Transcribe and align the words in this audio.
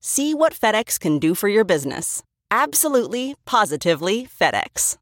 See 0.00 0.32
what 0.32 0.52
FedEx 0.54 1.00
can 1.00 1.18
do 1.18 1.34
for 1.34 1.48
your 1.48 1.64
business. 1.64 2.22
Absolutely, 2.52 3.34
positively 3.44 4.26
FedEx. 4.26 4.96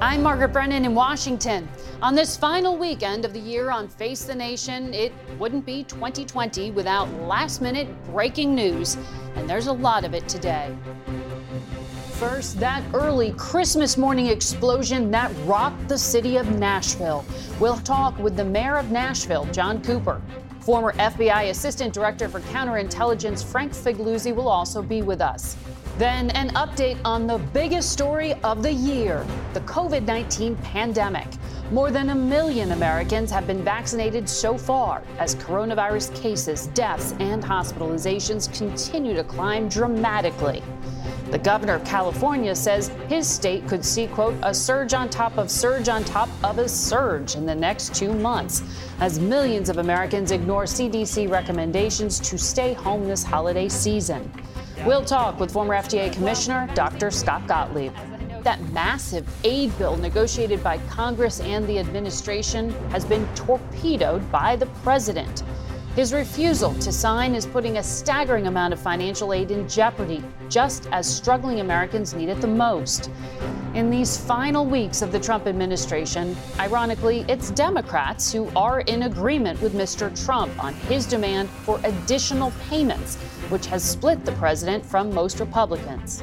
I'm 0.00 0.22
Margaret 0.22 0.52
Brennan 0.52 0.84
in 0.84 0.96
Washington. 0.96 1.68
On 2.02 2.14
this 2.14 2.36
final 2.36 2.76
weekend 2.76 3.24
of 3.24 3.32
the 3.32 3.38
year 3.38 3.70
on 3.70 3.88
Face 3.88 4.24
the 4.24 4.34
Nation, 4.34 4.92
it 4.94 5.12
wouldn't 5.38 5.64
be 5.64 5.84
2020 5.84 6.72
without 6.72 7.08
last 7.22 7.62
minute 7.62 7.88
breaking 8.06 8.52
news, 8.52 8.96
and 9.36 9.48
there's 9.48 9.68
a 9.68 9.72
lot 9.72 10.04
of 10.04 10.12
it 10.12 10.28
today. 10.28 10.76
First, 12.14 12.58
that 12.58 12.82
early 12.94 13.32
Christmas 13.32 13.96
morning 13.96 14.26
explosion 14.26 15.08
that 15.12 15.32
rocked 15.44 15.86
the 15.88 15.98
city 15.98 16.36
of 16.36 16.50
Nashville. 16.58 17.24
We'll 17.60 17.78
talk 17.78 18.18
with 18.18 18.36
the 18.36 18.44
mayor 18.44 18.76
of 18.76 18.90
Nashville, 18.90 19.44
John 19.52 19.80
Cooper. 19.84 20.20
Former 20.60 20.92
FBI 20.92 21.50
Assistant 21.50 21.92
Director 21.94 22.28
for 22.28 22.40
Counterintelligence 22.40 23.44
Frank 23.44 23.72
Figliuzzi 23.72 24.34
will 24.34 24.48
also 24.48 24.82
be 24.82 25.02
with 25.02 25.20
us. 25.20 25.56
Then, 25.98 26.30
an 26.30 26.50
update 26.50 26.98
on 27.04 27.26
the 27.26 27.38
biggest 27.38 27.90
story 27.90 28.34
of 28.44 28.62
the 28.62 28.72
year 28.72 29.26
the 29.52 29.60
COVID 29.60 30.04
19 30.04 30.54
pandemic. 30.56 31.26
More 31.70 31.90
than 31.90 32.10
a 32.10 32.14
million 32.14 32.72
Americans 32.72 33.30
have 33.30 33.46
been 33.46 33.62
vaccinated 33.62 34.28
so 34.28 34.56
far 34.56 35.02
as 35.18 35.34
coronavirus 35.34 36.14
cases, 36.14 36.68
deaths, 36.68 37.14
and 37.18 37.42
hospitalizations 37.42 38.56
continue 38.56 39.14
to 39.14 39.24
climb 39.24 39.68
dramatically. 39.68 40.62
The 41.30 41.38
governor 41.38 41.74
of 41.74 41.84
California 41.84 42.54
says 42.54 42.88
his 43.08 43.28
state 43.28 43.68
could 43.68 43.84
see, 43.84 44.06
quote, 44.06 44.34
a 44.42 44.54
surge 44.54 44.94
on 44.94 45.10
top 45.10 45.36
of 45.36 45.50
surge 45.50 45.90
on 45.90 46.02
top 46.02 46.30
of 46.42 46.56
a 46.58 46.66
surge 46.66 47.34
in 47.34 47.44
the 47.44 47.54
next 47.54 47.94
two 47.94 48.14
months 48.14 48.62
as 49.00 49.20
millions 49.20 49.68
of 49.68 49.76
Americans 49.76 50.30
ignore 50.30 50.64
CDC 50.64 51.30
recommendations 51.30 52.18
to 52.20 52.38
stay 52.38 52.72
home 52.72 53.06
this 53.06 53.22
holiday 53.22 53.68
season. 53.68 54.32
We'll 54.86 55.04
talk 55.04 55.38
with 55.38 55.52
former 55.52 55.74
FDA 55.74 56.10
Commissioner 56.10 56.66
Dr. 56.74 57.10
Scott 57.10 57.46
Gottlieb. 57.46 57.92
That 58.42 58.62
massive 58.72 59.28
aid 59.44 59.76
bill 59.76 59.98
negotiated 59.98 60.64
by 60.64 60.78
Congress 60.88 61.40
and 61.40 61.66
the 61.66 61.78
administration 61.78 62.70
has 62.90 63.04
been 63.04 63.28
torpedoed 63.34 64.32
by 64.32 64.56
the 64.56 64.66
president. 64.82 65.42
His 65.98 66.12
refusal 66.12 66.74
to 66.74 66.92
sign 66.92 67.34
is 67.34 67.44
putting 67.44 67.78
a 67.78 67.82
staggering 67.82 68.46
amount 68.46 68.72
of 68.72 68.78
financial 68.78 69.32
aid 69.32 69.50
in 69.50 69.68
jeopardy, 69.68 70.22
just 70.48 70.86
as 70.92 71.12
struggling 71.12 71.58
Americans 71.58 72.14
need 72.14 72.28
it 72.28 72.40
the 72.40 72.46
most. 72.46 73.10
In 73.74 73.90
these 73.90 74.16
final 74.16 74.64
weeks 74.64 75.02
of 75.02 75.10
the 75.10 75.18
Trump 75.18 75.48
administration, 75.48 76.36
ironically, 76.60 77.24
it's 77.28 77.50
Democrats 77.50 78.32
who 78.32 78.48
are 78.54 78.82
in 78.82 79.02
agreement 79.02 79.60
with 79.60 79.74
Mr. 79.74 80.14
Trump 80.24 80.52
on 80.62 80.72
his 80.72 81.04
demand 81.04 81.50
for 81.50 81.80
additional 81.82 82.52
payments, 82.70 83.16
which 83.48 83.66
has 83.66 83.82
split 83.82 84.24
the 84.24 84.30
president 84.32 84.86
from 84.86 85.12
most 85.12 85.40
Republicans. 85.40 86.20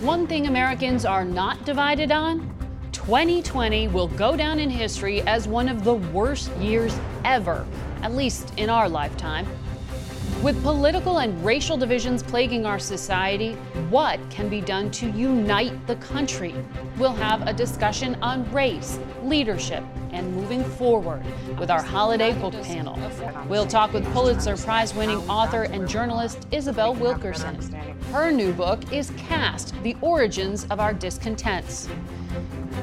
One 0.00 0.28
thing 0.28 0.46
Americans 0.46 1.04
are 1.04 1.24
not 1.24 1.64
divided 1.64 2.12
on 2.12 2.54
2020 2.92 3.88
will 3.88 4.06
go 4.06 4.36
down 4.36 4.60
in 4.60 4.70
history 4.70 5.22
as 5.22 5.48
one 5.48 5.68
of 5.68 5.82
the 5.82 5.94
worst 5.94 6.54
years 6.58 6.96
ever 7.24 7.66
at 8.02 8.14
least 8.14 8.52
in 8.56 8.70
our 8.70 8.88
lifetime. 8.88 9.46
With 10.42 10.62
political 10.62 11.18
and 11.18 11.44
racial 11.44 11.76
divisions 11.76 12.22
plaguing 12.22 12.64
our 12.64 12.78
society, 12.78 13.54
what 13.90 14.20
can 14.30 14.48
be 14.48 14.60
done 14.60 14.90
to 14.92 15.10
unite 15.10 15.86
the 15.88 15.96
country? 15.96 16.54
We'll 16.96 17.14
have 17.14 17.46
a 17.46 17.52
discussion 17.52 18.16
on 18.22 18.48
race, 18.52 19.00
leadership, 19.24 19.82
and 20.12 20.34
moving 20.34 20.64
forward 20.64 21.22
with 21.58 21.70
our 21.70 21.82
holiday 21.82 22.32
book 22.32 22.54
panel. 22.62 22.98
We'll 23.48 23.66
talk 23.66 23.92
with 23.92 24.04
Pulitzer 24.12 24.56
Prize 24.56 24.94
winning 24.94 25.18
author 25.28 25.64
and 25.64 25.88
journalist 25.88 26.46
Isabel 26.50 26.94
Wilkerson. 26.94 27.56
Her 28.12 28.30
new 28.30 28.52
book 28.52 28.92
is 28.92 29.10
Caste 29.16 29.74
The 29.82 29.96
Origins 30.00 30.66
of 30.70 30.80
Our 30.80 30.94
Discontents. 30.94 31.88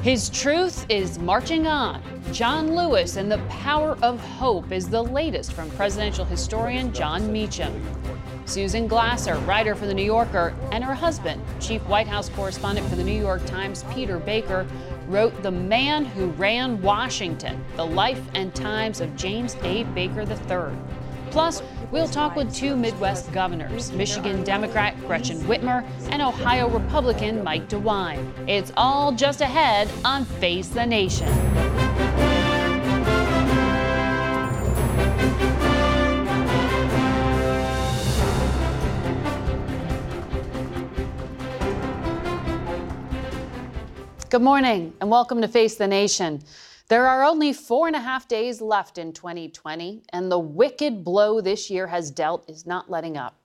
His 0.02 0.28
truth 0.30 0.86
is 0.88 1.18
marching 1.18 1.66
on. 1.66 2.02
John 2.32 2.74
Lewis 2.74 3.16
and 3.16 3.30
the 3.30 3.38
Power 3.48 3.96
of 4.02 4.20
Hope 4.20 4.72
is 4.72 4.88
the 4.88 5.02
latest 5.02 5.52
from 5.52 5.70
presidential 5.70 6.24
historian 6.24 6.92
Jon 6.92 7.32
Meacham. 7.32 7.72
Susan 8.44 8.86
Glasser, 8.86 9.34
writer 9.40 9.74
for 9.74 9.86
The 9.86 9.94
New 9.94 10.04
Yorker, 10.04 10.54
and 10.70 10.84
her 10.84 10.94
husband, 10.94 11.42
chief 11.60 11.82
White 11.88 12.06
House 12.06 12.28
correspondent 12.28 12.88
for 12.88 12.94
The 12.94 13.02
New 13.02 13.20
York 13.20 13.44
Times, 13.44 13.84
Peter 13.92 14.20
Baker, 14.20 14.66
wrote 15.08 15.42
The 15.42 15.50
Man 15.50 16.04
Who 16.04 16.26
Ran 16.30 16.80
Washington 16.82 17.64
The 17.76 17.86
Life 17.86 18.22
and 18.34 18.54
Times 18.54 19.00
of 19.00 19.14
James 19.16 19.56
A. 19.62 19.84
Baker 19.84 20.22
III. 20.22 20.76
Plus, 21.30 21.62
we'll 21.90 22.08
talk 22.08 22.36
with 22.36 22.54
two 22.54 22.76
Midwest 22.76 23.30
governors 23.32 23.92
Michigan 23.92 24.42
Democrat 24.44 24.98
Gretchen 25.06 25.38
Whitmer 25.40 25.84
and 26.10 26.22
Ohio 26.22 26.68
Republican 26.68 27.44
Mike 27.44 27.68
DeWine. 27.68 28.48
It's 28.48 28.72
all 28.76 29.12
just 29.12 29.40
ahead 29.40 29.88
on 30.04 30.24
Face 30.24 30.68
the 30.68 30.86
Nation. 30.86 31.45
Good 44.36 44.42
morning 44.42 44.92
and 45.00 45.08
welcome 45.08 45.40
to 45.40 45.48
Face 45.48 45.76
the 45.76 45.86
Nation. 45.86 46.42
There 46.88 47.06
are 47.06 47.24
only 47.24 47.54
four 47.54 47.86
and 47.86 47.96
a 47.96 48.00
half 48.00 48.28
days 48.28 48.60
left 48.60 48.98
in 48.98 49.14
2020, 49.14 50.02
and 50.12 50.30
the 50.30 50.38
wicked 50.38 51.02
blow 51.02 51.40
this 51.40 51.70
year 51.70 51.86
has 51.86 52.10
dealt 52.10 52.44
is 52.46 52.66
not 52.66 52.90
letting 52.90 53.16
up. 53.16 53.40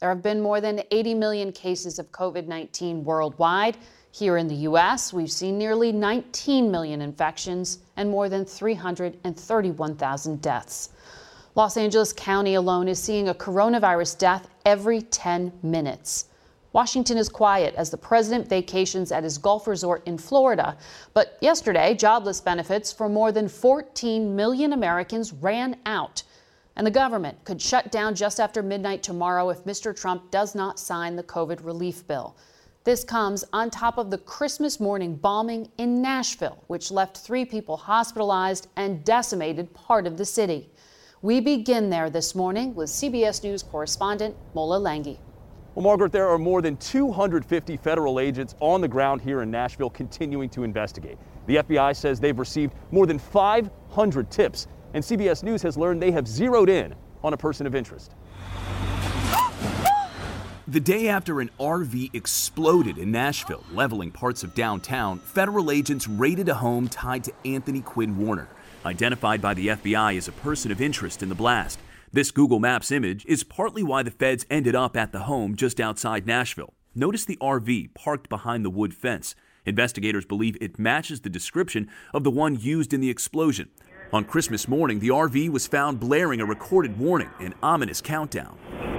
There 0.00 0.10
have 0.10 0.22
been 0.22 0.42
more 0.42 0.60
than 0.60 0.82
80 0.90 1.14
million 1.14 1.50
cases 1.50 1.98
of 1.98 2.12
COVID 2.12 2.46
19 2.46 3.04
worldwide. 3.04 3.78
Here 4.12 4.36
in 4.36 4.46
the 4.46 4.54
U.S., 4.68 5.14
we've 5.14 5.32
seen 5.32 5.56
nearly 5.56 5.92
19 5.92 6.70
million 6.70 7.00
infections 7.00 7.78
and 7.96 8.10
more 8.10 8.28
than 8.28 8.44
331,000 8.44 10.42
deaths. 10.42 10.90
Los 11.54 11.78
Angeles 11.78 12.12
County 12.12 12.52
alone 12.52 12.88
is 12.88 13.02
seeing 13.02 13.30
a 13.30 13.34
coronavirus 13.34 14.18
death 14.18 14.46
every 14.66 15.00
10 15.00 15.54
minutes. 15.62 16.26
Washington 16.74 17.16
is 17.16 17.28
quiet 17.28 17.72
as 17.76 17.90
the 17.90 17.96
president 17.96 18.48
vacations 18.48 19.12
at 19.12 19.22
his 19.22 19.38
golf 19.38 19.68
resort 19.68 20.02
in 20.06 20.18
Florida. 20.18 20.76
But 21.12 21.38
yesterday, 21.40 21.94
jobless 21.94 22.40
benefits 22.40 22.92
for 22.92 23.08
more 23.08 23.30
than 23.30 23.48
14 23.48 24.34
million 24.34 24.72
Americans 24.72 25.32
ran 25.32 25.76
out. 25.86 26.24
And 26.74 26.84
the 26.84 26.90
government 26.90 27.44
could 27.44 27.62
shut 27.62 27.92
down 27.92 28.16
just 28.16 28.40
after 28.40 28.60
midnight 28.60 29.04
tomorrow 29.04 29.50
if 29.50 29.62
Mr. 29.62 29.96
Trump 29.96 30.32
does 30.32 30.56
not 30.56 30.80
sign 30.80 31.14
the 31.14 31.22
COVID 31.22 31.64
relief 31.64 32.04
bill. 32.08 32.36
This 32.82 33.04
comes 33.04 33.44
on 33.52 33.70
top 33.70 33.96
of 33.96 34.10
the 34.10 34.18
Christmas 34.18 34.80
morning 34.80 35.14
bombing 35.14 35.70
in 35.78 36.02
Nashville, 36.02 36.64
which 36.66 36.90
left 36.90 37.18
three 37.18 37.44
people 37.44 37.76
hospitalized 37.76 38.66
and 38.74 39.04
decimated 39.04 39.72
part 39.74 40.08
of 40.08 40.18
the 40.18 40.24
city. 40.24 40.68
We 41.22 41.40
begin 41.40 41.88
there 41.88 42.10
this 42.10 42.34
morning 42.34 42.74
with 42.74 42.90
CBS 42.90 43.44
News 43.44 43.62
correspondent 43.62 44.34
Mola 44.54 44.80
Lenghi. 44.80 45.18
Well, 45.74 45.82
Margaret, 45.82 46.12
there 46.12 46.28
are 46.28 46.38
more 46.38 46.62
than 46.62 46.76
250 46.76 47.76
federal 47.78 48.20
agents 48.20 48.54
on 48.60 48.80
the 48.80 48.86
ground 48.86 49.20
here 49.20 49.42
in 49.42 49.50
Nashville 49.50 49.90
continuing 49.90 50.48
to 50.50 50.62
investigate. 50.62 51.18
The 51.46 51.56
FBI 51.56 51.96
says 51.96 52.20
they've 52.20 52.38
received 52.38 52.74
more 52.92 53.06
than 53.06 53.18
500 53.18 54.30
tips, 54.30 54.68
and 54.92 55.02
CBS 55.02 55.42
News 55.42 55.62
has 55.62 55.76
learned 55.76 56.00
they 56.00 56.12
have 56.12 56.28
zeroed 56.28 56.68
in 56.68 56.94
on 57.24 57.32
a 57.32 57.36
person 57.36 57.66
of 57.66 57.74
interest. 57.74 58.12
The 60.68 60.78
day 60.78 61.08
after 61.08 61.40
an 61.40 61.50
RV 61.58 62.14
exploded 62.14 62.96
in 62.96 63.10
Nashville, 63.10 63.64
leveling 63.72 64.12
parts 64.12 64.44
of 64.44 64.54
downtown, 64.54 65.18
federal 65.18 65.72
agents 65.72 66.06
raided 66.06 66.48
a 66.48 66.54
home 66.54 66.88
tied 66.88 67.24
to 67.24 67.32
Anthony 67.44 67.80
Quinn 67.80 68.16
Warner, 68.16 68.48
identified 68.86 69.42
by 69.42 69.54
the 69.54 69.68
FBI 69.68 70.16
as 70.16 70.28
a 70.28 70.32
person 70.32 70.70
of 70.70 70.80
interest 70.80 71.20
in 71.20 71.28
the 71.28 71.34
blast. 71.34 71.80
This 72.14 72.30
Google 72.30 72.60
Maps 72.60 72.92
image 72.92 73.26
is 73.26 73.42
partly 73.42 73.82
why 73.82 74.04
the 74.04 74.10
feds 74.12 74.46
ended 74.48 74.76
up 74.76 74.96
at 74.96 75.10
the 75.10 75.22
home 75.22 75.56
just 75.56 75.80
outside 75.80 76.28
Nashville. 76.28 76.72
Notice 76.94 77.24
the 77.24 77.36
RV 77.38 77.92
parked 77.92 78.28
behind 78.28 78.64
the 78.64 78.70
wood 78.70 78.94
fence. 78.94 79.34
Investigators 79.66 80.24
believe 80.24 80.56
it 80.60 80.78
matches 80.78 81.22
the 81.22 81.28
description 81.28 81.90
of 82.12 82.22
the 82.22 82.30
one 82.30 82.54
used 82.54 82.94
in 82.94 83.00
the 83.00 83.10
explosion. 83.10 83.68
On 84.12 84.24
Christmas 84.24 84.68
morning, 84.68 85.00
the 85.00 85.08
RV 85.08 85.48
was 85.48 85.66
found 85.66 85.98
blaring 85.98 86.40
a 86.40 86.46
recorded 86.46 87.00
warning, 87.00 87.30
an 87.40 87.52
ominous 87.64 88.00
countdown. 88.00 88.93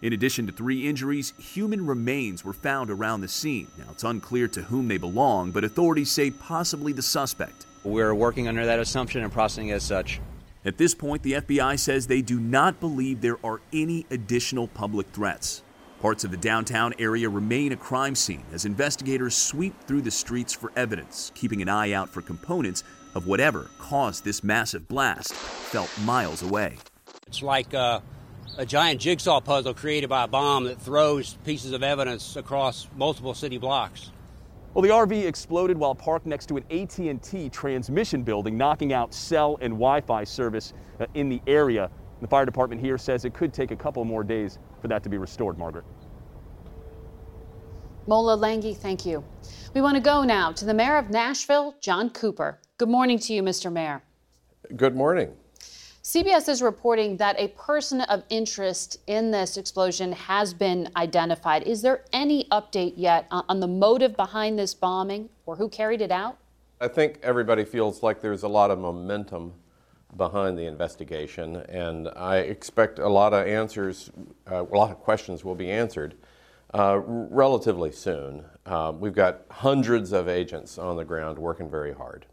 In 0.00 0.12
addition 0.12 0.46
to 0.46 0.52
three 0.52 0.86
injuries, 0.88 1.32
human 1.38 1.84
remains 1.84 2.44
were 2.44 2.52
found 2.52 2.88
around 2.88 3.20
the 3.20 3.28
scene. 3.28 3.66
Now, 3.76 3.86
it's 3.90 4.04
unclear 4.04 4.46
to 4.48 4.62
whom 4.62 4.86
they 4.86 4.96
belong, 4.96 5.50
but 5.50 5.64
authorities 5.64 6.10
say 6.10 6.30
possibly 6.30 6.92
the 6.92 7.02
suspect. 7.02 7.66
We're 7.82 8.14
working 8.14 8.46
under 8.46 8.64
that 8.64 8.78
assumption 8.78 9.24
and 9.24 9.32
processing 9.32 9.72
as 9.72 9.82
such. 9.82 10.20
At 10.64 10.78
this 10.78 10.94
point, 10.94 11.22
the 11.22 11.32
FBI 11.32 11.80
says 11.80 12.06
they 12.06 12.22
do 12.22 12.38
not 12.38 12.78
believe 12.78 13.20
there 13.20 13.44
are 13.44 13.60
any 13.72 14.06
additional 14.10 14.68
public 14.68 15.08
threats. 15.08 15.62
Parts 16.00 16.22
of 16.22 16.30
the 16.30 16.36
downtown 16.36 16.94
area 17.00 17.28
remain 17.28 17.72
a 17.72 17.76
crime 17.76 18.14
scene 18.14 18.44
as 18.52 18.64
investigators 18.64 19.34
sweep 19.34 19.74
through 19.84 20.02
the 20.02 20.12
streets 20.12 20.52
for 20.52 20.70
evidence, 20.76 21.32
keeping 21.34 21.60
an 21.60 21.68
eye 21.68 21.90
out 21.90 22.08
for 22.08 22.22
components 22.22 22.84
of 23.16 23.26
whatever 23.26 23.68
caused 23.78 24.24
this 24.24 24.44
massive 24.44 24.86
blast 24.86 25.32
felt 25.32 25.90
miles 26.02 26.42
away. 26.42 26.76
It's 27.26 27.42
like 27.42 27.74
uh, 27.74 28.00
a 28.56 28.64
giant 28.66 29.00
jigsaw 29.00 29.40
puzzle 29.40 29.74
created 29.74 30.08
by 30.08 30.24
a 30.24 30.28
bomb 30.28 30.64
that 30.64 30.80
throws 30.80 31.34
pieces 31.44 31.72
of 31.72 31.82
evidence 31.82 32.36
across 32.36 32.88
multiple 32.96 33.34
city 33.34 33.58
blocks. 33.58 34.10
Well, 34.74 34.82
the 34.82 34.88
RV 34.90 35.26
exploded 35.26 35.76
while 35.76 35.94
parked 35.94 36.26
next 36.26 36.46
to 36.46 36.56
an 36.56 36.64
AT&T 36.70 37.48
transmission 37.50 38.22
building, 38.22 38.56
knocking 38.56 38.92
out 38.92 39.12
cell 39.12 39.58
and 39.60 39.72
Wi-Fi 39.74 40.24
service 40.24 40.72
uh, 41.00 41.06
in 41.14 41.28
the 41.28 41.40
area. 41.46 41.90
The 42.20 42.28
fire 42.28 42.44
department 42.44 42.80
here 42.80 42.98
says 42.98 43.24
it 43.24 43.34
could 43.34 43.52
take 43.52 43.70
a 43.70 43.76
couple 43.76 44.04
more 44.04 44.24
days 44.24 44.58
for 44.80 44.88
that 44.88 45.02
to 45.02 45.08
be 45.08 45.18
restored, 45.18 45.58
Margaret. 45.58 45.84
Mola 48.06 48.36
Lenghi, 48.36 48.76
thank 48.76 49.04
you. 49.04 49.22
We 49.74 49.80
want 49.80 49.96
to 49.96 50.00
go 50.00 50.22
now 50.22 50.52
to 50.52 50.64
the 50.64 50.74
mayor 50.74 50.96
of 50.96 51.10
Nashville, 51.10 51.74
John 51.80 52.10
Cooper. 52.10 52.58
Good 52.78 52.88
morning 52.88 53.18
to 53.18 53.34
you, 53.34 53.42
Mr. 53.42 53.72
Mayor. 53.72 54.02
Good 54.76 54.96
morning. 54.96 55.34
CBS 56.08 56.48
is 56.48 56.62
reporting 56.62 57.18
that 57.18 57.38
a 57.38 57.48
person 57.48 58.00
of 58.00 58.22
interest 58.30 58.96
in 59.08 59.30
this 59.30 59.58
explosion 59.58 60.10
has 60.12 60.54
been 60.54 60.88
identified. 60.96 61.64
Is 61.64 61.82
there 61.82 62.06
any 62.14 62.44
update 62.50 62.94
yet 62.96 63.26
on 63.30 63.60
the 63.60 63.66
motive 63.66 64.16
behind 64.16 64.58
this 64.58 64.72
bombing 64.72 65.28
or 65.44 65.56
who 65.56 65.68
carried 65.68 66.00
it 66.00 66.10
out? 66.10 66.38
I 66.80 66.88
think 66.88 67.18
everybody 67.22 67.62
feels 67.62 68.02
like 68.02 68.22
there's 68.22 68.42
a 68.42 68.48
lot 68.48 68.70
of 68.70 68.78
momentum 68.78 69.52
behind 70.16 70.56
the 70.56 70.64
investigation, 70.64 71.56
and 71.68 72.08
I 72.16 72.38
expect 72.38 72.98
a 72.98 73.08
lot 73.10 73.34
of 73.34 73.46
answers, 73.46 74.10
uh, 74.50 74.62
a 74.62 74.74
lot 74.74 74.90
of 74.90 75.00
questions 75.00 75.44
will 75.44 75.56
be 75.56 75.70
answered 75.70 76.14
uh, 76.72 77.02
relatively 77.04 77.92
soon. 77.92 78.46
Uh, 78.64 78.94
we've 78.98 79.12
got 79.12 79.42
hundreds 79.50 80.12
of 80.12 80.26
agents 80.26 80.78
on 80.78 80.96
the 80.96 81.04
ground 81.04 81.38
working 81.38 81.68
very 81.68 81.92
hard. 81.92 82.24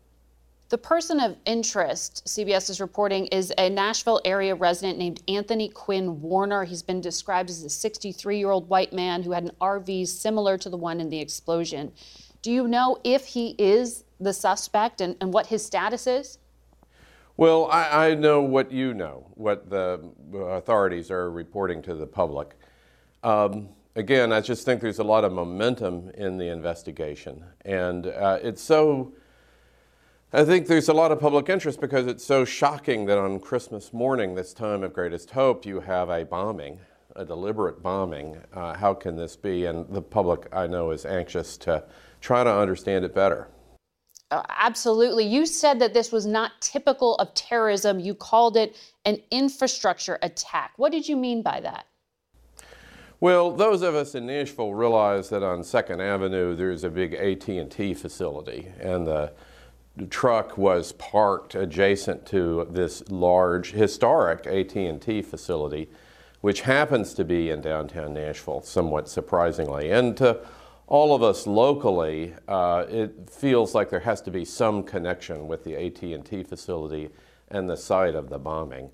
The 0.70 0.78
person 0.80 1.20
of 1.20 1.38
interest, 1.46 2.26
CBS 2.26 2.72
is 2.72 2.82
reporting, 2.82 3.28
is 3.28 3.54
a 3.56 3.70
Nashville 3.70 4.20
area 4.26 4.56
resident 4.56 4.98
named 4.98 5.22
Anthony 5.28 5.70
Quinn 5.70 6.20
Warner. 6.22 6.64
He's 6.64 6.82
been 6.82 7.02
described 7.02 7.52
as 7.52 7.64
a 7.64 7.70
63 7.70 8.40
year 8.40 8.50
old 8.50 8.68
white 8.68 8.92
man 8.92 9.22
who 9.22 9.32
had 9.32 9.44
an 9.44 9.52
RV 9.62 10.08
similar 10.08 10.58
to 10.58 10.70
the 10.70 10.78
one 10.78 11.00
in 11.00 11.10
the 11.10 11.20
explosion. 11.20 11.92
Do 12.42 12.52
you 12.52 12.68
know 12.68 12.98
if 13.04 13.28
he 13.28 13.56
is 13.60 14.06
the 14.20 14.34
suspect 14.34 15.02
and, 15.02 15.16
and 15.22 15.32
what 15.32 15.48
his 15.48 15.64
status 15.64 16.08
is? 16.08 16.40
Well, 17.38 17.68
I, 17.70 18.08
I, 18.08 18.16
know 18.16 18.42
what 18.42 18.72
you 18.72 18.94
know, 18.94 19.28
what 19.36 19.70
the 19.70 20.10
authorities 20.34 21.12
are 21.12 21.30
reporting 21.30 21.82
to 21.84 21.94
the 21.94 22.08
public. 22.08 22.56
Um, 23.24 23.70
again, 23.96 24.32
I 24.32 24.42
just 24.42 24.66
think 24.66 24.82
there's 24.82 25.00
a 25.00 25.04
lot 25.04 25.26
of 25.26 25.32
momentum 25.32 26.12
in 26.16 26.38
the 26.38 26.48
investigation, 26.48 27.44
and 27.66 28.08
uh, 28.08 28.40
it's 28.42 28.62
so 28.62 29.14
I 30.34 30.44
think 30.44 30.68
there's 30.68 30.90
a 30.90 30.94
lot 30.94 31.12
of 31.12 31.20
public 31.20 31.50
interest 31.50 31.80
because 31.80 32.08
it's 32.08 32.26
so 32.26 32.46
shocking 32.46 33.06
that 33.06 33.18
on 33.18 33.40
Christmas 33.40 33.94
morning, 33.94 34.36
this 34.36 34.54
time 34.54 34.84
of 34.84 34.92
greatest 34.92 35.30
hope, 35.30 35.66
you 35.66 35.80
have 35.80 36.10
a 36.10 36.26
bombing, 36.26 36.80
a 37.16 37.24
deliberate 37.24 37.82
bombing. 37.82 38.38
Uh, 38.52 38.76
how 38.76 38.94
can 38.94 39.16
this 39.16 39.36
be? 39.36 39.66
And 39.66 39.88
the 39.94 40.02
public, 40.02 40.48
I 40.52 40.68
know, 40.68 40.92
is 40.92 41.06
anxious 41.06 41.58
to 41.58 41.84
try 42.22 42.44
to 42.44 42.52
understand 42.52 43.06
it 43.06 43.14
better. 43.14 43.50
Uh, 44.32 44.42
absolutely. 44.58 45.26
You 45.26 45.46
said 45.46 45.80
that 45.80 45.94
this 45.94 46.12
was 46.12 46.26
not 46.26 46.54
typical 46.60 47.16
of 47.18 47.34
terrorism. 47.36 48.00
You 48.00 48.16
called 48.16 48.58
it 48.58 48.76
an 49.06 49.22
infrastructure 49.30 50.18
attack. 50.24 50.74
What 50.78 50.92
did 50.92 51.08
you 51.08 51.16
mean 51.16 51.44
by 51.44 51.62
that? 51.62 51.86
Well, 53.22 53.52
those 53.52 53.84
of 53.84 53.96
us 53.96 54.16
in 54.16 54.26
Nashville 54.26 54.74
realize 54.74 55.30
that 55.30 55.44
on 55.44 55.64
Second 55.64 56.02
Avenue 56.02 56.56
there's 56.56 56.84
a 56.84 56.90
big 56.90 57.14
AT&T 57.14 57.94
facility, 57.94 58.68
and 58.82 59.08
the 59.08 59.32
the 59.32 59.32
truck 60.10 60.58
was 60.58 60.92
parked 60.94 61.56
adjacent 61.56 62.26
to 62.28 62.68
this 62.70 63.10
large 63.10 63.72
historic 63.72 64.46
AT&T 64.46 65.22
facility 65.22 65.90
which 66.42 66.62
happens 66.62 67.16
to 67.16 67.26
be 67.26 67.50
in 67.50 67.60
downtown 67.60 68.14
Nashville 68.14 68.62
somewhat 68.62 69.10
surprisingly. 69.10 69.90
And 69.90 70.16
to 70.18 70.42
all 70.86 71.16
of 71.16 71.24
us 71.24 71.48
locally 71.48 72.36
uh, 72.48 72.86
it 72.88 73.30
feels 73.30 73.74
like 73.74 73.90
there 73.90 74.02
has 74.02 74.22
to 74.22 74.32
be 74.32 74.46
some 74.46 74.84
connection 74.84 75.48
with 75.48 75.64
the 75.64 75.76
AT&T 75.76 76.44
facility 76.44 77.10
and 77.50 77.70
the 77.70 77.78
site 77.78 78.14
of 78.16 78.30
the 78.30 78.38
bombing. 78.38 78.92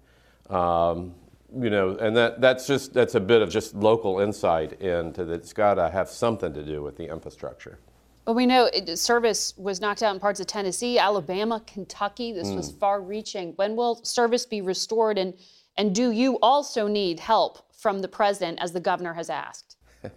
Um, 0.50 1.16
you 1.60 1.70
know 1.70 1.98
and 1.98 2.16
that 2.16 2.40
that's 2.40 2.66
just 2.66 2.94
that's 2.94 3.16
a 3.16 3.20
bit 3.20 3.42
of 3.42 3.50
just 3.50 3.76
local 3.76 4.20
insight 4.20 4.80
into 4.82 5.26
that 5.26 5.34
it's 5.34 5.54
got 5.54 5.74
to 5.74 5.90
have 5.90 6.10
something 6.10 6.54
to 6.54 6.64
do 6.64 6.82
with 6.82 6.96
the 6.96 7.10
infrastructure 7.10 7.80
well, 8.26 8.36
we 8.36 8.46
know 8.46 8.70
it, 8.74 8.98
service 8.98 9.54
was 9.58 9.82
knocked 9.82 10.04
out 10.04 10.14
in 10.14 10.20
parts 10.20 10.40
of 10.40 10.48
Tennessee, 10.48 11.00
Alabama, 11.00 11.62
Kentucky. 11.66 12.32
This 12.32 12.50
mm. 12.50 12.56
was 12.56 12.72
far 12.72 13.02
reaching. 13.02 13.54
When 13.56 13.76
will 13.76 14.04
service 14.04 14.46
be 14.46 14.62
restored? 14.62 15.18
And, 15.18 15.34
and 15.78 15.96
do 15.96 16.12
you 16.12 16.38
also 16.42 16.88
need 16.88 17.20
help 17.20 17.60
from 17.74 18.00
the 18.00 18.08
president, 18.08 18.60
as 18.62 18.74
the 18.74 18.80
governor 18.80 19.14
has 19.14 19.30
asked? 19.30 19.78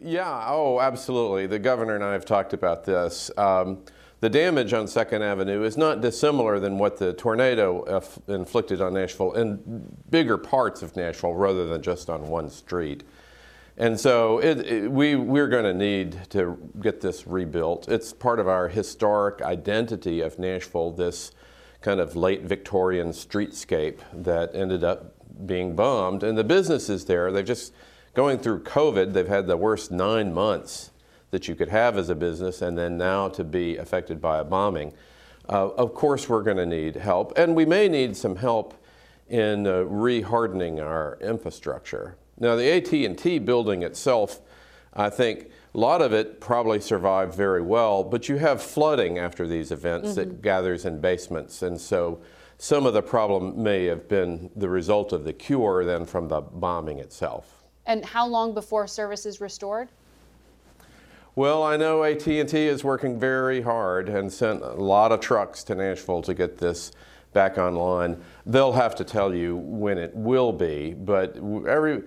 yeah, 0.00 0.44
oh, 0.48 0.80
absolutely. 0.80 1.46
The 1.46 1.60
governor 1.60 1.94
and 1.94 2.02
I 2.02 2.12
have 2.14 2.24
talked 2.24 2.52
about 2.52 2.84
this. 2.84 3.30
Um, 3.36 3.84
the 4.18 4.30
damage 4.30 4.72
on 4.72 4.86
Second 4.86 5.22
Avenue 5.22 5.62
is 5.64 5.76
not 5.76 6.00
dissimilar 6.00 6.60
than 6.60 6.78
what 6.78 6.96
the 6.96 7.12
tornado 7.12 8.02
inflicted 8.28 8.80
on 8.80 8.94
Nashville 8.94 9.32
in 9.32 9.84
bigger 10.10 10.38
parts 10.38 10.82
of 10.82 10.94
Nashville 10.94 11.34
rather 11.34 11.66
than 11.66 11.82
just 11.82 12.08
on 12.08 12.28
one 12.28 12.48
street. 12.48 13.02
And 13.82 13.98
so 13.98 14.38
it, 14.38 14.58
it, 14.60 14.92
we, 14.92 15.16
we're 15.16 15.48
going 15.48 15.64
to 15.64 15.74
need 15.74 16.16
to 16.30 16.56
get 16.80 17.00
this 17.00 17.26
rebuilt. 17.26 17.88
It's 17.88 18.12
part 18.12 18.38
of 18.38 18.46
our 18.46 18.68
historic 18.68 19.42
identity 19.42 20.20
of 20.20 20.38
Nashville, 20.38 20.92
this 20.92 21.32
kind 21.80 21.98
of 21.98 22.14
late 22.14 22.42
Victorian 22.42 23.08
streetscape 23.08 23.98
that 24.12 24.54
ended 24.54 24.84
up 24.84 25.16
being 25.46 25.74
bombed. 25.74 26.22
And 26.22 26.38
the 26.38 26.44
businesses 26.44 27.06
there, 27.06 27.32
they've 27.32 27.44
just, 27.44 27.74
going 28.14 28.38
through 28.38 28.62
COVID, 28.62 29.14
they've 29.14 29.26
had 29.26 29.48
the 29.48 29.56
worst 29.56 29.90
nine 29.90 30.32
months 30.32 30.92
that 31.32 31.48
you 31.48 31.56
could 31.56 31.70
have 31.70 31.98
as 31.98 32.08
a 32.08 32.14
business, 32.14 32.62
and 32.62 32.78
then 32.78 32.96
now 32.96 33.28
to 33.30 33.42
be 33.42 33.78
affected 33.78 34.20
by 34.20 34.38
a 34.38 34.44
bombing. 34.44 34.92
Uh, 35.48 35.70
of 35.70 35.92
course, 35.92 36.28
we're 36.28 36.44
going 36.44 36.56
to 36.56 36.66
need 36.66 36.94
help, 36.94 37.36
and 37.36 37.56
we 37.56 37.64
may 37.64 37.88
need 37.88 38.16
some 38.16 38.36
help 38.36 38.74
in 39.28 39.66
uh, 39.66 39.80
re-hardening 39.80 40.78
our 40.78 41.18
infrastructure. 41.20 42.16
Now 42.42 42.56
the 42.56 42.72
AT&T 42.72 43.38
building 43.38 43.84
itself, 43.84 44.40
I 44.92 45.10
think 45.10 45.48
a 45.76 45.78
lot 45.78 46.02
of 46.02 46.12
it 46.12 46.40
probably 46.40 46.80
survived 46.80 47.36
very 47.36 47.62
well, 47.62 48.02
but 48.02 48.28
you 48.28 48.36
have 48.38 48.60
flooding 48.60 49.16
after 49.16 49.46
these 49.46 49.70
events 49.70 50.08
mm 50.08 50.12
-hmm. 50.12 50.16
that 50.16 50.28
mm-hmm. 50.28 50.42
gathers 50.42 50.84
in 50.84 51.00
basements, 51.00 51.62
and 51.62 51.80
so 51.80 52.18
some 52.58 52.88
of 52.88 52.94
the 52.94 53.02
problem 53.02 53.62
may 53.62 53.86
have 53.86 54.08
been 54.08 54.50
the 54.56 54.68
result 54.68 55.12
of 55.12 55.24
the 55.24 55.32
cure 55.32 55.84
than 55.84 56.04
from 56.04 56.28
the 56.28 56.40
bombing 56.40 56.98
itself. 56.98 57.62
And 57.86 58.04
how 58.04 58.28
long 58.28 58.54
before 58.54 58.88
service 58.88 59.28
is 59.28 59.40
restored? 59.40 59.88
Well, 61.34 61.74
I 61.74 61.76
know 61.76 62.02
AT&T 62.02 62.68
is 62.68 62.82
working 62.82 63.20
very 63.20 63.62
hard 63.62 64.08
and 64.08 64.32
sent 64.32 64.62
a 64.62 64.82
lot 64.94 65.12
of 65.12 65.20
trucks 65.20 65.64
to 65.64 65.74
Nashville 65.74 66.22
to 66.22 66.34
get 66.34 66.58
this 66.58 66.92
back 67.32 67.58
online. 67.58 68.16
They'll 68.46 68.76
have 68.84 68.94
to 68.94 69.04
tell 69.04 69.34
you 69.34 69.56
when 69.82 69.98
it 69.98 70.12
will 70.14 70.52
be, 70.52 70.94
but 70.94 71.36
every 71.66 72.02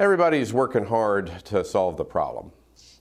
everybody's 0.00 0.52
working 0.52 0.86
hard 0.86 1.30
to 1.44 1.62
solve 1.62 1.98
the 1.98 2.04
problem. 2.04 2.50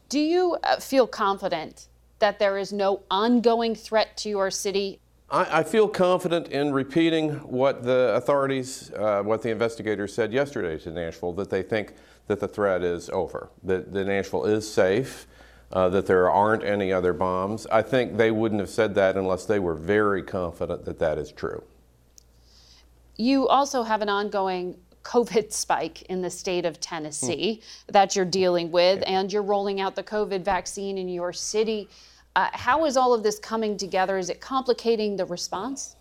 Do 0.10 0.20
you 0.20 0.58
uh, 0.64 0.80
feel 0.80 1.08
confident 1.08 1.88
that 2.20 2.40
there 2.40 2.58
is 2.58 2.74
no 2.74 3.04
ongoing 3.10 3.74
threat 3.74 4.18
to 4.18 4.30
your 4.30 4.52
city? 4.52 5.00
I, 5.32 5.60
I 5.60 5.64
feel 5.64 5.88
confident 5.88 6.50
in 6.50 6.74
repeating 6.74 7.36
what 7.36 7.84
the 7.84 8.14
authorities, 8.16 8.92
uh, 8.92 9.24
what 9.24 9.42
the 9.42 9.50
investigators 9.50 10.14
said 10.14 10.34
yesterday 10.34 10.78
to 10.84 10.92
Nashville, 10.92 11.32
that 11.34 11.50
they 11.50 11.64
think 11.64 11.94
that 12.28 12.42
the 12.42 12.48
threat 12.50 12.84
is 12.84 13.10
over, 13.12 13.50
that, 13.64 13.94
that 13.94 14.06
Nashville 14.06 14.46
is 14.46 14.70
safe, 14.72 15.26
uh, 15.72 15.88
that 15.90 16.06
there 16.06 16.30
aren't 16.30 16.64
any 16.64 16.92
other 16.92 17.14
bombs. 17.14 17.66
I 17.68 17.82
think 17.82 18.18
they 18.18 18.32
wouldn't 18.32 18.60
have 18.60 18.70
said 18.70 18.94
that 18.96 19.16
unless 19.16 19.46
they 19.46 19.60
were 19.60 19.76
very 19.76 20.22
confident 20.22 20.84
that 20.84 21.00
that 21.00 21.18
is 21.18 21.32
true. 21.32 21.64
You 23.16 23.48
also 23.48 23.84
have 23.84 24.02
an 24.02 24.10
ongoing 24.10 24.78
COVID 25.04 25.52
spike 25.54 26.04
in 26.04 26.22
the 26.22 26.30
state 26.30 26.66
of 26.66 26.80
Tennessee 26.80 27.62
mm. 27.62 27.92
that 27.94 28.16
you're 28.16 28.26
dealing 28.26 28.72
with, 28.72 29.00
yeah. 29.00 29.20
and 29.20 29.32
you're 29.32 29.44
rolling 29.44 29.82
out 29.82 29.96
the 29.96 30.04
COVID 30.04 30.44
vaccine 30.44 30.98
in 30.98 31.08
your 31.08 31.34
city. 31.34 31.90
Uh, 32.36 32.50
how 32.54 32.86
is 32.86 32.96
all 32.96 33.14
of 33.14 33.24
this 33.24 33.40
coming 33.40 33.78
together? 33.78 34.18
Is 34.18 34.30
it 34.30 34.40
complicating 34.40 35.18
the 35.18 35.26
response? 35.26 35.96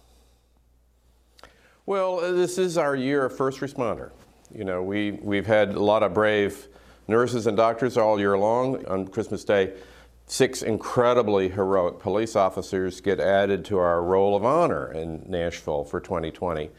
Well, 1.87 2.21
uh, 2.21 2.33
this 2.33 2.59
is 2.59 2.77
our 2.77 2.95
year 2.95 3.25
of 3.25 3.37
first 3.37 3.61
responder. 3.61 4.11
You 4.55 4.65
know, 4.65 4.83
we, 4.83 5.13
we've 5.23 5.47
had 5.47 5.71
a 5.71 5.81
lot 5.81 6.03
of 6.03 6.13
brave 6.15 6.69
nurses 7.07 7.47
and 7.47 7.57
doctors 7.57 7.97
all 7.97 8.21
year 8.21 8.37
long. 8.37 8.85
On 8.87 9.09
Christmas 9.09 9.43
Day, 9.43 9.73
six 10.27 10.63
incredibly 10.63 11.49
heroic 11.49 11.99
police 11.99 12.37
officers 12.37 13.01
get 13.01 13.21
added 13.21 13.65
to 13.65 13.79
our 13.79 14.03
roll 14.03 14.37
of 14.37 14.45
honor 14.45 14.93
in 14.93 15.25
Nashville 15.27 15.85
for 15.85 16.01
2020. 16.01 16.71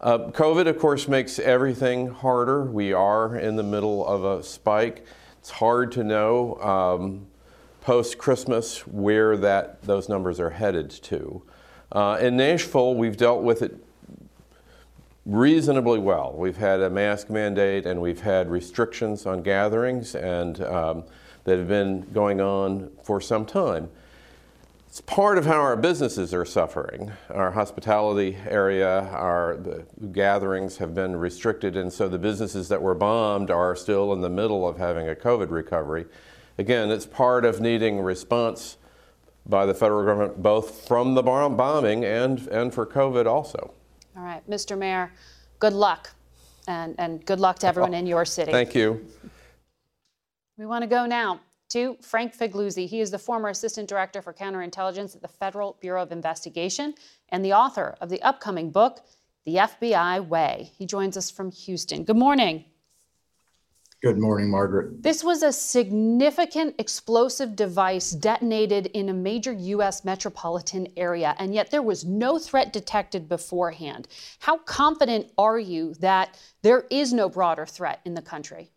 Uh, 0.00 0.18
COVID, 0.30 0.68
of 0.68 0.78
course, 0.78 1.08
makes 1.08 1.40
everything 1.40 2.06
harder. 2.06 2.62
We 2.62 2.92
are 2.92 3.36
in 3.36 3.56
the 3.56 3.64
middle 3.64 4.06
of 4.06 4.24
a 4.24 4.44
spike. 4.44 5.04
It's 5.40 5.50
hard 5.50 5.90
to 5.92 6.04
know 6.04 6.54
um, 6.60 7.26
post 7.80 8.16
Christmas 8.16 8.86
where 8.86 9.36
that 9.38 9.82
those 9.82 10.08
numbers 10.08 10.38
are 10.38 10.50
headed 10.50 10.88
to. 10.90 11.42
Uh, 11.90 12.16
in 12.20 12.36
Nashville, 12.36 12.94
we've 12.94 13.16
dealt 13.16 13.42
with 13.42 13.60
it 13.60 13.74
reasonably 15.26 15.98
well. 15.98 16.32
We've 16.36 16.56
had 16.56 16.80
a 16.80 16.90
mask 16.90 17.28
mandate 17.28 17.84
and 17.84 18.00
we've 18.00 18.20
had 18.20 18.48
restrictions 18.50 19.26
on 19.26 19.42
gatherings 19.42 20.14
and 20.14 20.60
um, 20.62 21.04
that 21.42 21.58
have 21.58 21.68
been 21.68 22.02
going 22.12 22.40
on 22.40 22.90
for 23.02 23.20
some 23.20 23.44
time. 23.44 23.90
It's 24.88 25.02
part 25.02 25.36
of 25.36 25.44
how 25.44 25.60
our 25.60 25.76
businesses 25.76 26.32
are 26.32 26.46
suffering. 26.46 27.12
Our 27.28 27.50
hospitality 27.50 28.38
area, 28.48 29.00
our 29.12 29.58
gatherings 30.12 30.78
have 30.78 30.94
been 30.94 31.14
restricted, 31.14 31.76
and 31.76 31.92
so 31.92 32.08
the 32.08 32.18
businesses 32.18 32.70
that 32.70 32.80
were 32.80 32.94
bombed 32.94 33.50
are 33.50 33.76
still 33.76 34.14
in 34.14 34.22
the 34.22 34.30
middle 34.30 34.66
of 34.66 34.78
having 34.78 35.06
a 35.06 35.14
COVID 35.14 35.50
recovery. 35.50 36.06
Again, 36.56 36.90
it's 36.90 37.04
part 37.04 37.44
of 37.44 37.60
needing 37.60 38.00
response 38.00 38.78
by 39.44 39.66
the 39.66 39.74
federal 39.74 40.06
government, 40.06 40.42
both 40.42 40.88
from 40.88 41.14
the 41.14 41.22
bombing 41.22 42.06
and, 42.06 42.46
and 42.48 42.72
for 42.72 42.86
COVID 42.86 43.26
also. 43.26 43.74
All 44.16 44.22
right, 44.22 44.42
Mr. 44.48 44.76
Mayor, 44.76 45.12
good 45.58 45.74
luck, 45.74 46.14
and, 46.66 46.94
and 46.98 47.22
good 47.26 47.40
luck 47.40 47.58
to 47.58 47.66
everyone 47.66 47.94
oh, 47.94 47.98
in 47.98 48.06
your 48.06 48.24
city. 48.24 48.52
Thank 48.52 48.74
you. 48.74 49.06
We 50.56 50.64
want 50.64 50.80
to 50.80 50.88
go 50.88 51.04
now 51.04 51.40
to 51.70 51.96
Frank 52.00 52.36
Figliuzzi. 52.36 52.86
He 52.86 53.00
is 53.00 53.10
the 53.10 53.18
former 53.18 53.48
Assistant 53.48 53.88
Director 53.88 54.22
for 54.22 54.32
Counterintelligence 54.32 55.14
at 55.14 55.22
the 55.22 55.28
Federal 55.28 55.76
Bureau 55.80 56.02
of 56.02 56.12
Investigation 56.12 56.94
and 57.28 57.44
the 57.44 57.52
author 57.52 57.96
of 58.00 58.08
the 58.08 58.22
upcoming 58.22 58.70
book, 58.70 59.04
The 59.44 59.56
FBI 59.56 60.26
Way. 60.26 60.72
He 60.76 60.86
joins 60.86 61.16
us 61.16 61.30
from 61.30 61.50
Houston. 61.50 62.04
Good 62.04 62.16
morning. 62.16 62.64
Good 64.00 64.18
morning, 64.18 64.48
Margaret. 64.48 65.02
This 65.02 65.24
was 65.24 65.42
a 65.42 65.50
significant 65.50 66.76
explosive 66.78 67.56
device 67.56 68.12
detonated 68.12 68.86
in 68.94 69.08
a 69.08 69.12
major 69.12 69.52
U.S. 69.52 70.04
metropolitan 70.04 70.86
area, 70.96 71.34
and 71.40 71.52
yet 71.52 71.72
there 71.72 71.82
was 71.82 72.04
no 72.04 72.38
threat 72.38 72.72
detected 72.72 73.28
beforehand. 73.28 74.06
How 74.38 74.58
confident 74.58 75.32
are 75.36 75.58
you 75.58 75.94
that 75.94 76.38
there 76.62 76.84
is 76.90 77.12
no 77.12 77.28
broader 77.28 77.66
threat 77.66 78.00
in 78.04 78.14
the 78.14 78.22
country? 78.22 78.70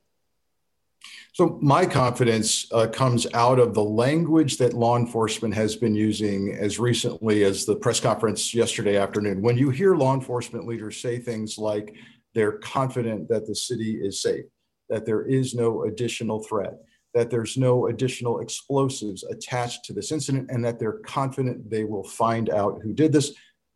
So, 1.34 1.58
my 1.62 1.86
confidence 1.86 2.68
uh, 2.74 2.88
comes 2.88 3.26
out 3.34 3.60
of 3.60 3.74
the 3.74 3.84
language 3.84 4.58
that 4.58 4.74
law 4.74 4.98
enforcement 4.98 5.54
has 5.54 5.76
been 5.76 5.96
using 5.96 6.54
as 6.60 6.78
recently 6.78 7.44
as 7.44 7.66
the 7.66 7.76
press 7.76 8.00
conference 8.00 8.54
yesterday 8.54 8.98
afternoon. 8.98 9.42
When 9.42 9.58
you 9.58 9.70
hear 9.70 9.96
law 9.96 10.14
enforcement 10.14 10.68
leaders 10.68 10.98
say 10.98 11.20
things 11.20 11.58
like 11.58 11.96
they're 12.36 12.60
confident 12.60 13.30
that 13.30 13.48
the 13.48 13.56
city 13.56 14.00
is 14.02 14.22
safe, 14.22 14.46
that 14.90 15.06
there 15.06 15.24
is 15.24 15.54
no 15.56 15.84
additional 15.84 16.44
threat, 16.44 16.74
that 17.14 17.30
there's 17.30 17.58
no 17.58 17.88
additional 17.88 18.42
explosives 18.42 19.24
attached 19.24 19.86
to 19.86 19.94
this 19.94 20.12
incident, 20.12 20.50
and 20.52 20.64
that 20.66 20.80
they're 20.80 21.00
confident 21.06 21.70
they 21.70 21.86
will 21.86 22.04
find 22.04 22.50
out 22.50 22.82
who 22.84 22.94
did 22.94 23.14
this, 23.14 23.34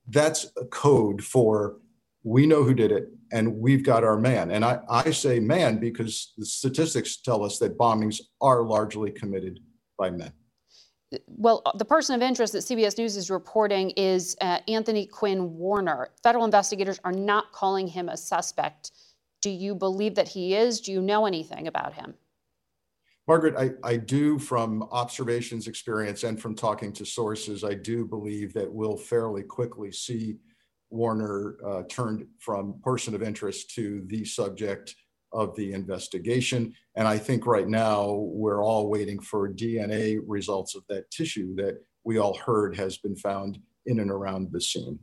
that's 0.09 0.51
a 0.57 0.65
code 0.65 1.23
for 1.23 1.77
we 2.23 2.45
know 2.45 2.63
who 2.63 2.73
did 2.73 2.91
it 2.91 3.07
and 3.31 3.55
we've 3.57 3.83
got 3.83 4.03
our 4.03 4.17
man. 4.17 4.51
And 4.51 4.63
I, 4.63 4.79
I 4.89 5.11
say 5.11 5.39
man 5.39 5.77
because 5.77 6.33
the 6.37 6.45
statistics 6.45 7.17
tell 7.17 7.43
us 7.43 7.59
that 7.59 7.77
bombings 7.77 8.21
are 8.41 8.63
largely 8.63 9.11
committed 9.11 9.59
by 9.97 10.09
men. 10.09 10.31
Well, 11.27 11.61
the 11.77 11.85
person 11.85 12.15
of 12.15 12.21
interest 12.21 12.53
that 12.53 12.59
CBS 12.59 12.97
News 12.97 13.15
is 13.15 13.29
reporting 13.29 13.91
is 13.91 14.35
uh, 14.41 14.59
Anthony 14.67 15.05
Quinn 15.05 15.55
Warner. 15.55 16.09
Federal 16.23 16.45
investigators 16.45 16.99
are 17.03 17.11
not 17.11 17.51
calling 17.51 17.87
him 17.87 18.09
a 18.09 18.17
suspect. 18.17 18.91
Do 19.41 19.49
you 19.49 19.75
believe 19.75 20.15
that 20.15 20.27
he 20.27 20.55
is? 20.55 20.81
Do 20.81 20.91
you 20.91 21.01
know 21.01 21.25
anything 21.25 21.67
about 21.67 21.93
him? 21.93 22.15
Margaret, 23.27 23.55
I, 23.57 23.71
I 23.87 23.97
do 23.97 24.37
from 24.37 24.83
observations, 24.91 25.67
experience, 25.67 26.23
and 26.23 26.39
from 26.39 26.53
talking 26.53 26.93
to 26.93 27.05
sources, 27.05 27.63
I 27.63 27.73
do 27.73 28.05
believe 28.05 28.53
that 28.53 28.71
we'll 28.71 28.97
fairly 28.97 29.41
quickly 29.41 29.91
see 29.91 30.37
Warner 30.95 31.57
uh, 31.65 31.83
turned 31.89 32.25
from 32.39 32.79
person 32.83 33.13
of 33.13 33.21
interest 33.21 33.73
to 33.75 34.03
the 34.07 34.25
subject 34.25 34.95
of 35.31 35.55
the 35.55 35.73
investigation. 35.73 36.73
And 36.95 37.07
I 37.07 37.17
think 37.17 37.45
right 37.45 37.67
now 37.67 38.13
we're 38.13 38.63
all 38.63 38.89
waiting 38.89 39.19
for 39.19 39.49
DNA 39.49 40.19
results 40.25 40.75
of 40.75 40.83
that 40.87 41.11
tissue 41.11 41.53
that 41.55 41.77
we 42.05 42.17
all 42.17 42.37
heard 42.37 42.75
has 42.77 42.97
been 42.97 43.15
found 43.15 43.59
in 43.85 43.99
and 43.99 44.09
around 44.09 44.51
the 44.51 44.61
scene. 44.61 44.97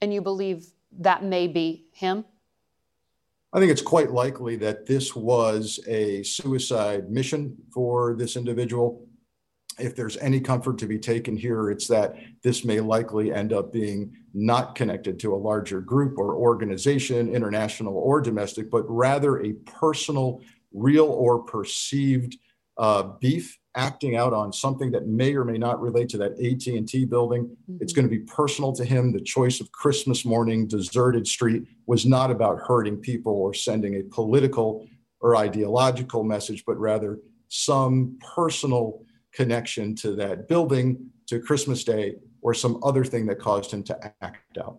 And 0.00 0.14
you 0.14 0.22
believe 0.22 0.66
that 1.00 1.24
may 1.24 1.48
be 1.48 1.86
him? 1.92 2.24
I 3.52 3.60
think 3.60 3.70
it's 3.70 3.82
quite 3.82 4.10
likely 4.10 4.56
that 4.56 4.86
this 4.86 5.14
was 5.14 5.80
a 5.86 6.22
suicide 6.22 7.10
mission 7.10 7.56
for 7.72 8.14
this 8.16 8.36
individual 8.36 9.06
if 9.78 9.96
there's 9.96 10.16
any 10.18 10.40
comfort 10.40 10.78
to 10.78 10.86
be 10.86 10.98
taken 10.98 11.36
here, 11.36 11.70
it's 11.70 11.88
that 11.88 12.16
this 12.42 12.64
may 12.64 12.80
likely 12.80 13.32
end 13.32 13.52
up 13.52 13.72
being 13.72 14.16
not 14.32 14.74
connected 14.74 15.18
to 15.20 15.34
a 15.34 15.36
larger 15.36 15.80
group 15.80 16.18
or 16.18 16.34
organization, 16.34 17.34
international 17.34 17.96
or 17.96 18.20
domestic, 18.20 18.70
but 18.70 18.84
rather 18.88 19.42
a 19.42 19.52
personal, 19.64 20.40
real 20.72 21.06
or 21.06 21.42
perceived 21.42 22.36
uh, 22.76 23.02
beef 23.20 23.58
acting 23.76 24.16
out 24.16 24.32
on 24.32 24.52
something 24.52 24.92
that 24.92 25.06
may 25.06 25.34
or 25.34 25.44
may 25.44 25.58
not 25.58 25.80
relate 25.80 26.08
to 26.08 26.18
that 26.18 26.32
AT&T 26.32 27.04
building. 27.06 27.44
Mm-hmm. 27.44 27.78
It's 27.80 27.92
going 27.92 28.08
to 28.08 28.10
be 28.10 28.20
personal 28.20 28.72
to 28.72 28.84
him. 28.84 29.12
The 29.12 29.20
choice 29.20 29.60
of 29.60 29.72
Christmas 29.72 30.24
morning, 30.24 30.66
deserted 30.66 31.26
street 31.26 31.64
was 31.86 32.06
not 32.06 32.30
about 32.30 32.60
hurting 32.60 32.98
people 32.98 33.32
or 33.32 33.52
sending 33.52 33.96
a 33.96 34.02
political 34.02 34.86
or 35.20 35.36
ideological 35.36 36.22
message, 36.22 36.64
but 36.66 36.78
rather 36.78 37.18
some 37.48 38.18
personal 38.34 39.03
connection 39.34 39.94
to 39.96 40.12
that 40.12 40.48
building, 40.48 41.10
to 41.26 41.40
Christmas 41.40 41.84
Day, 41.84 42.16
or 42.40 42.54
some 42.54 42.80
other 42.82 43.04
thing 43.04 43.26
that 43.26 43.38
caused 43.38 43.70
him 43.70 43.82
to 43.84 44.14
act 44.22 44.58
out. 44.58 44.78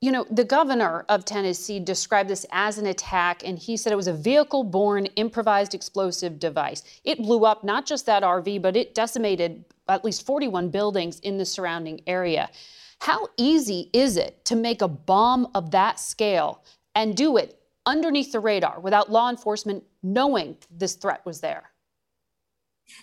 You 0.00 0.10
know, 0.10 0.26
the 0.30 0.44
governor 0.44 1.04
of 1.08 1.24
Tennessee 1.24 1.78
described 1.78 2.28
this 2.28 2.44
as 2.50 2.76
an 2.76 2.86
attack, 2.86 3.42
and 3.46 3.56
he 3.56 3.76
said 3.76 3.92
it 3.92 3.96
was 3.96 4.08
a 4.08 4.12
vehicle 4.12 4.64
borne 4.64 5.06
improvised 5.14 5.74
explosive 5.74 6.40
device. 6.40 6.82
It 7.04 7.18
blew 7.18 7.44
up 7.44 7.62
not 7.62 7.86
just 7.86 8.04
that 8.06 8.24
RV, 8.24 8.60
but 8.60 8.76
it 8.76 8.96
decimated 8.96 9.64
at 9.88 10.04
least 10.04 10.26
41 10.26 10.70
buildings 10.70 11.20
in 11.20 11.38
the 11.38 11.44
surrounding 11.44 12.00
area. 12.08 12.50
How 12.98 13.28
easy 13.36 13.90
is 13.92 14.16
it 14.16 14.44
to 14.46 14.56
make 14.56 14.82
a 14.82 14.88
bomb 14.88 15.48
of 15.54 15.70
that 15.70 16.00
scale 16.00 16.64
and 16.96 17.16
do 17.16 17.36
it 17.36 17.60
underneath 17.86 18.32
the 18.32 18.40
radar 18.40 18.80
without 18.80 19.10
law 19.10 19.30
enforcement 19.30 19.84
knowing 20.02 20.56
this 20.70 20.94
threat 20.94 21.24
was 21.24 21.40
there? 21.40 21.71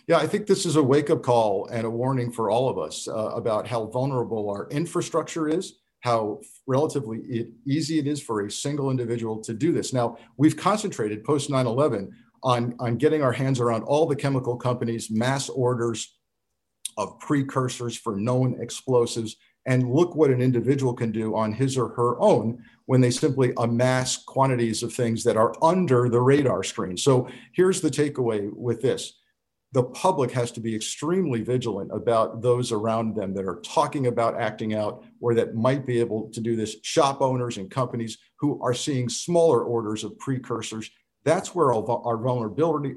Yeah, 0.07 0.17
I 0.17 0.27
think 0.27 0.47
this 0.47 0.65
is 0.65 0.75
a 0.75 0.83
wake 0.83 1.09
up 1.09 1.23
call 1.23 1.67
and 1.71 1.85
a 1.85 1.89
warning 1.89 2.31
for 2.31 2.49
all 2.49 2.69
of 2.69 2.77
us 2.77 3.07
uh, 3.07 3.31
about 3.35 3.67
how 3.67 3.85
vulnerable 3.85 4.49
our 4.49 4.67
infrastructure 4.69 5.47
is, 5.47 5.79
how 6.01 6.39
relatively 6.67 7.19
it, 7.19 7.49
easy 7.67 7.99
it 7.99 8.07
is 8.07 8.21
for 8.21 8.41
a 8.41 8.51
single 8.51 8.91
individual 8.91 9.41
to 9.41 9.53
do 9.53 9.71
this. 9.71 9.93
Now, 9.93 10.17
we've 10.37 10.57
concentrated 10.57 11.23
post 11.23 11.49
9 11.49 11.65
11 11.65 12.11
on, 12.43 12.75
on 12.79 12.97
getting 12.97 13.21
our 13.21 13.33
hands 13.33 13.59
around 13.59 13.83
all 13.83 14.05
the 14.05 14.15
chemical 14.15 14.55
companies, 14.55 15.11
mass 15.11 15.49
orders 15.49 16.15
of 16.97 17.19
precursors 17.19 17.97
for 17.97 18.17
known 18.17 18.57
explosives. 18.61 19.35
And 19.65 19.91
look 19.91 20.15
what 20.15 20.31
an 20.31 20.41
individual 20.41 20.93
can 20.93 21.11
do 21.11 21.35
on 21.35 21.53
his 21.53 21.77
or 21.77 21.89
her 21.89 22.19
own 22.19 22.63
when 22.85 23.01
they 23.01 23.11
simply 23.11 23.53
amass 23.57 24.23
quantities 24.23 24.81
of 24.81 24.93
things 24.93 25.23
that 25.25 25.37
are 25.37 25.53
under 25.61 26.09
the 26.09 26.21
radar 26.21 26.63
screen. 26.63 26.97
So 26.97 27.29
here's 27.53 27.81
the 27.81 27.91
takeaway 27.91 28.49
with 28.51 28.81
this 28.81 29.19
the 29.71 29.83
public 29.83 30.31
has 30.31 30.51
to 30.51 30.59
be 30.59 30.75
extremely 30.75 31.41
vigilant 31.43 31.91
about 31.93 32.41
those 32.41 32.71
around 32.71 33.15
them 33.15 33.33
that 33.35 33.45
are 33.45 33.61
talking 33.63 34.07
about 34.07 34.39
acting 34.39 34.73
out 34.73 35.03
or 35.21 35.35
that 35.35 35.55
might 35.55 35.85
be 35.85 35.99
able 35.99 36.29
to 36.31 36.41
do 36.41 36.55
this. 36.55 36.77
Shop 36.81 37.21
owners 37.21 37.57
and 37.57 37.69
companies 37.69 38.17
who 38.39 38.61
are 38.63 38.73
seeing 38.73 39.07
smaller 39.07 39.63
orders 39.63 40.03
of 40.03 40.17
precursors. 40.17 40.89
That's 41.23 41.53
where 41.53 41.73
our, 41.73 42.17
vulnerability 42.17 42.95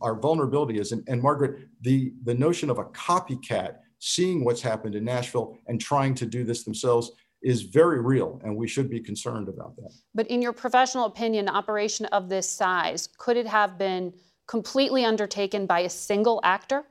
our 0.00 0.18
vulnerability 0.18 0.80
is. 0.80 0.92
And, 0.92 1.04
and 1.06 1.22
margaret 1.22 1.68
the 1.82 2.12
the 2.24 2.34
notion 2.34 2.70
of 2.70 2.78
a 2.78 2.84
copycat 2.86 3.76
seeing 3.98 4.44
what's 4.44 4.62
happened 4.62 4.94
in 4.94 5.04
nashville 5.04 5.58
and 5.68 5.80
trying 5.80 6.14
to 6.14 6.26
do 6.26 6.42
this 6.42 6.64
themselves 6.64 7.12
is 7.42 7.62
very 7.62 8.00
real 8.00 8.40
and 8.44 8.56
we 8.56 8.66
should 8.66 8.90
be 8.90 9.00
concerned 9.00 9.48
about 9.48 9.76
that. 9.76 9.92
But 10.14 10.26
in 10.28 10.42
your 10.42 10.52
professional 10.52 11.04
opinion 11.04 11.48
operation 11.48 12.06
of 12.06 12.28
this 12.28 12.50
size 12.50 13.08
could 13.18 13.36
it 13.36 13.46
have 13.46 13.78
been 13.78 14.12
completely 14.50 15.04
undertaken 15.04 15.64
by 15.64 15.80
a 15.80 15.90
single 15.90 16.40
actor 16.42 16.84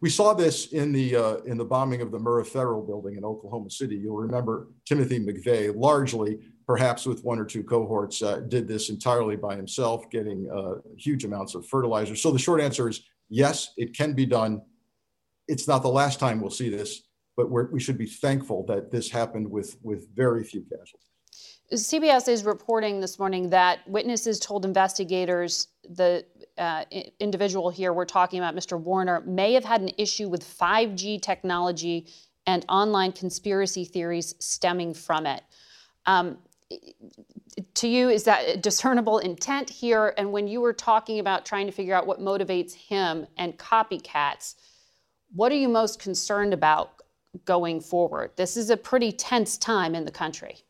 we 0.00 0.10
saw 0.10 0.34
this 0.34 0.72
in 0.72 0.92
the 0.92 1.16
uh, 1.16 1.36
in 1.46 1.56
the 1.56 1.64
bombing 1.64 2.02
of 2.02 2.10
the 2.10 2.18
Murrah 2.18 2.46
Federal 2.46 2.82
Building 2.82 3.16
in 3.16 3.24
Oklahoma 3.24 3.70
City. 3.70 3.96
You'll 3.96 4.16
remember 4.16 4.68
Timothy 4.84 5.18
McVeigh 5.18 5.74
largely 5.74 6.40
perhaps 6.66 7.06
with 7.06 7.22
one 7.24 7.38
or 7.38 7.44
two 7.44 7.62
cohorts, 7.62 8.22
uh, 8.22 8.40
did 8.40 8.66
this 8.66 8.90
entirely 8.90 9.36
by 9.36 9.54
himself, 9.54 10.10
getting 10.10 10.50
uh, 10.50 10.80
huge 10.98 11.24
amounts 11.24 11.54
of 11.54 11.66
fertilizer. 11.66 12.16
So 12.16 12.32
the 12.32 12.38
short 12.38 12.60
answer 12.60 12.88
is 12.88 13.02
yes, 13.28 13.72
it 13.76 13.96
can 13.96 14.14
be 14.14 14.26
done. 14.26 14.62
It's 15.46 15.68
not 15.68 15.82
the 15.82 15.88
last 15.88 16.18
time 16.18 16.40
we'll 16.40 16.50
see 16.50 16.68
this, 16.68 17.02
but 17.36 17.50
we 17.50 17.78
should 17.78 17.98
be 17.98 18.06
thankful 18.06 18.66
that 18.66 18.90
this 18.90 19.08
happened 19.08 19.48
with, 19.48 19.76
with 19.82 20.08
very 20.14 20.42
few 20.42 20.62
casualties. 20.62 21.06
CBS 21.72 22.28
is 22.28 22.44
reporting 22.44 23.00
this 23.00 23.18
morning 23.18 23.50
that 23.50 23.80
witnesses 23.88 24.38
told 24.38 24.64
investigators 24.64 25.68
the 25.88 26.24
uh, 26.58 26.84
individual 27.18 27.70
here 27.70 27.92
we're 27.92 28.04
talking 28.04 28.38
about, 28.38 28.54
Mr. 28.54 28.80
Warner, 28.80 29.20
may 29.22 29.52
have 29.52 29.64
had 29.64 29.80
an 29.80 29.90
issue 29.98 30.28
with 30.28 30.44
5G 30.44 31.20
technology 31.20 32.06
and 32.46 32.64
online 32.68 33.10
conspiracy 33.12 33.84
theories 33.84 34.34
stemming 34.38 34.94
from 34.94 35.26
it. 35.26 35.42
Um, 36.06 36.38
to 37.74 37.88
you, 37.88 38.10
is 38.10 38.24
that 38.24 38.62
discernible 38.62 39.18
intent 39.18 39.68
here? 39.68 40.14
And 40.16 40.30
when 40.30 40.46
you 40.46 40.60
were 40.60 40.72
talking 40.72 41.18
about 41.18 41.44
trying 41.44 41.66
to 41.66 41.72
figure 41.72 41.94
out 41.94 42.06
what 42.06 42.20
motivates 42.20 42.74
him 42.74 43.26
and 43.36 43.58
copycats, 43.58 44.54
what 45.34 45.50
are 45.50 45.56
you 45.56 45.68
most 45.68 45.98
concerned 45.98 46.54
about 46.54 47.02
going 47.44 47.80
forward? 47.80 48.30
This 48.36 48.56
is 48.56 48.70
a 48.70 48.76
pretty 48.76 49.10
tense 49.10 49.58
time 49.58 49.94
in 49.94 50.04
the 50.04 50.12
country. 50.12 50.65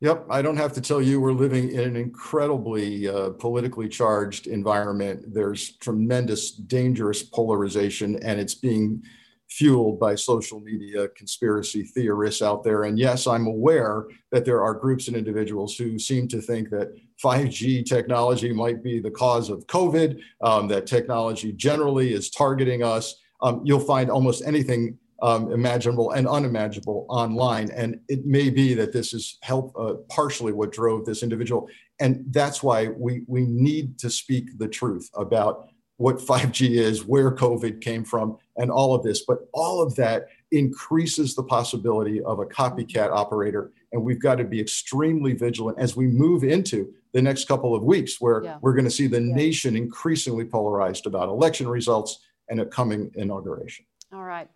Yep, 0.00 0.26
I 0.30 0.42
don't 0.42 0.56
have 0.56 0.72
to 0.74 0.80
tell 0.80 1.02
you, 1.02 1.20
we're 1.20 1.32
living 1.32 1.72
in 1.72 1.80
an 1.80 1.96
incredibly 1.96 3.08
uh, 3.08 3.30
politically 3.30 3.88
charged 3.88 4.46
environment. 4.46 5.34
There's 5.34 5.72
tremendous, 5.78 6.52
dangerous 6.52 7.24
polarization, 7.24 8.16
and 8.22 8.38
it's 8.38 8.54
being 8.54 9.02
fueled 9.48 9.98
by 9.98 10.14
social 10.14 10.60
media 10.60 11.08
conspiracy 11.08 11.82
theorists 11.82 12.42
out 12.42 12.62
there. 12.62 12.84
And 12.84 12.96
yes, 12.96 13.26
I'm 13.26 13.46
aware 13.46 14.04
that 14.30 14.44
there 14.44 14.62
are 14.62 14.74
groups 14.74 15.08
and 15.08 15.16
individuals 15.16 15.76
who 15.76 15.98
seem 15.98 16.28
to 16.28 16.40
think 16.40 16.70
that 16.70 16.94
5G 17.22 17.84
technology 17.84 18.52
might 18.52 18.84
be 18.84 19.00
the 19.00 19.10
cause 19.10 19.50
of 19.50 19.66
COVID, 19.66 20.20
um, 20.42 20.68
that 20.68 20.86
technology 20.86 21.52
generally 21.52 22.12
is 22.12 22.30
targeting 22.30 22.84
us. 22.84 23.16
Um, 23.42 23.62
you'll 23.64 23.80
find 23.80 24.10
almost 24.10 24.44
anything 24.46 24.96
um, 25.20 25.52
imaginable 25.52 26.12
and 26.12 26.28
unimaginable 26.28 27.06
online. 27.08 27.70
And 27.70 28.00
it 28.08 28.24
may 28.24 28.50
be 28.50 28.74
that 28.74 28.92
this 28.92 29.12
is 29.12 29.38
help 29.42 29.74
uh, 29.78 29.94
partially 30.08 30.52
what 30.52 30.72
drove 30.72 31.04
this 31.04 31.22
individual. 31.22 31.68
And 32.00 32.24
that's 32.30 32.62
why 32.62 32.88
we, 32.88 33.22
we 33.26 33.44
need 33.44 33.98
to 33.98 34.10
speak 34.10 34.58
the 34.58 34.68
truth 34.68 35.10
about 35.14 35.68
what 35.96 36.18
5G 36.18 36.76
is, 36.76 37.04
where 37.04 37.34
COVID 37.34 37.80
came 37.80 38.04
from, 38.04 38.38
and 38.56 38.70
all 38.70 38.94
of 38.94 39.02
this. 39.02 39.24
But 39.26 39.48
all 39.52 39.82
of 39.82 39.96
that 39.96 40.28
increases 40.52 41.34
the 41.34 41.42
possibility 41.42 42.22
of 42.22 42.38
a 42.38 42.46
copycat 42.46 43.10
operator. 43.10 43.72
And 43.92 44.04
we've 44.04 44.20
got 44.20 44.36
to 44.36 44.44
be 44.44 44.60
extremely 44.60 45.32
vigilant 45.32 45.78
as 45.78 45.96
we 45.96 46.06
move 46.06 46.44
into 46.44 46.94
the 47.12 47.22
next 47.22 47.48
couple 47.48 47.74
of 47.74 47.82
weeks, 47.82 48.20
where 48.20 48.44
yeah. 48.44 48.58
we're 48.60 48.74
going 48.74 48.84
to 48.84 48.90
see 48.90 49.08
the 49.08 49.20
yeah. 49.20 49.34
nation 49.34 49.76
increasingly 49.76 50.44
polarized 50.44 51.06
about 51.06 51.28
election 51.28 51.66
results 51.66 52.20
and 52.48 52.60
a 52.60 52.66
coming 52.66 53.10
inauguration. 53.16 53.84
All 54.12 54.24
right. 54.24 54.48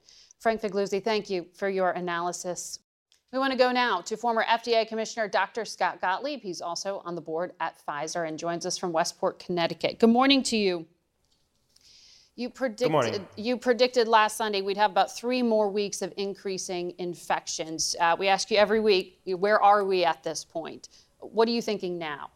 Frank 0.43 0.61
Figliuzzi, 0.61 1.03
thank 1.03 1.31
you 1.31 1.47
for 1.55 1.69
your 1.69 1.93
analysis. 1.93 2.81
We 3.33 3.39
want 3.39 3.53
to 3.53 3.57
go 3.57 3.71
now 3.71 4.01
to 4.01 4.17
former 4.17 4.43
FDA 4.43 4.89
Commissioner 4.89 5.29
Dr. 5.29 5.65
Scott 5.65 6.01
Gottlieb. 6.01 6.41
He's 6.43 6.61
also 6.61 7.01
on 7.05 7.15
the 7.15 7.21
board 7.21 7.53
at 7.61 7.77
Pfizer 7.87 8.27
and 8.27 8.37
joins 8.37 8.67
us 8.67 8.77
from 8.77 8.91
Westport, 8.91 9.39
Connecticut. 9.39 10.01
Good 10.01 10.11
morning 10.11 10.43
to 10.43 10.57
you. 10.57 10.85
You 12.35 12.51
predicted 12.51 13.25
you 13.37 13.57
predicted 13.57 14.09
last 14.09 14.37
Sunday 14.37 14.63
we'd 14.63 14.79
have 14.79 14.91
about 14.91 15.15
three 15.15 15.43
more 15.43 15.69
weeks 15.71 16.03
of 16.03 16.13
increasing 16.17 16.93
infections. 16.99 17.95
Uh, 18.01 18.17
we 18.19 18.27
ask 18.27 18.51
you 18.51 18.57
every 18.57 18.81
week, 18.81 19.21
where 19.25 19.63
are 19.63 19.85
we 19.85 20.05
at 20.05 20.25
this 20.25 20.45
point? 20.45 20.89
What 21.21 21.47
are 21.47 21.53
you 21.53 21.63
thinking 21.63 21.99
now? 21.99 22.31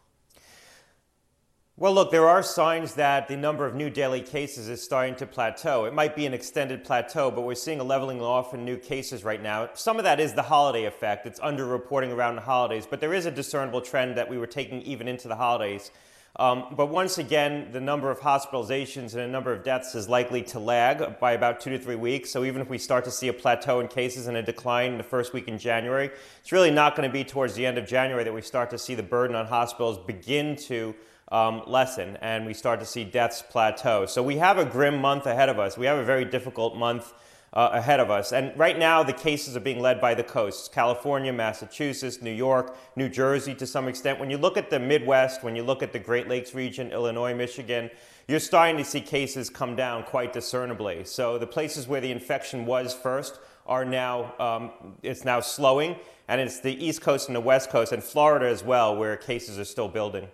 Well, 1.79 1.93
look, 1.93 2.09
there 2.09 2.27
are 2.27 2.41
signs 2.41 2.95
that 2.95 3.27
the 3.27 3.37
number 3.37 3.63
of 3.63 3.75
new 3.75 3.91
daily 3.91 4.21
cases 4.21 4.67
is 4.67 4.81
starting 4.81 5.13
to 5.17 5.27
plateau. 5.27 5.85
It 5.85 5.93
might 5.93 6.15
be 6.15 6.25
an 6.25 6.33
extended 6.33 6.83
plateau, 6.83 7.29
but 7.29 7.41
we're 7.41 7.53
seeing 7.53 7.79
a 7.79 7.83
leveling 7.83 8.19
off 8.19 8.55
in 8.55 8.65
new 8.65 8.77
cases 8.77 9.23
right 9.23 9.39
now. 9.39 9.69
Some 9.75 9.99
of 9.99 10.03
that 10.03 10.19
is 10.19 10.33
the 10.33 10.41
holiday 10.41 10.85
effect. 10.85 11.27
It's 11.27 11.39
underreporting 11.39 12.11
around 12.11 12.33
the 12.33 12.41
holidays, 12.41 12.87
but 12.89 12.99
there 12.99 13.13
is 13.13 13.27
a 13.27 13.31
discernible 13.31 13.81
trend 13.81 14.17
that 14.17 14.27
we 14.27 14.39
were 14.39 14.47
taking 14.47 14.81
even 14.81 15.07
into 15.07 15.27
the 15.27 15.35
holidays. 15.35 15.91
Um, 16.37 16.73
but 16.75 16.87
once 16.87 17.19
again, 17.19 17.71
the 17.71 17.79
number 17.79 18.09
of 18.09 18.21
hospitalizations 18.21 19.13
and 19.13 19.21
the 19.21 19.27
number 19.27 19.53
of 19.53 19.63
deaths 19.63 19.93
is 19.93 20.09
likely 20.09 20.41
to 20.43 20.59
lag 20.59 21.19
by 21.19 21.33
about 21.33 21.59
two 21.59 21.69
to 21.69 21.77
three 21.77 21.95
weeks. 21.95 22.31
So 22.31 22.43
even 22.43 22.59
if 22.59 22.69
we 22.71 22.79
start 22.79 23.05
to 23.05 23.11
see 23.11 23.27
a 23.27 23.33
plateau 23.33 23.81
in 23.81 23.87
cases 23.87 24.25
and 24.25 24.35
a 24.35 24.41
decline 24.41 24.93
in 24.93 24.97
the 24.97 25.03
first 25.03 25.31
week 25.31 25.47
in 25.47 25.59
January, 25.59 26.09
it's 26.39 26.51
really 26.51 26.71
not 26.71 26.95
going 26.95 27.07
to 27.07 27.13
be 27.13 27.23
towards 27.23 27.53
the 27.53 27.67
end 27.67 27.77
of 27.77 27.85
January 27.85 28.23
that 28.23 28.33
we 28.33 28.41
start 28.41 28.71
to 28.71 28.79
see 28.79 28.95
the 28.95 29.03
burden 29.03 29.35
on 29.35 29.45
hospitals 29.45 29.99
begin 29.99 30.55
to 30.55 30.95
um, 31.31 31.63
lessen 31.67 32.17
and 32.21 32.45
we 32.45 32.53
start 32.53 32.79
to 32.79 32.85
see 32.85 33.03
deaths 33.03 33.43
plateau. 33.47 34.05
So 34.05 34.23
we 34.23 34.37
have 34.37 34.57
a 34.57 34.65
grim 34.65 34.99
month 34.99 35.25
ahead 35.25 35.49
of 35.49 35.59
us. 35.59 35.77
We 35.77 35.85
have 35.85 35.97
a 35.97 36.03
very 36.03 36.25
difficult 36.25 36.75
month 36.75 37.13
uh, 37.53 37.69
ahead 37.73 37.99
of 37.99 38.11
us. 38.11 38.33
And 38.33 38.57
right 38.57 38.77
now, 38.77 39.03
the 39.03 39.13
cases 39.13 39.55
are 39.55 39.61
being 39.61 39.79
led 39.79 39.99
by 40.01 40.13
the 40.13 40.23
coasts 40.23 40.67
California, 40.67 41.31
Massachusetts, 41.33 42.21
New 42.21 42.31
York, 42.31 42.77
New 42.95 43.09
Jersey 43.09 43.55
to 43.55 43.65
some 43.65 43.87
extent. 43.87 44.19
When 44.19 44.29
you 44.29 44.37
look 44.37 44.57
at 44.57 44.69
the 44.69 44.79
Midwest, 44.79 45.43
when 45.43 45.55
you 45.55 45.63
look 45.63 45.81
at 45.81 45.93
the 45.93 45.99
Great 45.99 46.27
Lakes 46.27 46.53
region, 46.53 46.91
Illinois, 46.91 47.33
Michigan, 47.33 47.89
you're 48.27 48.39
starting 48.39 48.77
to 48.77 48.83
see 48.83 49.01
cases 49.01 49.49
come 49.49 49.75
down 49.75 50.03
quite 50.03 50.33
discernibly. 50.33 51.05
So 51.05 51.37
the 51.37 51.47
places 51.47 51.87
where 51.87 52.01
the 52.01 52.11
infection 52.11 52.65
was 52.65 52.93
first 52.93 53.39
are 53.65 53.85
now, 53.85 54.33
um, 54.39 54.95
it's 55.01 55.23
now 55.23 55.39
slowing. 55.39 55.95
And 56.27 56.41
it's 56.41 56.59
the 56.59 56.85
East 56.85 57.01
Coast 57.01 57.29
and 57.29 57.35
the 57.35 57.41
West 57.41 57.69
Coast 57.69 57.93
and 57.93 58.03
Florida 58.03 58.47
as 58.47 58.61
well, 58.61 58.97
where 58.97 59.15
cases 59.15 59.57
are 59.57 59.65
still 59.65 59.87
building. 59.87 60.27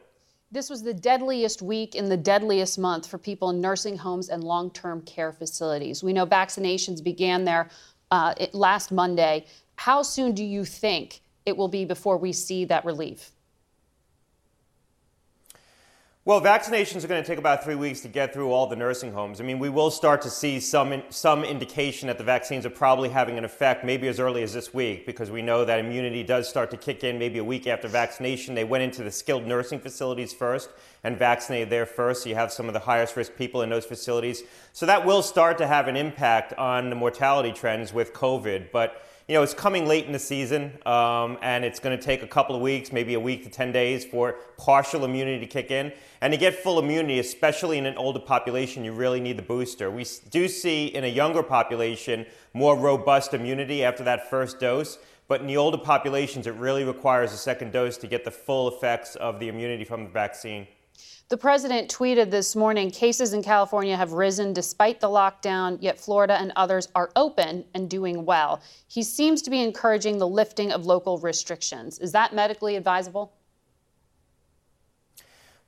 This 0.54 0.70
was 0.70 0.84
the 0.84 0.94
deadliest 0.94 1.64
week 1.64 1.96
in 1.96 2.10
the 2.10 2.16
deadliest 2.16 2.78
month 2.78 3.08
for 3.08 3.18
people 3.18 3.50
in 3.50 3.60
nursing 3.60 3.98
homes 3.98 4.30
and 4.30 4.44
long 4.44 4.70
term 4.70 5.02
care 5.02 5.32
facilities. 5.32 6.04
We 6.04 6.14
know 6.14 6.28
vaccinations 6.28 7.04
began 7.04 7.44
there 7.44 7.70
uh, 8.12 8.36
last 8.54 8.92
Monday. 8.92 9.48
How 9.78 10.04
soon 10.04 10.34
do 10.34 10.44
you 10.44 10.64
think 10.64 11.22
it 11.48 11.58
will 11.58 11.70
be 11.70 11.86
before 11.86 12.20
we 12.20 12.32
see 12.32 12.66
that 12.66 12.86
relief? 12.86 13.32
Well, 16.26 16.40
vaccinations 16.40 17.04
are 17.04 17.08
going 17.08 17.22
to 17.22 17.28
take 17.28 17.38
about 17.38 17.66
three 17.66 17.76
weeks 17.76 18.00
to 18.00 18.08
get 18.08 18.34
through 18.34 18.54
all 18.54 18.66
the 18.66 18.78
nursing 18.78 19.12
homes. 19.12 19.42
I 19.42 19.44
mean, 19.44 19.60
we 19.60 19.68
will 19.68 19.92
start 19.92 20.22
to 20.22 20.30
see 20.30 20.62
some 20.62 21.04
some 21.10 21.44
indication 21.44 22.08
that 22.08 22.18
the 22.18 22.24
vaccines 22.24 22.66
are 22.66 22.70
probably 22.70 23.10
having 23.10 23.38
an 23.38 23.44
effect, 23.44 23.84
maybe 23.84 24.08
as 24.08 24.22
early 24.22 24.42
as 24.42 24.54
this 24.54 24.74
week, 24.74 25.06
because 25.06 25.30
we 25.30 25.42
know 25.42 25.66
that 25.66 25.80
immunity 25.80 26.24
does 26.24 26.48
start 26.48 26.72
to 26.72 26.78
kick 26.78 27.04
in 27.04 27.20
maybe 27.20 27.40
a 27.40 27.44
week 27.44 27.68
after 27.68 27.90
vaccination. 27.90 28.56
They 28.56 28.64
went 28.64 28.86
into 28.86 29.04
the 29.04 29.12
skilled 29.12 29.46
nursing 29.46 29.80
facilities 29.80 30.32
first 30.32 30.70
and 31.04 31.18
vaccinated 31.18 31.70
there 31.70 31.86
first. 31.86 32.24
So 32.24 32.30
you 32.30 32.36
have 32.36 32.54
some 32.54 32.68
of 32.68 32.74
the 32.74 32.80
highest 32.80 33.18
risk 33.18 33.36
people 33.36 33.62
in 33.62 33.70
those 33.70 33.84
facilities. 33.84 34.44
So 34.72 34.86
that 34.86 35.06
will 35.06 35.24
start 35.24 35.58
to 35.58 35.68
have 35.68 35.90
an 35.90 35.98
impact 35.98 36.54
on 36.54 36.90
the 36.90 36.96
mortality 36.96 37.52
trends 37.52 37.92
with 37.92 38.14
COVID, 38.14 38.72
but 38.72 39.04
you 39.28 39.36
know, 39.36 39.42
it's 39.42 39.54
coming 39.54 39.88
late 39.88 40.06
in 40.06 40.12
the 40.12 40.20
season, 40.20 40.74
um, 40.86 41.38
and 41.42 41.64
it's 41.64 41.80
going 41.80 41.98
to 41.98 42.04
take 42.04 42.24
a 42.24 42.28
couple 42.28 42.56
of 42.56 42.62
weeks, 42.62 42.92
maybe 42.92 43.14
a 43.14 43.20
week 43.20 43.44
to 43.44 43.50
10 43.50 43.72
days 43.72 44.04
for 44.04 44.34
partial 44.58 45.06
immunity 45.06 45.40
to 45.40 45.48
kick 45.48 45.72
in. 45.72 45.94
And 46.20 46.34
to 46.34 46.38
get 46.38 46.56
full 46.56 46.78
immunity, 46.78 47.20
especially 47.20 47.78
in 47.78 47.86
an 47.86 47.96
older 47.96 48.20
population, 48.20 48.84
you 48.84 48.92
really 48.92 49.22
need 49.22 49.38
the 49.38 49.44
booster. 49.44 49.90
We 49.90 50.06
do 50.30 50.50
see 50.50 50.88
in 50.88 51.06
a 51.06 51.08
younger 51.08 51.42
population 51.42 52.26
more 52.54 52.78
robust 52.78 53.34
immunity 53.34 53.84
after 53.86 54.04
that 54.04 54.30
first 54.30 54.60
dose, 54.60 54.98
but 55.30 55.40
in 55.40 55.48
the 55.48 55.56
older 55.56 55.78
populations, 55.78 56.46
it 56.46 56.56
really 56.56 56.84
requires 56.84 57.32
a 57.32 57.38
second 57.38 57.72
dose 57.72 57.96
to 57.98 58.08
get 58.08 58.26
the 58.26 58.32
full 58.32 58.68
effects 58.76 59.16
of 59.16 59.40
the 59.40 59.48
immunity 59.48 59.86
from 59.86 60.04
the 60.04 60.10
vaccine. 60.10 60.68
The 61.30 61.38
president 61.38 61.90
tweeted 61.90 62.32
this 62.32 62.56
morning 62.56 62.92
cases 62.92 63.34
in 63.34 63.44
California 63.44 63.96
have 63.96 64.12
risen 64.12 64.54
despite 64.54 65.00
the 65.00 65.08
lockdown, 65.08 65.78
yet 65.82 66.00
Florida 66.00 66.34
and 66.34 66.52
others 66.56 66.90
are 66.94 67.12
open 67.16 67.66
and 67.74 67.90
doing 67.90 68.26
well. 68.26 68.62
He 68.88 69.04
seems 69.04 69.42
to 69.44 69.50
be 69.50 69.62
encouraging 69.62 70.18
the 70.18 70.28
lifting 70.28 70.72
of 70.72 70.86
local 70.86 71.18
restrictions. 71.18 71.98
Is 72.00 72.12
that 72.12 72.36
medically 72.36 72.76
advisable? 72.76 73.34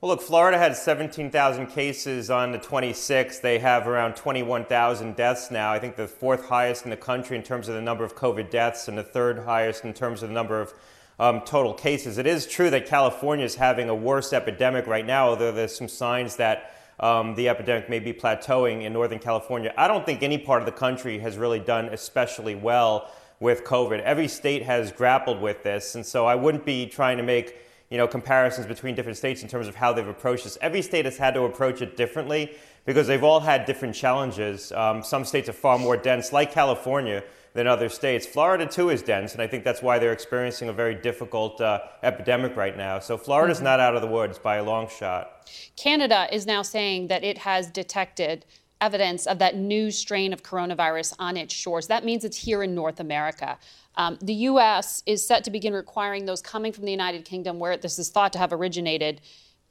Well, 0.00 0.10
look, 0.10 0.20
Florida 0.20 0.58
had 0.58 0.76
17,000 0.76 1.68
cases 1.68 2.28
on 2.30 2.52
the 2.52 2.58
26th. 2.58 3.40
They 3.40 3.58
have 3.58 3.88
around 3.88 4.14
21,000 4.14 5.16
deaths 5.16 5.50
now. 5.50 5.72
I 5.72 5.78
think 5.78 5.96
the 5.96 6.06
fourth 6.06 6.44
highest 6.44 6.84
in 6.84 6.90
the 6.90 6.98
country 6.98 7.34
in 7.34 7.42
terms 7.42 7.66
of 7.66 7.74
the 7.74 7.80
number 7.80 8.04
of 8.04 8.14
COVID 8.14 8.50
deaths 8.50 8.88
and 8.88 8.98
the 8.98 9.02
third 9.02 9.38
highest 9.38 9.84
in 9.84 9.94
terms 9.94 10.22
of 10.22 10.28
the 10.28 10.34
number 10.34 10.60
of 10.60 10.74
um, 11.18 11.40
total 11.42 11.72
cases. 11.72 12.18
It 12.18 12.26
is 12.26 12.46
true 12.46 12.70
that 12.70 12.86
California 12.86 13.44
is 13.44 13.54
having 13.54 13.88
a 13.88 13.94
worse 13.94 14.32
epidemic 14.32 14.86
right 14.86 15.06
now, 15.06 15.28
although 15.28 15.52
there's 15.52 15.76
some 15.76 15.88
signs 15.88 16.36
that 16.36 16.72
um, 17.00 17.34
the 17.34 17.48
epidemic 17.48 17.88
may 17.88 17.98
be 17.98 18.12
plateauing 18.12 18.82
in 18.82 18.92
Northern 18.92 19.18
California. 19.18 19.72
I 19.76 19.88
don't 19.88 20.04
think 20.04 20.22
any 20.22 20.38
part 20.38 20.62
of 20.62 20.66
the 20.66 20.72
country 20.72 21.18
has 21.18 21.36
really 21.36 21.60
done 21.60 21.86
especially 21.86 22.54
well 22.54 23.10
with 23.40 23.64
COVID. 23.64 24.00
Every 24.00 24.28
state 24.28 24.62
has 24.62 24.92
grappled 24.92 25.40
with 25.40 25.62
this, 25.62 25.94
and 25.94 26.04
so 26.04 26.26
I 26.26 26.34
wouldn't 26.34 26.64
be 26.64 26.86
trying 26.86 27.18
to 27.18 27.22
make 27.22 27.56
you 27.90 27.98
know 27.98 28.08
comparisons 28.08 28.66
between 28.66 28.94
different 28.94 29.18
states 29.18 29.42
in 29.42 29.48
terms 29.48 29.68
of 29.68 29.74
how 29.74 29.92
they've 29.92 30.08
approached 30.08 30.44
this. 30.44 30.58
Every 30.60 30.82
state 30.82 31.04
has 31.04 31.18
had 31.18 31.34
to 31.34 31.42
approach 31.42 31.82
it 31.82 31.96
differently 31.96 32.56
because 32.86 33.06
they've 33.06 33.22
all 33.22 33.40
had 33.40 33.66
different 33.66 33.94
challenges. 33.94 34.72
Um, 34.72 35.02
some 35.02 35.24
states 35.24 35.48
are 35.48 35.54
far 35.54 35.78
more 35.78 35.96
dense, 35.96 36.32
like 36.32 36.52
California 36.52 37.22
than 37.56 37.66
other 37.66 37.88
states. 37.88 38.26
Florida, 38.26 38.66
too, 38.66 38.90
is 38.90 39.02
dense, 39.02 39.32
and 39.32 39.42
I 39.42 39.46
think 39.46 39.64
that's 39.64 39.82
why 39.82 39.98
they're 39.98 40.12
experiencing 40.12 40.68
a 40.68 40.72
very 40.72 40.94
difficult 40.94 41.60
uh, 41.60 41.80
epidemic 42.02 42.54
right 42.54 42.76
now. 42.76 43.00
So 43.00 43.16
Florida's 43.16 43.58
mm-hmm. 43.58 43.64
not 43.64 43.80
out 43.80 43.96
of 43.96 44.02
the 44.02 44.08
woods 44.08 44.38
by 44.38 44.56
a 44.56 44.62
long 44.62 44.88
shot. 44.88 45.50
Canada 45.74 46.28
is 46.30 46.46
now 46.46 46.62
saying 46.62 47.08
that 47.08 47.24
it 47.24 47.38
has 47.38 47.68
detected 47.68 48.44
evidence 48.80 49.26
of 49.26 49.38
that 49.38 49.56
new 49.56 49.90
strain 49.90 50.34
of 50.34 50.42
coronavirus 50.42 51.14
on 51.18 51.36
its 51.36 51.54
shores. 51.54 51.86
That 51.86 52.04
means 52.04 52.24
it's 52.24 52.36
here 52.36 52.62
in 52.62 52.74
North 52.74 53.00
America. 53.00 53.58
Um, 53.96 54.18
the 54.20 54.34
U.S. 54.34 55.02
is 55.06 55.26
set 55.26 55.42
to 55.44 55.50
begin 55.50 55.72
requiring 55.72 56.26
those 56.26 56.42
coming 56.42 56.72
from 56.72 56.84
the 56.84 56.90
United 56.90 57.24
Kingdom, 57.24 57.58
where 57.58 57.76
this 57.78 57.98
is 57.98 58.10
thought 58.10 58.34
to 58.34 58.38
have 58.38 58.52
originated, 58.52 59.22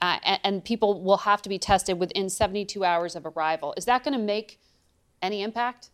uh, 0.01 0.17
and, 0.23 0.39
and 0.43 0.65
people 0.65 1.03
will 1.03 1.17
have 1.17 1.43
to 1.43 1.49
be 1.49 1.59
tested 1.59 1.99
within 1.99 2.29
72 2.29 2.83
hours 2.83 3.15
of 3.15 3.27
arrival. 3.27 3.75
Is 3.77 3.85
that 3.85 4.03
going 4.03 4.17
to 4.17 4.23
make 4.23 4.59
any 5.21 5.43
impact? 5.43 5.91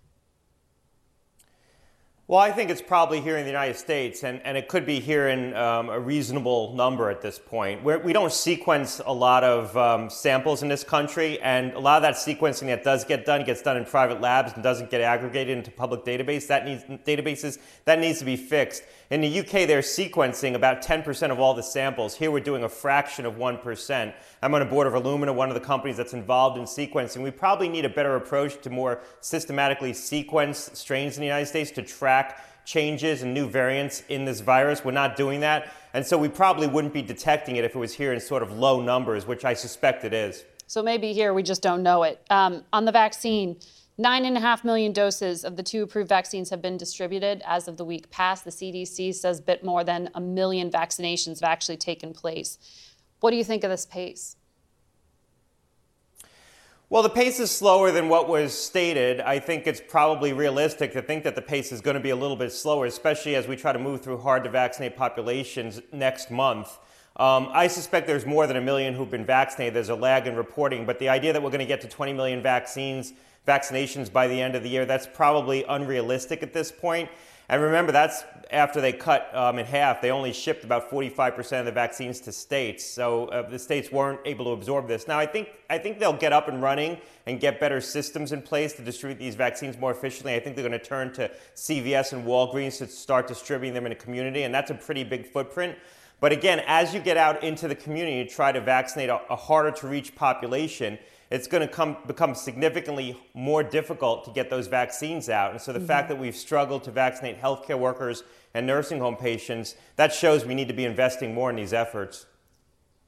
Well, 2.32 2.40
I 2.40 2.54
think 2.54 2.70
it's 2.70 2.82
probably 2.82 3.20
here 3.20 3.36
in 3.36 3.44
the 3.44 3.50
United 3.50 3.76
States, 3.76 4.24
and, 4.24 4.40
and 4.46 4.58
it 4.58 4.70
could 4.70 4.86
be 4.86 5.02
here 5.02 5.28
in 5.28 5.54
um, 5.54 5.90
a 5.90 6.00
reasonable 6.00 6.74
number 6.76 7.10
at 7.10 7.22
this 7.22 7.38
point. 7.38 7.84
We're, 7.84 8.00
we 8.00 8.14
do 8.14 8.22
not 8.22 8.32
sequence 8.32 9.02
a 9.06 9.14
lot 9.14 9.44
of 9.44 9.76
um, 9.76 10.10
samples 10.10 10.64
in 10.64 10.70
this 10.70 10.82
country, 10.82 11.42
and 11.42 11.74
a 11.74 11.80
lot 11.80 11.98
of 11.98 12.04
that 12.04 12.16
sequencing 12.16 12.68
that 12.68 12.86
does 12.86 13.04
get 13.04 13.26
done 13.26 13.44
gets 13.44 13.62
done 13.62 13.76
in 13.76 13.84
private 13.84 14.22
labs 14.22 14.54
and 14.54 14.64
doesn't 14.64 14.90
get 14.90 15.02
aggregated 15.02 15.58
into 15.58 15.72
public 15.72 16.06
database. 16.06 16.48
That 16.48 16.64
needs, 16.64 16.86
databases. 17.06 17.60
That 17.84 18.00
needs 18.00 18.20
to 18.20 18.26
be 18.26 18.38
fixed. 18.38 18.84
In 19.12 19.20
the 19.20 19.40
UK, 19.42 19.68
they're 19.68 19.82
sequencing 19.82 20.56
about 20.56 20.82
10% 20.82 21.32
of 21.32 21.40
all 21.42 21.54
the 21.54 21.62
samples. 21.62 22.16
Here, 22.16 22.32
we're 22.32 22.40
doing 22.40 22.64
a 22.64 22.70
fraction 22.70 23.26
of 23.26 23.34
1%. 23.34 24.14
I'm 24.42 24.56
on 24.56 24.62
a 24.62 24.66
board 24.66 24.88
of 24.88 24.94
Illumina, 24.94 25.36
one 25.36 25.50
of 25.50 25.54
the 25.54 25.60
companies 25.60 25.98
that's 25.98 26.14
involved 26.14 26.58
in 26.58 26.64
sequencing. 26.64 27.22
We 27.22 27.30
probably 27.30 27.68
need 27.68 27.84
a 27.84 27.90
better 27.90 28.16
approach 28.16 28.62
to 28.62 28.70
more 28.70 29.02
systematically 29.20 29.92
sequence 29.92 30.70
strains 30.76 31.18
in 31.18 31.22
the 31.22 31.28
United 31.28 31.48
States 31.48 31.72
to 31.72 31.82
track 31.82 32.46
changes 32.64 33.22
and 33.22 33.34
new 33.34 33.50
variants 33.50 34.04
in 34.08 34.24
this 34.24 34.40
virus. 34.40 34.86
We're 34.86 34.92
not 34.92 35.18
doing 35.18 35.42
that. 35.42 35.74
And 35.94 36.06
so 36.06 36.18
we 36.18 36.30
probably 36.30 36.68
wouldn't 36.68 36.94
be 36.94 37.02
detecting 37.02 37.58
it 37.58 37.66
if 37.66 37.76
it 37.76 37.80
was 37.80 37.94
here 37.94 38.14
in 38.14 38.20
sort 38.22 38.42
of 38.44 38.54
low 38.54 38.80
numbers, 38.80 39.28
which 39.28 39.44
I 39.44 39.56
suspect 39.56 40.06
it 40.06 40.14
is. 40.14 40.46
So 40.68 40.82
maybe 40.82 41.12
here 41.12 41.34
we 41.34 41.44
just 41.44 41.62
don't 41.62 41.84
know 41.84 42.04
it. 42.04 42.22
Um, 42.30 42.64
on 42.72 42.86
the 42.86 42.94
vaccine, 42.94 43.58
Nine 43.98 44.26
and 44.26 44.38
a 44.38 44.40
half 44.40 44.64
million 44.64 44.94
doses 44.94 45.44
of 45.44 45.58
the 45.58 45.64
two 45.64 45.84
approved 45.84 46.10
vaccines 46.10 46.50
have 46.50 46.62
been 46.62 46.78
distributed 46.78 47.42
as 47.46 47.68
of 47.68 47.78
the 47.78 47.86
week 47.86 48.10
past. 48.10 48.46
The 48.46 48.52
CDC 48.52 49.14
says 49.14 49.40
a 49.40 49.44
bit 49.44 49.64
more 49.64 49.84
than 49.84 50.10
a 50.16 50.22
million 50.22 50.72
vaccinations 50.72 51.42
have 51.42 51.50
actually 51.50 51.78
taken 51.78 52.14
place. 52.14 52.58
What 53.20 53.32
do 53.32 53.38
you 53.38 53.44
think 53.44 53.64
of 53.64 53.70
this 53.70 53.86
pace? 53.86 54.38
Well, 56.90 57.04
the 57.04 57.10
pace 57.10 57.40
is 57.40 57.52
slower 57.52 57.92
than 57.92 58.10
what 58.10 58.28
was 58.28 58.54
stated. 58.54 59.22
I 59.22 59.40
think 59.40 59.66
it's 59.66 59.80
probably 59.80 60.34
realistic 60.34 60.92
to 60.94 61.02
think 61.02 61.24
that 61.24 61.36
the 61.36 61.42
pace 61.42 61.72
is 61.72 61.80
going 61.80 61.94
to 61.94 62.02
be 62.02 62.10
a 62.10 62.16
little 62.16 62.36
bit 62.36 62.52
slower, 62.52 62.86
especially 62.86 63.36
as 63.36 63.48
we 63.48 63.56
try 63.56 63.72
to 63.72 63.80
move 63.80 64.02
through 64.02 64.18
hard 64.18 64.44
to 64.44 64.50
vaccinate 64.50 64.98
populations 64.98 65.80
next 65.94 66.32
month. 66.32 66.80
Um, 67.16 67.50
I 67.54 67.68
suspect 67.68 68.08
there's 68.08 68.26
more 68.26 68.48
than 68.48 68.58
a 68.58 68.62
million 68.62 68.94
who've 68.94 69.10
been 69.10 69.26
vaccinated. 69.26 69.74
There's 69.74 69.90
a 69.90 69.96
lag 69.96 70.28
in 70.28 70.36
reporting, 70.36 70.86
but 70.86 71.00
the 71.00 71.08
idea 71.08 71.32
that 71.34 71.42
we're 71.42 71.50
going 71.50 71.60
to 71.60 71.66
get 71.66 71.82
to 71.82 71.88
20 71.88 72.14
million 72.14 72.42
vaccines 72.42 73.14
vaccinations 73.48 74.12
by 74.12 74.28
the 74.28 74.40
end 74.42 74.56
of 74.56 74.64
the 74.64 74.70
year. 74.70 74.86
That's 74.86 75.08
probably 75.08 75.64
unrealistic 75.64 76.44
at 76.44 76.54
this 76.54 76.72
point. 76.72 77.10
And 77.52 77.62
remember, 77.62 77.92
that's 77.92 78.24
after 78.52 78.80
they 78.80 78.94
cut 78.94 79.30
um, 79.36 79.60
in 79.60 79.66
half. 79.66 80.02
They 80.02 80.10
only 80.10 80.32
shipped 80.32 80.64
about 80.64 80.90
45% 80.90 81.60
of 81.60 81.66
the 81.66 81.72
vaccines 81.72 82.22
to 82.22 82.32
states, 82.32 82.86
so 82.86 83.26
uh, 83.26 83.50
the 83.50 83.60
states 83.60 83.92
weren't 83.92 84.22
able 84.24 84.46
to 84.46 84.52
absorb 84.52 84.88
this. 84.88 85.06
Now, 85.06 85.20
I 85.20 85.26
think 85.26 85.50
I 85.70 85.78
think 85.78 86.00
they'll 86.00 86.14
get 86.14 86.32
up 86.32 86.48
and 86.48 86.62
running 86.62 86.98
and 87.26 87.42
get 87.42 87.60
better 87.60 87.82
systems 87.82 88.32
in 88.32 88.42
place 88.42 88.72
to 88.74 88.82
distribute 88.82 89.20
these 89.20 89.36
vaccines 89.36 89.78
more 89.78 89.92
efficiently. 89.92 90.34
I 90.34 90.40
think 90.40 90.56
they're 90.56 90.68
going 90.68 90.80
to 90.80 90.86
turn 90.86 91.12
to 91.14 91.30
CVS 91.56 92.14
and 92.14 92.26
Walgreens 92.26 92.78
to 92.78 92.88
start 92.88 93.28
distributing 93.28 93.74
them 93.74 93.86
in 93.86 93.92
a 93.92 93.96
community, 93.96 94.44
and 94.44 94.56
that's 94.56 94.72
a 94.72 94.76
pretty 94.76 95.04
big 95.04 95.28
footprint. 95.28 95.78
But 96.22 96.32
again, 96.32 96.62
as 96.68 96.94
you 96.94 97.02
get 97.02 97.18
out 97.18 97.44
into 97.44 97.68
the 97.68 97.76
community, 97.76 98.24
to 98.24 98.34
try 98.34 98.54
to 98.54 98.62
vaccinate 98.62 99.10
a, 99.10 99.20
a 99.30 99.36
harder 99.36 99.72
to 99.72 99.88
reach 99.88 100.16
population 100.16 100.98
it's 101.32 101.48
going 101.48 101.66
to 101.66 101.74
come, 101.74 101.96
become 102.06 102.36
significantly 102.36 103.20
more 103.34 103.64
difficult 103.64 104.26
to 104.26 104.32
get 104.32 104.50
those 104.50 104.68
vaccines 104.68 105.30
out. 105.30 105.52
And 105.52 105.62
so 105.62 105.72
the 105.72 105.80
mm-hmm. 105.80 105.88
fact 105.88 106.10
that 106.10 106.20
we've 106.20 106.36
struggled 106.36 106.84
to 106.84 106.92
vaccinate 106.92 107.42
healthcare 107.42 107.80
workers 107.80 108.24
and 108.54 108.68
nursing 108.68 109.00
home 109.00 109.16
patients, 109.16 109.76
that 109.96 110.14
shows 110.14 110.46
we 110.46 110.54
need 110.54 110.68
to 110.68 110.74
be 110.74 110.84
investing 110.84 111.34
more 111.34 111.50
in 111.50 111.56
these 111.56 111.72
efforts. 111.72 112.26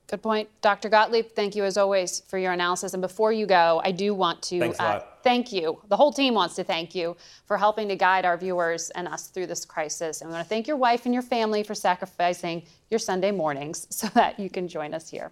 Good 0.07 0.21
point. 0.21 0.49
Dr. 0.61 0.89
Gottlieb, 0.89 1.31
thank 1.31 1.55
you 1.55 1.63
as 1.63 1.77
always 1.77 2.21
for 2.27 2.37
your 2.37 2.53
analysis. 2.53 2.93
And 2.93 3.01
before 3.01 3.33
you 3.33 3.45
go, 3.45 3.81
I 3.83 3.91
do 3.91 4.13
want 4.13 4.41
to 4.43 4.73
uh, 4.79 5.01
thank 5.23 5.51
you. 5.51 5.81
The 5.89 5.97
whole 5.97 6.11
team 6.11 6.33
wants 6.33 6.55
to 6.55 6.63
thank 6.63 6.93
you 6.93 7.17
for 7.45 7.57
helping 7.57 7.87
to 7.89 7.95
guide 7.95 8.23
our 8.25 8.37
viewers 8.37 8.89
and 8.91 9.07
us 9.07 9.27
through 9.27 9.47
this 9.47 9.65
crisis. 9.65 10.21
And 10.21 10.29
we 10.29 10.33
want 10.33 10.45
to 10.45 10.49
thank 10.49 10.67
your 10.67 10.77
wife 10.77 11.05
and 11.05 11.13
your 11.13 11.23
family 11.23 11.63
for 11.63 11.73
sacrificing 11.73 12.63
your 12.89 12.99
Sunday 12.99 13.31
mornings 13.31 13.87
so 13.95 14.07
that 14.09 14.39
you 14.39 14.49
can 14.49 14.67
join 14.67 14.93
us 14.93 15.09
here. 15.09 15.31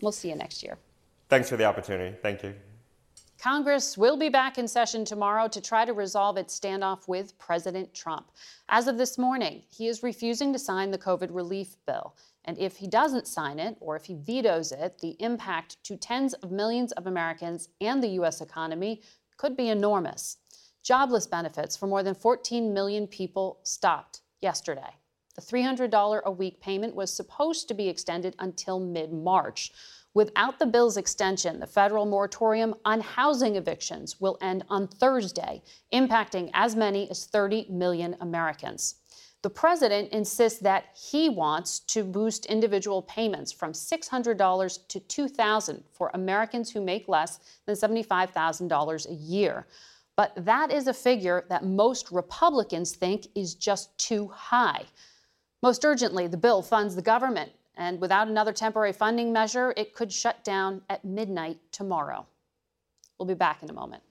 We'll 0.00 0.12
see 0.12 0.30
you 0.30 0.36
next 0.36 0.62
year. 0.62 0.78
Thanks 1.34 1.48
for 1.48 1.56
the 1.56 1.64
opportunity. 1.64 2.16
Thank 2.22 2.44
you. 2.44 2.54
Congress 3.40 3.98
will 3.98 4.16
be 4.16 4.28
back 4.28 4.56
in 4.56 4.68
session 4.68 5.04
tomorrow 5.04 5.48
to 5.48 5.60
try 5.60 5.84
to 5.84 5.92
resolve 5.92 6.36
its 6.36 6.56
standoff 6.56 7.08
with 7.08 7.36
President 7.40 7.92
Trump. 7.92 8.30
As 8.68 8.86
of 8.86 8.98
this 8.98 9.18
morning, 9.18 9.64
he 9.68 9.88
is 9.88 10.04
refusing 10.04 10.52
to 10.52 10.60
sign 10.60 10.92
the 10.92 10.96
COVID 10.96 11.30
relief 11.32 11.74
bill. 11.88 12.14
And 12.44 12.56
if 12.56 12.76
he 12.76 12.86
doesn't 12.86 13.26
sign 13.26 13.58
it, 13.58 13.76
or 13.80 13.96
if 13.96 14.04
he 14.04 14.14
vetoes 14.14 14.70
it, 14.70 15.00
the 15.00 15.16
impact 15.18 15.82
to 15.82 15.96
tens 15.96 16.34
of 16.34 16.52
millions 16.52 16.92
of 16.92 17.08
Americans 17.08 17.68
and 17.80 18.00
the 18.00 18.10
U.S. 18.10 18.40
economy 18.40 19.02
could 19.36 19.56
be 19.56 19.70
enormous. 19.70 20.36
Jobless 20.84 21.26
benefits 21.26 21.76
for 21.76 21.88
more 21.88 22.04
than 22.04 22.14
14 22.14 22.72
million 22.72 23.08
people 23.08 23.58
stopped 23.64 24.20
yesterday. 24.40 24.94
The 25.34 25.42
$300 25.42 26.22
a 26.22 26.30
week 26.30 26.60
payment 26.60 26.94
was 26.94 27.12
supposed 27.12 27.66
to 27.66 27.74
be 27.74 27.88
extended 27.88 28.36
until 28.38 28.78
mid 28.78 29.12
March. 29.12 29.72
Without 30.14 30.60
the 30.60 30.66
bill's 30.66 30.96
extension, 30.96 31.58
the 31.58 31.66
federal 31.66 32.06
moratorium 32.06 32.74
on 32.84 33.00
housing 33.00 33.56
evictions 33.56 34.20
will 34.20 34.38
end 34.40 34.64
on 34.70 34.86
Thursday, 34.86 35.60
impacting 35.92 36.50
as 36.54 36.76
many 36.76 37.10
as 37.10 37.26
30 37.26 37.66
million 37.68 38.16
Americans. 38.20 38.94
The 39.42 39.50
president 39.50 40.12
insists 40.12 40.60
that 40.60 40.84
he 40.94 41.28
wants 41.28 41.80
to 41.80 42.04
boost 42.04 42.46
individual 42.46 43.02
payments 43.02 43.50
from 43.52 43.72
$600 43.72 44.88
to 44.88 45.00
$2,000 45.00 45.82
for 45.92 46.10
Americans 46.14 46.70
who 46.70 46.80
make 46.80 47.08
less 47.08 47.40
than 47.66 47.74
$75,000 47.74 49.10
a 49.10 49.14
year. 49.14 49.66
But 50.16 50.32
that 50.44 50.70
is 50.70 50.86
a 50.86 50.94
figure 50.94 51.44
that 51.48 51.64
most 51.64 52.12
Republicans 52.12 52.94
think 52.94 53.26
is 53.34 53.54
just 53.56 53.98
too 53.98 54.28
high. 54.28 54.84
Most 55.60 55.84
urgently, 55.84 56.28
the 56.28 56.36
bill 56.36 56.62
funds 56.62 56.94
the 56.94 57.02
government 57.02 57.50
and 57.76 58.00
without 58.00 58.28
another 58.28 58.52
temporary 58.52 58.92
funding 58.92 59.32
measure, 59.32 59.74
it 59.76 59.94
could 59.94 60.12
shut 60.12 60.44
down 60.44 60.82
at 60.88 61.04
midnight 61.04 61.58
tomorrow. 61.72 62.26
We'll 63.18 63.26
be 63.26 63.34
back 63.34 63.62
in 63.62 63.70
a 63.70 63.72
moment. 63.72 64.02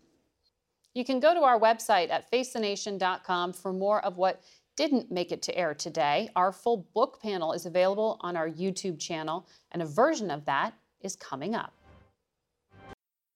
You 0.93 1.03
can 1.03 1.19
go 1.19 1.33
to 1.33 1.41
our 1.41 1.59
website 1.59 2.11
at 2.11 2.29
facethenation.com 2.29 3.53
for 3.53 3.73
more 3.73 4.03
of 4.05 4.17
what 4.17 4.41
didn't 4.75 5.11
make 5.11 5.31
it 5.31 5.41
to 5.43 5.57
air 5.57 5.73
today. 5.73 6.29
Our 6.35 6.51
full 6.51 6.87
book 6.93 7.19
panel 7.21 7.53
is 7.53 7.65
available 7.65 8.17
on 8.21 8.35
our 8.35 8.49
YouTube 8.49 8.99
channel, 8.99 9.47
and 9.71 9.81
a 9.81 9.85
version 9.85 10.31
of 10.31 10.45
that 10.45 10.73
is 11.01 11.15
coming 11.15 11.55
up. 11.55 11.73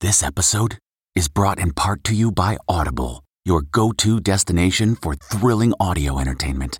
This 0.01 0.23
episode 0.23 0.77
is 1.15 1.27
brought 1.27 1.59
in 1.59 1.73
part 1.73 2.03
to 2.05 2.15
you 2.15 2.31
by 2.31 2.57
Audible, 2.67 3.23
your 3.45 3.61
go 3.61 3.91
to 3.93 4.19
destination 4.19 4.95
for 4.95 5.15
thrilling 5.15 5.73
audio 5.79 6.19
entertainment. 6.19 6.79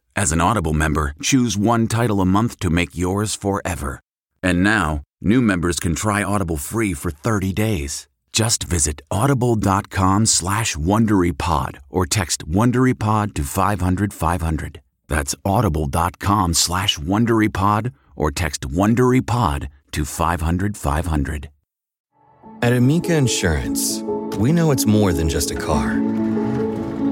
as 0.15 0.31
an 0.31 0.41
Audible 0.41 0.73
member, 0.73 1.13
choose 1.21 1.57
one 1.57 1.87
title 1.87 2.21
a 2.21 2.25
month 2.25 2.59
to 2.59 2.69
make 2.69 2.97
yours 2.97 3.35
forever. 3.35 3.99
And 4.43 4.63
now, 4.63 5.01
new 5.21 5.41
members 5.41 5.79
can 5.79 5.95
try 5.95 6.23
Audible 6.23 6.57
free 6.57 6.93
for 6.93 7.11
30 7.11 7.53
days. 7.53 8.07
Just 8.31 8.63
visit 8.63 9.01
audible.com 9.11 10.25
slash 10.25 10.75
WonderyPod 10.75 11.79
or 11.89 12.05
text 12.05 12.47
WonderyPod 12.47 13.33
to 13.33 13.43
500, 13.43 14.13
500. 14.13 14.81
That's 15.07 15.35
audible.com 15.43 16.53
slash 16.53 16.97
WonderyPod 16.97 17.91
or 18.15 18.31
text 18.31 18.61
WonderyPod 18.61 19.67
to 19.91 20.05
500, 20.05 20.77
500. 20.77 21.49
At 22.61 22.73
Amica 22.73 23.15
Insurance, 23.15 24.01
we 24.37 24.51
know 24.51 24.71
it's 24.71 24.85
more 24.85 25.11
than 25.11 25.27
just 25.27 25.51
a 25.51 25.55
car. 25.55 25.99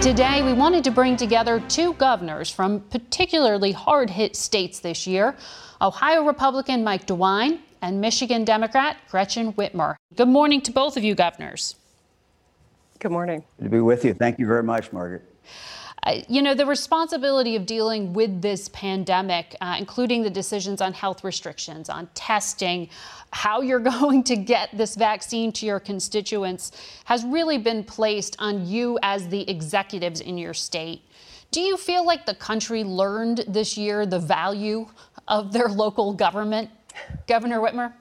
Today, 0.00 0.42
we 0.44 0.52
wanted 0.52 0.84
to 0.84 0.92
bring 0.92 1.16
together 1.16 1.58
two 1.58 1.92
governors 1.94 2.48
from 2.48 2.80
particularly 2.82 3.72
hard 3.72 4.08
hit 4.08 4.36
states 4.36 4.78
this 4.78 5.08
year 5.08 5.36
Ohio 5.82 6.24
Republican 6.24 6.84
Mike 6.84 7.04
DeWine 7.04 7.58
and 7.82 8.00
Michigan 8.00 8.44
Democrat 8.44 8.96
Gretchen 9.10 9.52
Whitmer. 9.54 9.96
Good 10.14 10.28
morning 10.28 10.60
to 10.62 10.72
both 10.72 10.96
of 10.96 11.02
you, 11.02 11.16
governors. 11.16 11.74
Good 13.00 13.10
morning. 13.10 13.42
Good 13.58 13.64
to 13.64 13.70
be 13.70 13.80
with 13.80 14.04
you. 14.04 14.14
Thank 14.14 14.38
you 14.38 14.46
very 14.46 14.62
much, 14.62 14.92
Margaret. 14.92 15.27
You 16.28 16.42
know, 16.42 16.54
the 16.54 16.64
responsibility 16.64 17.56
of 17.56 17.66
dealing 17.66 18.12
with 18.12 18.40
this 18.40 18.68
pandemic, 18.68 19.56
uh, 19.60 19.76
including 19.78 20.22
the 20.22 20.30
decisions 20.30 20.80
on 20.80 20.92
health 20.92 21.24
restrictions, 21.24 21.90
on 21.90 22.08
testing, 22.14 22.88
how 23.30 23.60
you're 23.60 23.78
going 23.98 24.22
to 24.24 24.36
get 24.36 24.70
this 24.76 24.94
vaccine 24.94 25.52
to 25.52 25.66
your 25.66 25.80
constituents, 25.80 26.72
has 27.04 27.24
really 27.24 27.58
been 27.58 27.84
placed 27.84 28.36
on 28.38 28.66
you 28.66 28.98
as 29.02 29.28
the 29.28 29.48
executives 29.50 30.20
in 30.20 30.38
your 30.38 30.54
state. 30.54 31.02
Do 31.50 31.60
you 31.60 31.76
feel 31.76 32.04
like 32.04 32.26
the 32.26 32.34
country 32.34 32.84
learned 32.84 33.44
this 33.48 33.76
year 33.76 34.06
the 34.06 34.18
value 34.18 34.86
of 35.26 35.52
their 35.52 35.68
local 35.68 36.12
government, 36.12 36.70
Governor 37.26 37.60
Whitmer? 37.60 37.92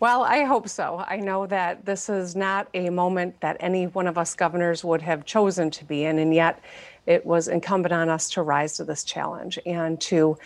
Well, 0.00 0.22
I 0.22 0.44
hope 0.44 0.68
so. 0.68 1.04
I 1.08 1.16
know 1.16 1.48
that 1.48 1.84
this 1.84 2.08
is 2.08 2.36
not 2.36 2.68
a 2.72 2.88
moment 2.88 3.40
that 3.40 3.56
any 3.58 3.88
one 3.88 4.06
of 4.06 4.16
us 4.16 4.36
governors 4.36 4.84
would 4.84 5.02
have 5.02 5.24
chosen 5.24 5.72
to 5.72 5.84
be 5.84 6.04
in, 6.04 6.20
and 6.20 6.32
yet 6.32 6.62
it 7.06 7.26
was 7.26 7.48
incumbent 7.48 7.92
on 7.92 8.08
us 8.08 8.30
to 8.30 8.42
rise 8.42 8.76
to 8.76 8.84
this 8.84 9.02
challenge 9.02 9.58
and 9.66 10.00
to 10.02 10.38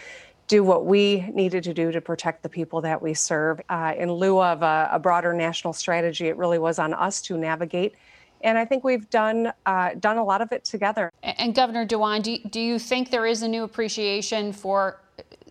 do 0.48 0.64
what 0.64 0.86
we 0.86 1.20
needed 1.34 1.64
to 1.64 1.74
do 1.74 1.92
to 1.92 2.00
protect 2.00 2.42
the 2.42 2.48
people 2.48 2.80
that 2.80 3.02
we 3.02 3.12
serve. 3.12 3.60
Uh, 3.68 3.92
in 3.98 4.10
lieu 4.10 4.40
of 4.40 4.62
a, 4.62 4.88
a, 4.90 4.98
broader 4.98 5.34
national 5.34 5.74
strategy, 5.74 6.28
it 6.28 6.36
really 6.36 6.58
was 6.58 6.78
on 6.78 6.94
us 6.94 7.20
to 7.22 7.36
navigate. 7.36 7.94
And 8.40 8.56
I 8.56 8.64
think 8.64 8.84
we've 8.84 9.08
done 9.10 9.52
uh, 9.66 9.90
done 10.00 10.16
a 10.16 10.24
lot 10.24 10.40
of 10.40 10.50
it 10.50 10.64
together. 10.64 11.12
And, 11.22 11.54
Governor 11.54 11.86
DeWine, 11.86 12.22
do 12.22 12.38
do 12.48 12.60
you 12.60 12.78
think 12.78 13.10
there 13.10 13.26
is 13.26 13.42
a 13.42 13.48
new 13.48 13.64
appreciation 13.64 14.52
for 14.52 15.00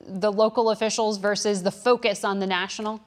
the 0.07 0.31
local 0.31 0.71
officials 0.71 1.19
versus 1.19 1.61
the 1.61 1.71
focus 1.71 2.23
on 2.23 2.39
the 2.39 2.47
national? 2.47 2.99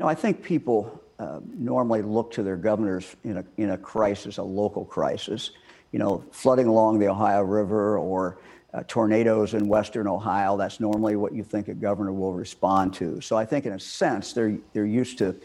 No, 0.00 0.06
I 0.06 0.14
think 0.14 0.42
people 0.42 0.98
uh, 1.18 1.40
normally 1.54 2.00
look 2.00 2.30
to 2.32 2.42
their 2.42 2.56
governors 2.56 3.14
in 3.22 3.36
a, 3.36 3.44
in 3.58 3.70
a 3.72 3.76
crisis, 3.76 4.38
a 4.38 4.42
local 4.42 4.86
crisis. 4.86 5.50
You 5.92 5.98
know, 5.98 6.24
flooding 6.32 6.68
along 6.68 7.00
the 7.00 7.08
Ohio 7.08 7.42
River 7.42 7.98
or 7.98 8.38
uh, 8.72 8.82
tornadoes 8.88 9.52
in 9.52 9.68
western 9.68 10.08
Ohio, 10.08 10.56
that's 10.56 10.80
normally 10.80 11.16
what 11.16 11.34
you 11.34 11.44
think 11.44 11.68
a 11.68 11.74
governor 11.74 12.12
will 12.12 12.32
respond 12.32 12.94
to. 12.94 13.20
So 13.20 13.36
I 13.36 13.44
think, 13.44 13.66
in 13.66 13.74
a 13.74 13.78
sense, 13.78 14.32
they're, 14.32 14.56
they're 14.72 14.86
used 14.86 15.18
to, 15.18 15.36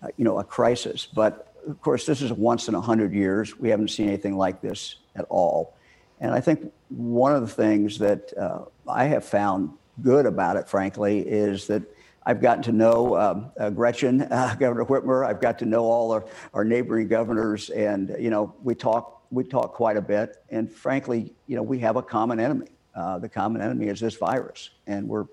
uh, 0.00 0.08
you 0.16 0.24
know, 0.24 0.38
a 0.38 0.44
crisis. 0.44 1.08
But 1.12 1.52
of 1.66 1.80
course, 1.80 2.06
this 2.06 2.22
is 2.22 2.32
once 2.32 2.68
in 2.68 2.76
a 2.76 2.80
hundred 2.80 3.12
years. 3.12 3.58
We 3.58 3.68
haven't 3.68 3.88
seen 3.88 4.06
anything 4.06 4.36
like 4.36 4.60
this 4.60 4.96
at 5.16 5.24
all. 5.28 5.74
And 6.20 6.32
I 6.32 6.40
think 6.40 6.72
one 6.88 7.34
of 7.34 7.40
the 7.40 7.48
things 7.48 7.98
that 7.98 8.32
uh, 8.38 8.66
I 8.86 9.06
have 9.06 9.24
found 9.24 9.70
good 10.02 10.24
about 10.24 10.56
it, 10.56 10.68
frankly, 10.68 11.18
is 11.18 11.66
that 11.66 11.82
I've 12.26 12.40
gotten 12.40 12.62
to 12.64 12.72
know 12.72 13.16
um, 13.16 13.52
uh, 13.58 13.70
Gretchen, 13.70 14.22
uh, 14.30 14.56
Governor 14.58 14.84
Whitmer. 14.84 15.26
I've 15.26 15.40
got 15.40 15.58
to 15.60 15.66
know 15.66 15.84
all 15.84 16.12
our, 16.12 16.24
our 16.52 16.64
neighboring 16.64 17.08
governors, 17.08 17.70
and 17.70 18.14
you 18.18 18.30
know 18.30 18.54
we 18.62 18.74
talk 18.74 19.22
we 19.30 19.44
talk 19.44 19.74
quite 19.74 19.96
a 19.96 20.02
bit. 20.02 20.42
And 20.50 20.72
frankly, 20.72 21.34
you 21.46 21.56
know 21.56 21.62
we 21.62 21.78
have 21.80 21.96
a 21.96 22.02
common 22.02 22.40
enemy. 22.40 22.68
Uh, 22.94 23.18
the 23.18 23.28
common 23.28 23.60
enemy 23.60 23.88
is 23.88 24.00
this 24.00 24.16
virus, 24.16 24.70
and 24.86 25.08
we're 25.08 25.26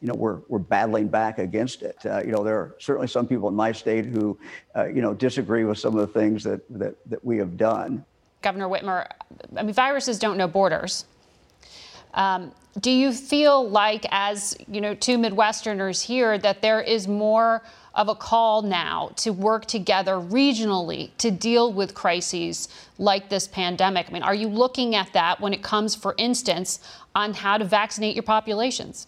you 0.00 0.08
know 0.08 0.14
we're 0.14 0.40
we're 0.48 0.58
battling 0.58 1.08
back 1.08 1.38
against 1.38 1.82
it. 1.82 1.96
Uh, 2.04 2.20
you 2.24 2.32
know 2.32 2.44
there 2.44 2.56
are 2.56 2.76
certainly 2.78 3.08
some 3.08 3.26
people 3.26 3.48
in 3.48 3.54
my 3.54 3.72
state 3.72 4.04
who 4.04 4.38
uh, 4.76 4.86
you 4.86 5.00
know 5.00 5.14
disagree 5.14 5.64
with 5.64 5.78
some 5.78 5.96
of 5.96 6.00
the 6.00 6.20
things 6.20 6.44
that 6.44 6.60
that 6.78 6.96
that 7.08 7.24
we 7.24 7.38
have 7.38 7.56
done. 7.56 8.04
Governor 8.42 8.68
Whitmer, 8.68 9.06
I 9.56 9.62
mean 9.62 9.72
viruses 9.72 10.18
don't 10.18 10.36
know 10.36 10.48
borders. 10.48 11.06
Um, 12.14 12.52
do 12.80 12.90
you 12.90 13.12
feel 13.12 13.68
like, 13.68 14.04
as 14.10 14.56
you 14.66 14.80
know, 14.80 14.94
two 14.94 15.16
Midwesterners 15.16 16.02
here, 16.02 16.38
that 16.38 16.60
there 16.60 16.80
is 16.80 17.06
more 17.06 17.62
of 17.94 18.08
a 18.08 18.14
call 18.14 18.62
now 18.62 19.10
to 19.16 19.30
work 19.30 19.66
together 19.66 20.14
regionally 20.14 21.10
to 21.18 21.30
deal 21.30 21.72
with 21.72 21.94
crises 21.94 22.68
like 22.98 23.28
this 23.28 23.46
pandemic? 23.46 24.08
I 24.08 24.12
mean, 24.12 24.24
are 24.24 24.34
you 24.34 24.48
looking 24.48 24.96
at 24.96 25.12
that 25.12 25.40
when 25.40 25.52
it 25.52 25.62
comes, 25.62 25.94
for 25.94 26.14
instance, 26.18 26.80
on 27.14 27.34
how 27.34 27.58
to 27.58 27.64
vaccinate 27.64 28.16
your 28.16 28.24
populations? 28.24 29.06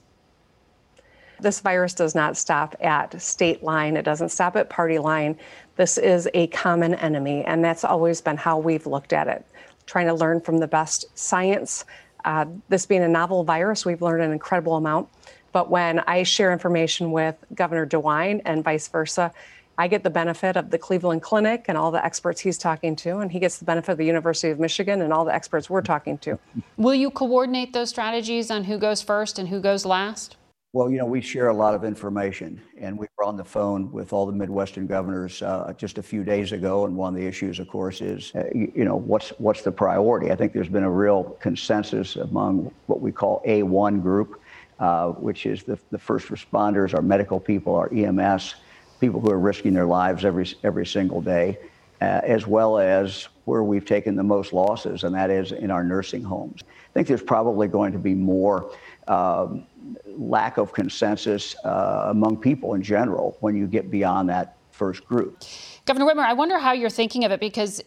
This 1.40 1.60
virus 1.60 1.92
does 1.92 2.14
not 2.14 2.36
stop 2.36 2.76
at 2.80 3.20
state 3.20 3.62
line. 3.62 3.96
It 3.96 4.04
doesn't 4.04 4.30
stop 4.30 4.56
at 4.56 4.70
party 4.70 4.98
line. 4.98 5.36
This 5.74 5.98
is 5.98 6.28
a 6.32 6.46
common 6.48 6.94
enemy, 6.94 7.44
and 7.44 7.62
that's 7.64 7.84
always 7.84 8.20
been 8.20 8.36
how 8.36 8.58
we've 8.58 8.86
looked 8.86 9.12
at 9.12 9.26
it. 9.26 9.44
Trying 9.84 10.06
to 10.06 10.14
learn 10.14 10.40
from 10.40 10.58
the 10.58 10.66
best 10.66 11.06
science, 11.18 11.84
uh, 12.26 12.44
this 12.68 12.84
being 12.84 13.02
a 13.02 13.08
novel 13.08 13.44
virus, 13.44 13.86
we've 13.86 14.02
learned 14.02 14.22
an 14.22 14.32
incredible 14.32 14.76
amount. 14.76 15.08
But 15.52 15.70
when 15.70 16.00
I 16.00 16.24
share 16.24 16.52
information 16.52 17.12
with 17.12 17.36
Governor 17.54 17.86
DeWine 17.86 18.42
and 18.44 18.62
vice 18.62 18.88
versa, 18.88 19.32
I 19.78 19.88
get 19.88 20.02
the 20.02 20.10
benefit 20.10 20.56
of 20.56 20.70
the 20.70 20.78
Cleveland 20.78 21.22
Clinic 21.22 21.66
and 21.68 21.78
all 21.78 21.90
the 21.90 22.04
experts 22.04 22.40
he's 22.40 22.58
talking 22.58 22.96
to, 22.96 23.18
and 23.18 23.30
he 23.30 23.38
gets 23.38 23.58
the 23.58 23.64
benefit 23.64 23.92
of 23.92 23.98
the 23.98 24.06
University 24.06 24.50
of 24.50 24.58
Michigan 24.58 25.02
and 25.02 25.12
all 25.12 25.24
the 25.24 25.34
experts 25.34 25.70
we're 25.70 25.82
talking 25.82 26.18
to. 26.18 26.38
Will 26.76 26.94
you 26.94 27.10
coordinate 27.10 27.72
those 27.72 27.90
strategies 27.90 28.50
on 28.50 28.64
who 28.64 28.78
goes 28.78 29.02
first 29.02 29.38
and 29.38 29.48
who 29.48 29.60
goes 29.60 29.86
last? 29.86 30.35
Well, 30.76 30.90
you 30.90 30.98
know, 30.98 31.06
we 31.06 31.22
share 31.22 31.48
a 31.48 31.54
lot 31.54 31.72
of 31.72 31.84
information, 31.84 32.60
and 32.76 32.98
we 32.98 33.06
were 33.16 33.24
on 33.24 33.38
the 33.38 33.44
phone 33.46 33.90
with 33.92 34.12
all 34.12 34.26
the 34.26 34.32
Midwestern 34.32 34.86
governors 34.86 35.40
uh, 35.40 35.72
just 35.78 35.96
a 35.96 36.02
few 36.02 36.22
days 36.22 36.52
ago. 36.52 36.84
And 36.84 36.94
one 36.94 37.14
of 37.14 37.18
the 37.18 37.26
issues, 37.26 37.58
of 37.58 37.66
course, 37.66 38.02
is 38.02 38.30
uh, 38.34 38.44
you, 38.54 38.70
you, 38.76 38.84
know 38.84 38.96
what's 38.96 39.30
what's 39.38 39.62
the 39.62 39.72
priority. 39.72 40.30
I 40.30 40.36
think 40.36 40.52
there's 40.52 40.68
been 40.68 40.82
a 40.82 40.90
real 40.90 41.34
consensus 41.40 42.16
among 42.16 42.70
what 42.88 43.00
we 43.00 43.10
call 43.10 43.42
A1 43.46 44.02
group, 44.02 44.38
uh, 44.78 45.12
which 45.12 45.46
is 45.46 45.62
the, 45.62 45.78
the 45.92 45.98
first 45.98 46.28
responders, 46.28 46.92
our 46.92 47.00
medical 47.00 47.40
people, 47.40 47.74
our 47.74 47.90
EMS, 47.90 48.56
people 49.00 49.18
who 49.18 49.30
are 49.30 49.40
risking 49.40 49.72
their 49.72 49.86
lives 49.86 50.26
every 50.26 50.46
every 50.62 50.84
single 50.84 51.22
day, 51.22 51.56
uh, 52.02 52.20
as 52.22 52.46
well 52.46 52.76
as 52.78 53.28
where 53.46 53.62
we've 53.62 53.86
taken 53.86 54.14
the 54.14 54.22
most 54.22 54.52
losses, 54.52 55.04
and 55.04 55.14
that 55.14 55.30
is 55.30 55.52
in 55.52 55.70
our 55.70 55.82
nursing 55.82 56.22
homes. 56.22 56.60
I 56.68 56.92
think 56.92 57.08
there's 57.08 57.22
probably 57.22 57.66
going 57.66 57.92
to 57.92 57.98
be 57.98 58.12
more. 58.14 58.70
Um, 59.08 59.66
lack 60.06 60.56
of 60.58 60.72
consensus 60.72 61.56
uh, 61.64 62.06
among 62.08 62.36
people 62.38 62.74
in 62.74 62.82
general 62.82 63.36
when 63.40 63.56
you 63.56 63.66
get 63.66 63.90
beyond 63.90 64.28
that 64.28 64.56
first 64.70 65.04
group. 65.06 65.42
Governor 65.86 66.06
Whitmer, 66.06 66.24
I 66.24 66.34
wonder 66.34 66.58
how 66.58 66.72
you're 66.72 66.90
thinking 66.90 67.24
of 67.24 67.32
it 67.32 67.40
because, 67.40 67.82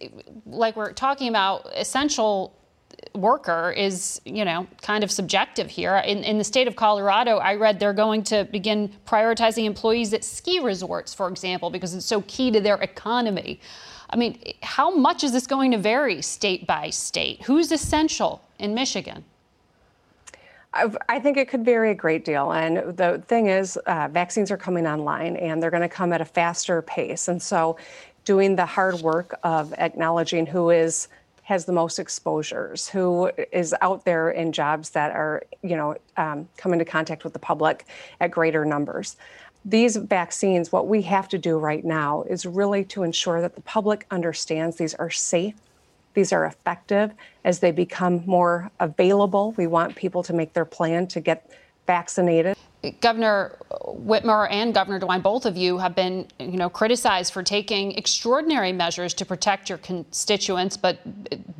like 0.45 0.75
we're 0.75 0.93
talking 0.93 1.29
about, 1.29 1.67
essential 1.75 2.55
worker 3.15 3.71
is, 3.71 4.21
you 4.25 4.43
know, 4.43 4.67
kind 4.81 5.03
of 5.03 5.11
subjective 5.11 5.69
here. 5.69 5.97
In, 5.97 6.23
in 6.23 6.37
the 6.37 6.43
state 6.43 6.67
of 6.67 6.75
Colorado, 6.75 7.37
I 7.37 7.55
read 7.55 7.79
they're 7.79 7.93
going 7.93 8.23
to 8.23 8.45
begin 8.45 8.91
prioritizing 9.05 9.65
employees 9.65 10.13
at 10.13 10.23
ski 10.23 10.59
resorts, 10.59 11.13
for 11.13 11.27
example, 11.29 11.69
because 11.69 11.93
it's 11.93 12.05
so 12.05 12.21
key 12.21 12.51
to 12.51 12.59
their 12.59 12.75
economy. 12.75 13.59
I 14.09 14.17
mean, 14.17 14.41
how 14.63 14.89
much 14.89 15.23
is 15.23 15.31
this 15.31 15.45
going 15.45 15.71
to 15.71 15.77
vary 15.77 16.21
state 16.21 16.65
by 16.65 16.89
state? 16.89 17.43
Who's 17.43 17.71
essential 17.71 18.41
in 18.57 18.73
Michigan? 18.73 19.23
I 20.73 21.19
think 21.19 21.37
it 21.37 21.49
could 21.49 21.65
vary 21.65 21.91
a 21.91 21.95
great 21.95 22.23
deal. 22.23 22.51
And 22.51 22.95
the 22.95 23.23
thing 23.27 23.47
is, 23.47 23.75
uh, 23.77 24.07
vaccines 24.11 24.51
are 24.51 24.57
coming 24.57 24.85
online 24.85 25.35
and 25.35 25.61
they're 25.61 25.71
going 25.71 25.81
to 25.81 25.89
come 25.89 26.13
at 26.13 26.21
a 26.21 26.25
faster 26.25 26.81
pace. 26.83 27.27
And 27.27 27.41
so, 27.41 27.77
doing 28.23 28.55
the 28.55 28.65
hard 28.65 29.01
work 29.01 29.39
of 29.43 29.73
acknowledging 29.73 30.45
who 30.45 30.69
is 30.69 31.07
has 31.41 31.65
the 31.65 31.73
most 31.73 31.97
exposures, 31.97 32.87
who 32.87 33.31
is 33.51 33.73
out 33.81 34.05
there 34.05 34.29
in 34.29 34.51
jobs 34.51 34.91
that 34.91 35.11
are, 35.11 35.41
you 35.63 35.75
know, 35.75 35.95
um, 36.15 36.47
come 36.57 36.73
into 36.73 36.85
contact 36.85 37.23
with 37.23 37.33
the 37.33 37.39
public 37.39 37.87
at 38.19 38.29
greater 38.29 38.63
numbers. 38.63 39.17
These 39.65 39.95
vaccines, 39.95 40.71
what 40.71 40.87
we 40.87 41.01
have 41.03 41.27
to 41.29 41.39
do 41.39 41.57
right 41.57 41.83
now 41.83 42.21
is 42.29 42.45
really 42.45 42.85
to 42.85 43.01
ensure 43.01 43.41
that 43.41 43.55
the 43.55 43.61
public 43.61 44.05
understands 44.11 44.75
these 44.75 44.93
are 44.93 45.09
safe 45.09 45.55
these 46.13 46.33
are 46.33 46.45
effective 46.45 47.11
as 47.43 47.59
they 47.59 47.71
become 47.71 48.23
more 48.25 48.71
available. 48.79 49.53
We 49.57 49.67
want 49.67 49.95
people 49.95 50.23
to 50.23 50.33
make 50.33 50.53
their 50.53 50.65
plan 50.65 51.07
to 51.07 51.19
get 51.19 51.51
vaccinated. 51.87 52.55
Governor 53.01 53.57
Whitmer 53.71 54.47
and 54.49 54.73
Governor 54.73 55.01
DeWine, 55.01 55.21
both 55.21 55.45
of 55.45 55.57
you 55.57 55.79
have 55.79 55.95
been, 55.95 56.27
you 56.39 56.55
know, 56.55 56.69
criticized 56.69 57.33
for 57.33 57.43
taking 57.43 57.91
extraordinary 57.97 58.71
measures 58.71 59.13
to 59.15 59.25
protect 59.25 59.67
your 59.67 59.79
constituents, 59.79 60.77
but 60.77 60.99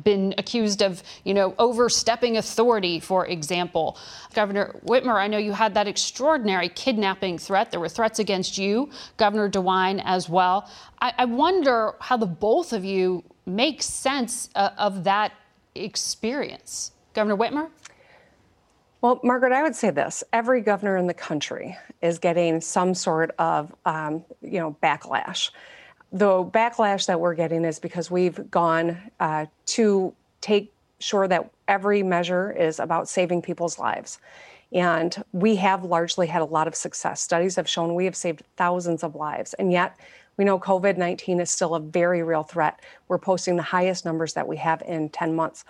been 0.02 0.34
accused 0.38 0.80
of, 0.80 1.02
you 1.24 1.34
know, 1.34 1.54
overstepping 1.58 2.38
authority, 2.38 3.00
for 3.00 3.26
example. 3.26 3.98
Governor 4.32 4.80
Whitmer, 4.86 5.16
I 5.16 5.26
know 5.26 5.36
you 5.36 5.52
had 5.52 5.74
that 5.74 5.86
extraordinary 5.86 6.70
kidnapping 6.70 7.36
threat. 7.36 7.70
There 7.70 7.80
were 7.80 7.88
threats 7.90 8.18
against 8.18 8.56
you, 8.56 8.88
Governor 9.18 9.50
DeWine 9.50 10.00
as 10.06 10.28
well. 10.28 10.70
I, 11.02 11.12
I 11.18 11.24
wonder 11.26 11.96
how 12.00 12.16
the 12.16 12.26
both 12.26 12.72
of 12.72 12.82
you 12.82 13.24
make 13.54 13.82
sense 13.82 14.50
uh, 14.54 14.70
of 14.78 15.04
that 15.04 15.32
experience. 15.74 16.92
Governor 17.14 17.36
Whitmer? 17.36 17.68
Well, 19.00 19.18
Margaret, 19.24 19.52
I 19.52 19.62
would 19.62 19.74
say 19.74 19.90
this: 19.90 20.22
every 20.32 20.60
governor 20.60 20.96
in 20.96 21.06
the 21.06 21.14
country 21.14 21.76
is 22.02 22.18
getting 22.18 22.60
some 22.60 22.94
sort 22.94 23.30
of, 23.38 23.74
um, 23.84 24.24
you 24.42 24.60
know, 24.60 24.76
backlash. 24.82 25.50
The 26.12 26.44
backlash 26.44 27.06
that 27.06 27.20
we're 27.20 27.34
getting 27.34 27.64
is 27.64 27.78
because 27.78 28.10
we've 28.10 28.50
gone 28.50 28.98
uh, 29.20 29.46
to 29.66 30.12
take 30.40 30.72
sure 30.98 31.26
that 31.28 31.50
every 31.68 32.02
measure 32.02 32.52
is 32.52 32.78
about 32.78 33.08
saving 33.08 33.42
people's 33.42 33.78
lives. 33.78 34.18
And 34.72 35.24
we 35.32 35.56
have 35.56 35.84
largely 35.84 36.26
had 36.26 36.42
a 36.42 36.44
lot 36.44 36.68
of 36.68 36.74
success. 36.74 37.20
Studies 37.20 37.56
have 37.56 37.68
shown 37.68 37.94
we 37.94 38.04
have 38.04 38.14
saved 38.14 38.42
thousands 38.56 39.02
of 39.02 39.14
lives. 39.14 39.54
And 39.54 39.72
yet, 39.72 39.96
we 40.40 40.46
know 40.46 40.58
COVID 40.58 40.96
19 40.96 41.38
is 41.38 41.50
still 41.50 41.74
a 41.74 41.80
very 41.80 42.22
real 42.22 42.44
threat. 42.44 42.80
We're 43.08 43.18
posting 43.18 43.56
the 43.56 43.62
highest 43.62 44.06
numbers 44.06 44.32
that 44.32 44.48
we 44.48 44.56
have 44.56 44.82
in 44.86 45.10
10 45.10 45.34
months 45.34 45.66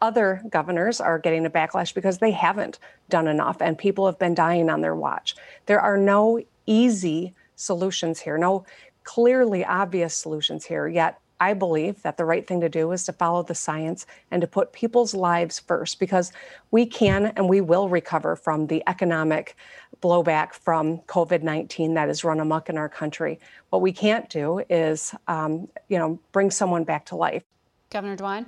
other 0.00 0.42
governors 0.48 1.00
are 1.00 1.18
getting 1.18 1.44
a 1.44 1.50
backlash 1.50 1.92
because 1.92 2.18
they 2.18 2.30
haven't 2.30 2.78
done 3.08 3.26
enough 3.26 3.56
and 3.60 3.76
people 3.76 4.06
have 4.06 4.20
been 4.20 4.34
dying 4.34 4.70
on 4.70 4.80
their 4.80 4.94
watch. 4.94 5.34
There 5.66 5.80
are 5.80 5.96
no 5.96 6.40
easy 6.66 7.34
solutions 7.56 8.20
here, 8.20 8.38
no 8.38 8.64
clearly 9.02 9.64
obvious 9.64 10.14
solutions 10.14 10.64
here. 10.64 10.86
Yet, 10.86 11.18
I 11.40 11.54
believe 11.54 12.02
that 12.02 12.16
the 12.16 12.24
right 12.24 12.46
thing 12.46 12.60
to 12.60 12.68
do 12.68 12.92
is 12.92 13.04
to 13.06 13.12
follow 13.12 13.42
the 13.42 13.56
science 13.56 14.06
and 14.30 14.40
to 14.40 14.46
put 14.46 14.72
people's 14.72 15.14
lives 15.14 15.58
first 15.58 15.98
because 15.98 16.32
we 16.70 16.86
can 16.86 17.26
and 17.36 17.48
we 17.48 17.60
will 17.60 17.88
recover 17.88 18.36
from 18.36 18.68
the 18.68 18.84
economic 18.86 19.56
blowback 20.02 20.52
from 20.52 20.98
COVID 21.02 21.42
19 21.42 21.94
that 21.94 22.08
has 22.08 22.24
run 22.24 22.40
amok 22.40 22.68
in 22.68 22.76
our 22.76 22.88
country. 22.88 23.38
What 23.70 23.80
we 23.80 23.92
can't 23.92 24.28
do 24.28 24.62
is, 24.68 25.14
um, 25.28 25.68
you 25.88 25.98
know, 25.98 26.18
bring 26.32 26.50
someone 26.50 26.84
back 26.84 27.06
to 27.06 27.16
life. 27.16 27.44
Governor 27.90 28.16
DeWine? 28.16 28.46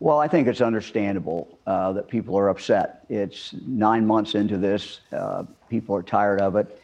Well, 0.00 0.18
I 0.18 0.28
think 0.28 0.48
it's 0.48 0.60
understandable 0.60 1.58
uh, 1.66 1.92
that 1.92 2.08
people 2.08 2.36
are 2.36 2.48
upset. 2.48 3.06
It's 3.08 3.54
nine 3.66 4.06
months 4.06 4.34
into 4.34 4.58
this. 4.58 5.00
Uh, 5.12 5.44
people 5.70 5.96
are 5.96 6.02
tired 6.02 6.40
of 6.40 6.56
it. 6.56 6.82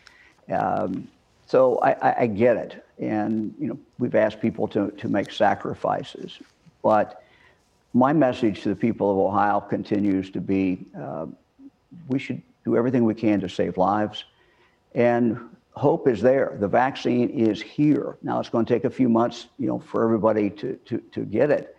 Um, 0.50 1.08
so 1.46 1.78
I, 1.80 2.22
I, 2.22 2.26
get 2.26 2.56
it. 2.56 2.84
And, 2.98 3.54
you 3.58 3.66
know, 3.66 3.78
we've 3.98 4.14
asked 4.14 4.40
people 4.40 4.68
to, 4.68 4.90
to 4.92 5.08
make 5.08 5.32
sacrifices. 5.32 6.38
But 6.82 7.22
my 7.92 8.12
message 8.12 8.62
to 8.62 8.68
the 8.68 8.76
people 8.76 9.10
of 9.10 9.18
Ohio 9.18 9.60
continues 9.60 10.30
to 10.30 10.40
be 10.40 10.86
uh, 10.98 11.26
we 12.08 12.18
should 12.18 12.40
do 12.64 12.76
everything 12.76 13.04
we 13.04 13.14
can 13.14 13.40
to 13.40 13.48
save 13.48 13.76
lives. 13.76 14.24
And 14.94 15.38
hope 15.72 16.08
is 16.08 16.20
there. 16.20 16.56
The 16.60 16.68
vaccine 16.68 17.30
is 17.30 17.62
here. 17.62 18.18
Now, 18.22 18.40
it's 18.40 18.48
going 18.48 18.66
to 18.66 18.72
take 18.72 18.84
a 18.84 18.90
few 18.90 19.08
months, 19.08 19.46
you 19.58 19.66
know, 19.66 19.78
for 19.78 20.04
everybody 20.04 20.50
to, 20.50 20.76
to, 20.86 20.98
to 21.12 21.24
get 21.24 21.50
it. 21.50 21.76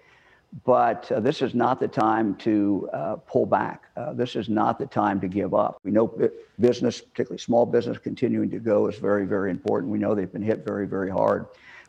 But 0.65 1.09
uh, 1.11 1.21
this 1.21 1.41
is 1.41 1.53
not 1.55 1.79
the 1.79 1.87
time 1.87 2.35
to 2.37 2.89
uh, 2.91 3.15
pull 3.15 3.45
back. 3.45 3.85
Uh, 3.95 4.11
this 4.13 4.35
is 4.35 4.49
not 4.49 4.79
the 4.79 4.85
time 4.85 5.21
to 5.21 5.27
give 5.29 5.53
up. 5.53 5.79
We 5.83 5.91
know 5.91 6.13
business, 6.59 6.99
particularly 6.99 7.37
small 7.37 7.65
business, 7.65 7.97
continuing 7.97 8.49
to 8.51 8.59
go 8.59 8.87
is 8.87 8.97
very, 8.97 9.25
very 9.25 9.49
important. 9.49 9.91
We 9.91 9.97
know 9.97 10.13
they've 10.13 10.31
been 10.31 10.41
hit 10.41 10.65
very, 10.65 10.87
very 10.87 11.09
hard. 11.09 11.45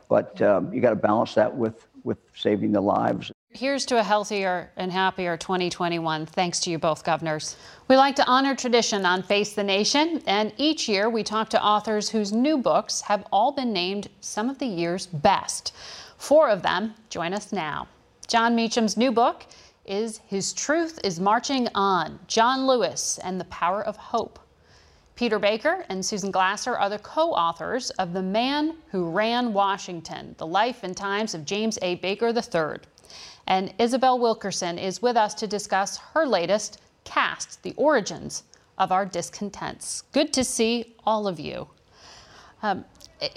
But 0.09 0.41
um, 0.43 0.73
you 0.73 0.81
got 0.81 0.91
to 0.91 0.97
balance 0.97 1.35
that 1.35 1.57
with, 1.57 1.89
with 2.05 2.19
saving 2.35 2.71
the 2.71 2.81
lives. 2.81 3.32
Here's 3.55 3.85
to 3.87 3.99
a 3.99 4.03
healthier 4.03 4.71
and 4.77 4.91
happier 4.91 5.37
2021. 5.37 6.25
Thanks 6.25 6.59
to 6.61 6.71
you 6.71 6.79
both, 6.79 7.05
governors. 7.05 7.57
We 7.87 7.99
like 7.99 8.17
to 8.17 8.27
honor 8.27 8.57
tradition 8.57 9.05
on 9.05 9.23
Face 9.23 9.53
the 9.53 9.63
Nation, 9.63 10.23
and 10.27 10.55
each 10.57 10.89
year 10.89 11.11
we 11.11 11.23
talk 11.23 11.51
to 11.51 11.63
authors 11.63 12.09
whose 12.09 12.33
new 12.33 12.57
books 12.57 13.03
have 13.03 13.27
all 13.31 13.53
been 13.53 13.71
named 13.71 14.09
some 14.23 14.49
of 14.49 14.59
the 14.59 14.67
year's 14.67 15.07
best. 15.07 15.75
Four 16.17 16.49
of 16.49 16.63
them 16.63 16.95
join 17.11 17.35
us 17.35 17.53
now. 17.53 17.89
Jon 18.27 18.57
Meacham's 18.57 18.97
new 18.97 19.13
book 19.13 19.45
is 19.85 20.23
His 20.27 20.55
Truth 20.55 21.01
is 21.05 21.21
Marching 21.21 21.69
On 21.75 22.21
John 22.29 22.67
Lewis 22.67 23.19
and 23.23 23.39
the 23.39 23.45
Power 23.45 23.85
of 23.85 23.99
Hope. 23.99 24.39
Peter 25.15 25.39
Baker 25.39 25.85
and 25.91 26.03
Susan 26.03 26.31
Glasser 26.31 26.75
are 26.75 26.89
the 26.89 26.99
co 27.01 27.33
authors 27.33 27.91
of 27.91 28.15
The 28.15 28.23
Man 28.23 28.77
Who 28.93 29.11
Ran 29.11 29.53
Washington 29.53 30.35
The 30.39 30.47
Life 30.47 30.85
and 30.85 30.97
Times 30.97 31.35
of 31.35 31.45
James 31.45 31.79
A. 31.83 31.97
Baker 31.97 32.29
III. 32.29 32.81
And 33.47 33.75
Isabel 33.79 34.19
Wilkerson 34.19 34.79
is 34.79 35.03
with 35.03 35.17
us 35.17 35.35
to 35.35 35.47
discuss 35.47 35.99
her 36.15 36.27
latest, 36.27 36.81
Caste 37.05 37.63
The 37.63 37.75
Origins 37.77 38.45
of 38.79 38.93
Our 38.93 39.05
Discontents. 39.05 40.03
Good 40.13 40.33
to 40.35 40.45
see 40.45 40.95
all 41.05 41.27
of 41.27 41.41
you. 41.41 41.69
Um, 42.63 42.85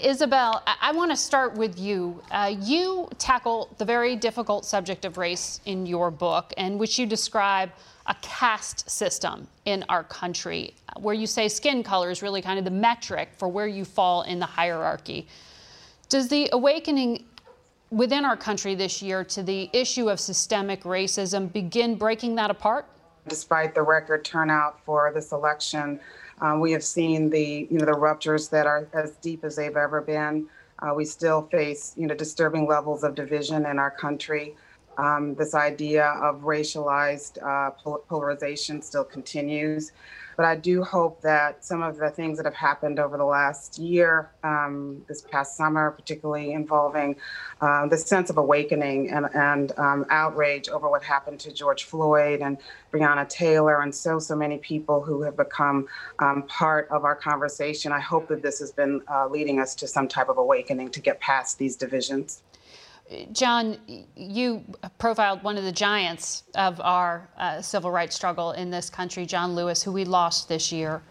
Isabel, 0.00 0.62
I, 0.66 0.76
I 0.80 0.92
want 0.92 1.10
to 1.10 1.16
start 1.16 1.54
with 1.54 1.78
you. 1.78 2.20
Uh, 2.30 2.54
you 2.60 3.08
tackle 3.18 3.74
the 3.78 3.84
very 3.84 4.16
difficult 4.16 4.64
subject 4.64 5.04
of 5.04 5.16
race 5.16 5.60
in 5.64 5.86
your 5.86 6.10
book, 6.10 6.52
in 6.56 6.78
which 6.78 6.98
you 6.98 7.06
describe 7.06 7.70
a 8.06 8.16
caste 8.22 8.88
system 8.88 9.46
in 9.64 9.84
our 9.88 10.04
country, 10.04 10.74
where 10.98 11.14
you 11.14 11.26
say 11.26 11.48
skin 11.48 11.82
color 11.82 12.10
is 12.10 12.22
really 12.22 12.42
kind 12.42 12.58
of 12.58 12.64
the 12.64 12.70
metric 12.70 13.30
for 13.36 13.48
where 13.48 13.66
you 13.66 13.84
fall 13.84 14.22
in 14.22 14.38
the 14.38 14.46
hierarchy. 14.46 15.26
Does 16.08 16.28
the 16.28 16.48
awakening 16.52 17.24
within 17.90 18.24
our 18.24 18.36
country 18.36 18.74
this 18.74 19.00
year 19.00 19.24
to 19.24 19.42
the 19.42 19.70
issue 19.72 20.08
of 20.08 20.18
systemic 20.20 20.82
racism 20.82 21.52
begin 21.52 21.96
breaking 21.96 22.34
that 22.36 22.50
apart? 22.50 22.86
Despite 23.28 23.74
the 23.74 23.82
record 23.82 24.24
turnout 24.24 24.80
for 24.84 25.10
this 25.14 25.32
election, 25.32 26.00
um, 26.40 26.60
we 26.60 26.72
have 26.72 26.84
seen 26.84 27.30
the, 27.30 27.66
you 27.70 27.78
know, 27.78 27.86
the 27.86 27.92
ruptures 27.92 28.48
that 28.48 28.66
are 28.66 28.88
as 28.92 29.12
deep 29.16 29.44
as 29.44 29.56
they've 29.56 29.76
ever 29.76 30.00
been. 30.00 30.46
Uh, 30.78 30.92
we 30.94 31.04
still 31.04 31.42
face, 31.42 31.94
you 31.96 32.06
know, 32.06 32.14
disturbing 32.14 32.66
levels 32.66 33.02
of 33.02 33.14
division 33.14 33.66
in 33.66 33.78
our 33.78 33.90
country. 33.90 34.54
Um, 34.98 35.34
this 35.34 35.54
idea 35.54 36.06
of 36.22 36.42
racialized 36.42 37.42
uh, 37.42 37.70
polarization 38.08 38.82
still 38.82 39.04
continues. 39.04 39.92
But 40.36 40.44
I 40.44 40.54
do 40.54 40.82
hope 40.82 41.22
that 41.22 41.64
some 41.64 41.82
of 41.82 41.96
the 41.96 42.10
things 42.10 42.36
that 42.36 42.44
have 42.44 42.54
happened 42.54 42.98
over 42.98 43.16
the 43.16 43.24
last 43.24 43.78
year, 43.78 44.30
um, 44.44 45.02
this 45.08 45.22
past 45.22 45.56
summer, 45.56 45.90
particularly 45.90 46.52
involving 46.52 47.16
uh, 47.60 47.86
the 47.86 47.96
sense 47.96 48.28
of 48.28 48.36
awakening 48.36 49.10
and, 49.10 49.26
and 49.34 49.72
um, 49.78 50.04
outrage 50.10 50.68
over 50.68 50.90
what 50.90 51.02
happened 51.02 51.40
to 51.40 51.52
George 51.52 51.84
Floyd 51.84 52.40
and 52.40 52.58
Breonna 52.92 53.28
Taylor 53.28 53.80
and 53.80 53.94
so, 53.94 54.18
so 54.18 54.36
many 54.36 54.58
people 54.58 55.00
who 55.00 55.22
have 55.22 55.36
become 55.36 55.88
um, 56.18 56.42
part 56.44 56.88
of 56.90 57.04
our 57.04 57.16
conversation. 57.16 57.92
I 57.92 58.00
hope 58.00 58.28
that 58.28 58.42
this 58.42 58.58
has 58.58 58.72
been 58.72 59.00
uh, 59.08 59.28
leading 59.28 59.58
us 59.58 59.74
to 59.76 59.88
some 59.88 60.06
type 60.06 60.28
of 60.28 60.38
awakening 60.38 60.90
to 60.90 61.00
get 61.00 61.18
past 61.20 61.58
these 61.58 61.76
divisions. 61.76 62.42
Jon, 63.32 63.76
you 64.16 64.64
profiled 64.98 65.42
one 65.44 65.56
of 65.56 65.64
the 65.64 65.72
giants 65.72 66.42
of 66.56 66.80
our 66.80 67.28
uh, 67.38 67.62
civil 67.62 67.90
rights 67.90 68.16
struggle 68.16 68.52
in 68.52 68.70
this 68.70 68.90
country, 68.90 69.24
John 69.24 69.54
Lewis, 69.54 69.82
who 69.82 69.92
we 69.92 70.04
lost 70.04 70.48
this 70.48 70.72
year. 70.72 71.02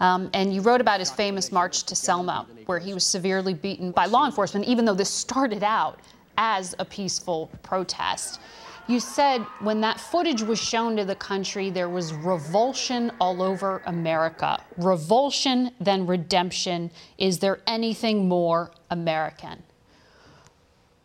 Um, 0.00 0.30
and 0.32 0.54
you 0.54 0.62
wrote 0.62 0.80
about 0.80 0.98
his 0.98 1.10
famous 1.10 1.52
march 1.52 1.84
to 1.84 1.94
Selma, 1.94 2.46
where 2.66 2.78
he 2.78 2.94
was 2.94 3.04
severely 3.04 3.52
beaten 3.52 3.90
by 3.92 4.06
law 4.06 4.24
enforcement, 4.24 4.66
even 4.66 4.84
though 4.84 4.94
this 4.94 5.10
started 5.10 5.62
out 5.62 6.00
as 6.38 6.74
a 6.78 6.84
peaceful 6.84 7.50
protest. 7.62 8.40
You 8.88 8.98
said 8.98 9.42
when 9.60 9.80
that 9.82 10.00
footage 10.00 10.42
was 10.42 10.60
shown 10.60 10.96
to 10.96 11.04
the 11.04 11.14
country, 11.14 11.70
there 11.70 11.88
was 11.88 12.12
revulsion 12.14 13.12
all 13.20 13.42
over 13.42 13.82
America. 13.86 14.60
Revulsion, 14.78 15.70
then 15.80 16.06
redemption. 16.06 16.90
Is 17.18 17.38
there 17.38 17.60
anything 17.66 18.26
more 18.28 18.72
American? 18.90 19.62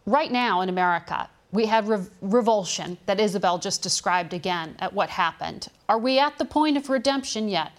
Right 0.07 0.31
now 0.31 0.61
in 0.61 0.69
America, 0.69 1.29
we 1.51 1.65
have 1.65 1.89
rev- 1.89 2.09
revulsion 2.21 2.97
that 3.07 3.19
Isabel 3.19 3.57
just 3.57 3.81
described 3.81 4.33
again 4.33 4.77
at 4.79 4.93
what 4.93 5.09
happened. 5.09 5.67
Are 5.89 5.99
we 5.99 6.17
at 6.17 6.37
the 6.37 6.45
point 6.45 6.77
of 6.77 6.89
redemption 6.89 7.49
yet? 7.49 7.73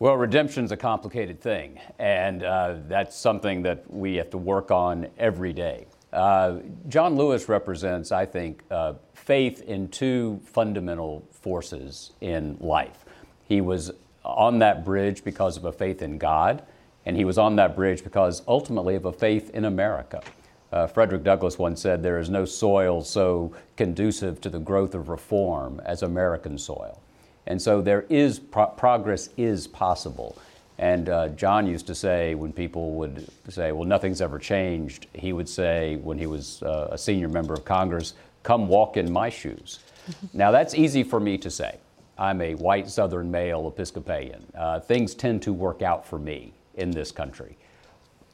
Well, 0.00 0.16
redemption's 0.16 0.72
a 0.72 0.76
complicated 0.76 1.40
thing, 1.40 1.78
and 2.00 2.42
uh, 2.42 2.78
that's 2.88 3.16
something 3.16 3.62
that 3.62 3.88
we 3.88 4.16
have 4.16 4.30
to 4.30 4.38
work 4.38 4.72
on 4.72 5.06
every 5.18 5.52
day. 5.52 5.86
Uh, 6.12 6.56
John 6.88 7.14
Lewis 7.14 7.48
represents, 7.48 8.10
I 8.10 8.26
think, 8.26 8.64
uh, 8.72 8.94
faith 9.14 9.62
in 9.62 9.86
two 9.86 10.40
fundamental 10.46 11.28
forces 11.30 12.10
in 12.20 12.56
life. 12.58 13.04
He 13.46 13.60
was 13.60 13.92
on 14.24 14.58
that 14.58 14.84
bridge 14.84 15.22
because 15.22 15.56
of 15.56 15.64
a 15.64 15.72
faith 15.72 16.02
in 16.02 16.18
God, 16.18 16.64
and 17.06 17.16
he 17.16 17.24
was 17.24 17.38
on 17.38 17.54
that 17.56 17.76
bridge 17.76 18.02
because 18.02 18.42
ultimately 18.48 18.96
of 18.96 19.04
a 19.04 19.12
faith 19.12 19.50
in 19.50 19.64
America. 19.64 20.22
Uh, 20.72 20.86
Frederick 20.86 21.24
Douglass 21.24 21.58
once 21.58 21.80
said, 21.80 22.02
There 22.02 22.18
is 22.18 22.30
no 22.30 22.44
soil 22.44 23.02
so 23.02 23.52
conducive 23.76 24.40
to 24.42 24.50
the 24.50 24.58
growth 24.58 24.94
of 24.94 25.08
reform 25.08 25.80
as 25.84 26.02
American 26.02 26.58
soil. 26.58 27.00
And 27.46 27.60
so 27.60 27.80
there 27.82 28.06
is 28.08 28.38
pro- 28.38 28.66
progress 28.66 29.30
is 29.36 29.66
possible. 29.66 30.36
And 30.78 31.08
uh, 31.08 31.28
John 31.28 31.66
used 31.66 31.86
to 31.88 31.94
say, 31.94 32.34
when 32.34 32.52
people 32.54 32.92
would 32.92 33.28
say, 33.50 33.70
well, 33.72 33.84
nothing's 33.84 34.22
ever 34.22 34.38
changed, 34.38 35.08
he 35.12 35.32
would 35.34 35.48
say, 35.48 35.96
when 35.96 36.18
he 36.18 36.26
was 36.26 36.62
uh, 36.62 36.88
a 36.90 36.96
senior 36.96 37.28
member 37.28 37.52
of 37.52 37.66
Congress, 37.66 38.14
come 38.44 38.66
walk 38.66 38.96
in 38.96 39.12
my 39.12 39.28
shoes. 39.28 39.80
now, 40.32 40.50
that's 40.50 40.74
easy 40.74 41.02
for 41.02 41.20
me 41.20 41.36
to 41.36 41.50
say. 41.50 41.78
I'm 42.16 42.40
a 42.40 42.54
white 42.54 42.88
Southern 42.88 43.30
male 43.30 43.68
Episcopalian. 43.68 44.44
Uh, 44.54 44.80
things 44.80 45.14
tend 45.14 45.42
to 45.42 45.52
work 45.52 45.82
out 45.82 46.06
for 46.06 46.18
me 46.18 46.52
in 46.76 46.90
this 46.90 47.12
country. 47.12 47.56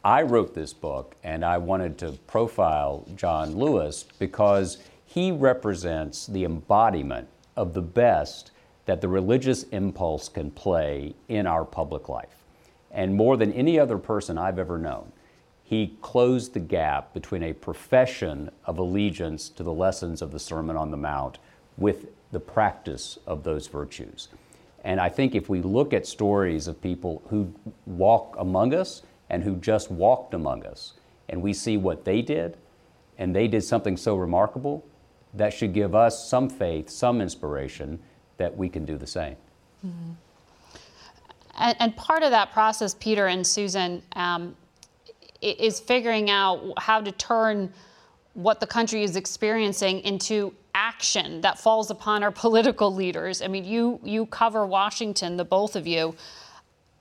I 0.06 0.22
wrote 0.22 0.54
this 0.54 0.72
book 0.72 1.16
and 1.24 1.44
I 1.44 1.58
wanted 1.58 1.98
to 1.98 2.12
profile 2.28 3.04
John 3.16 3.56
Lewis 3.56 4.04
because 4.20 4.78
he 5.04 5.32
represents 5.32 6.28
the 6.28 6.44
embodiment 6.44 7.26
of 7.56 7.74
the 7.74 7.82
best 7.82 8.52
that 8.84 9.00
the 9.00 9.08
religious 9.08 9.64
impulse 9.64 10.28
can 10.28 10.52
play 10.52 11.16
in 11.26 11.44
our 11.48 11.64
public 11.64 12.08
life. 12.08 12.44
And 12.92 13.16
more 13.16 13.36
than 13.36 13.52
any 13.52 13.80
other 13.80 13.98
person 13.98 14.38
I've 14.38 14.60
ever 14.60 14.78
known, 14.78 15.10
he 15.64 15.96
closed 16.02 16.54
the 16.54 16.60
gap 16.60 17.12
between 17.12 17.42
a 17.42 17.52
profession 17.52 18.52
of 18.64 18.78
allegiance 18.78 19.48
to 19.48 19.64
the 19.64 19.72
lessons 19.72 20.22
of 20.22 20.30
the 20.30 20.38
Sermon 20.38 20.76
on 20.76 20.92
the 20.92 20.96
Mount 20.96 21.38
with 21.76 22.06
the 22.30 22.38
practice 22.38 23.18
of 23.26 23.42
those 23.42 23.66
virtues. 23.66 24.28
And 24.84 25.00
I 25.00 25.08
think 25.08 25.34
if 25.34 25.48
we 25.48 25.62
look 25.62 25.92
at 25.92 26.06
stories 26.06 26.68
of 26.68 26.80
people 26.80 27.22
who 27.28 27.52
walk 27.86 28.36
among 28.38 28.72
us 28.72 29.02
and 29.28 29.42
who 29.42 29.56
just 29.56 29.90
walked 29.90 30.34
among 30.34 30.64
us, 30.64 30.94
and 31.28 31.42
we 31.42 31.52
see 31.52 31.76
what 31.76 32.04
they 32.04 32.22
did, 32.22 32.56
and 33.18 33.34
they 33.34 33.48
did 33.48 33.62
something 33.62 33.96
so 33.96 34.16
remarkable, 34.16 34.84
that 35.34 35.52
should 35.52 35.72
give 35.72 35.94
us 35.94 36.28
some 36.28 36.48
faith, 36.48 36.88
some 36.88 37.20
inspiration 37.20 37.98
that 38.38 38.56
we 38.56 38.68
can 38.68 38.84
do 38.84 38.96
the 38.96 39.06
same. 39.06 39.36
Mm-hmm. 39.86 40.12
And, 41.58 41.76
and, 41.78 41.96
part 41.96 42.22
of 42.22 42.30
that 42.30 42.52
process, 42.52 42.94
Peter 42.94 43.28
and 43.28 43.46
Susan, 43.46 44.02
um, 44.14 44.54
is 45.40 45.80
figuring 45.80 46.30
out 46.30 46.74
how 46.78 47.00
to 47.00 47.12
turn 47.12 47.72
what 48.34 48.60
the 48.60 48.66
country 48.66 49.02
is 49.02 49.16
experiencing 49.16 50.00
into 50.00 50.52
action 50.74 51.40
that 51.40 51.58
falls 51.58 51.90
upon 51.90 52.22
our 52.22 52.30
political 52.44 52.94
leaders. 52.94 53.40
I 53.42 53.48
mean, 53.48 53.64
you 53.64 54.00
you 54.04 54.26
cover 54.26 54.66
Washington, 54.66 55.36
the 55.36 55.44
both 55.44 55.76
of 55.76 55.86
you. 55.86 56.14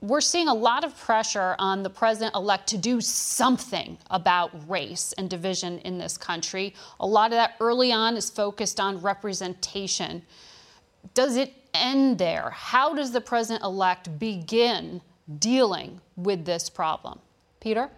We're 0.02 0.20
seeing 0.20 0.48
a 0.48 0.54
lot 0.54 0.84
of 0.84 0.96
pressure 0.96 1.56
on 1.58 1.82
the 1.82 1.88
president 1.88 2.34
elect 2.36 2.68
to 2.68 2.78
do 2.78 3.00
something 3.00 3.96
about 4.10 4.50
race 4.68 5.14
and 5.16 5.28
division 5.30 5.78
in 5.80 5.96
this 5.96 6.18
country. 6.18 6.74
A 7.00 7.06
lot 7.06 7.26
of 7.26 7.38
that 7.38 7.54
early 7.60 7.92
on 7.92 8.16
is 8.16 8.28
focused 8.28 8.78
on 8.78 9.00
representation. 9.00 10.22
Does 11.14 11.36
it 11.36 11.54
end 11.72 12.18
there? 12.18 12.50
How 12.50 12.94
does 12.94 13.10
the 13.10 13.22
president 13.22 13.64
elect 13.64 14.18
begin 14.18 15.00
dealing 15.38 16.00
with 16.14 16.44
this 16.44 16.68
problem? 16.68 17.18
Peter? 17.60 17.90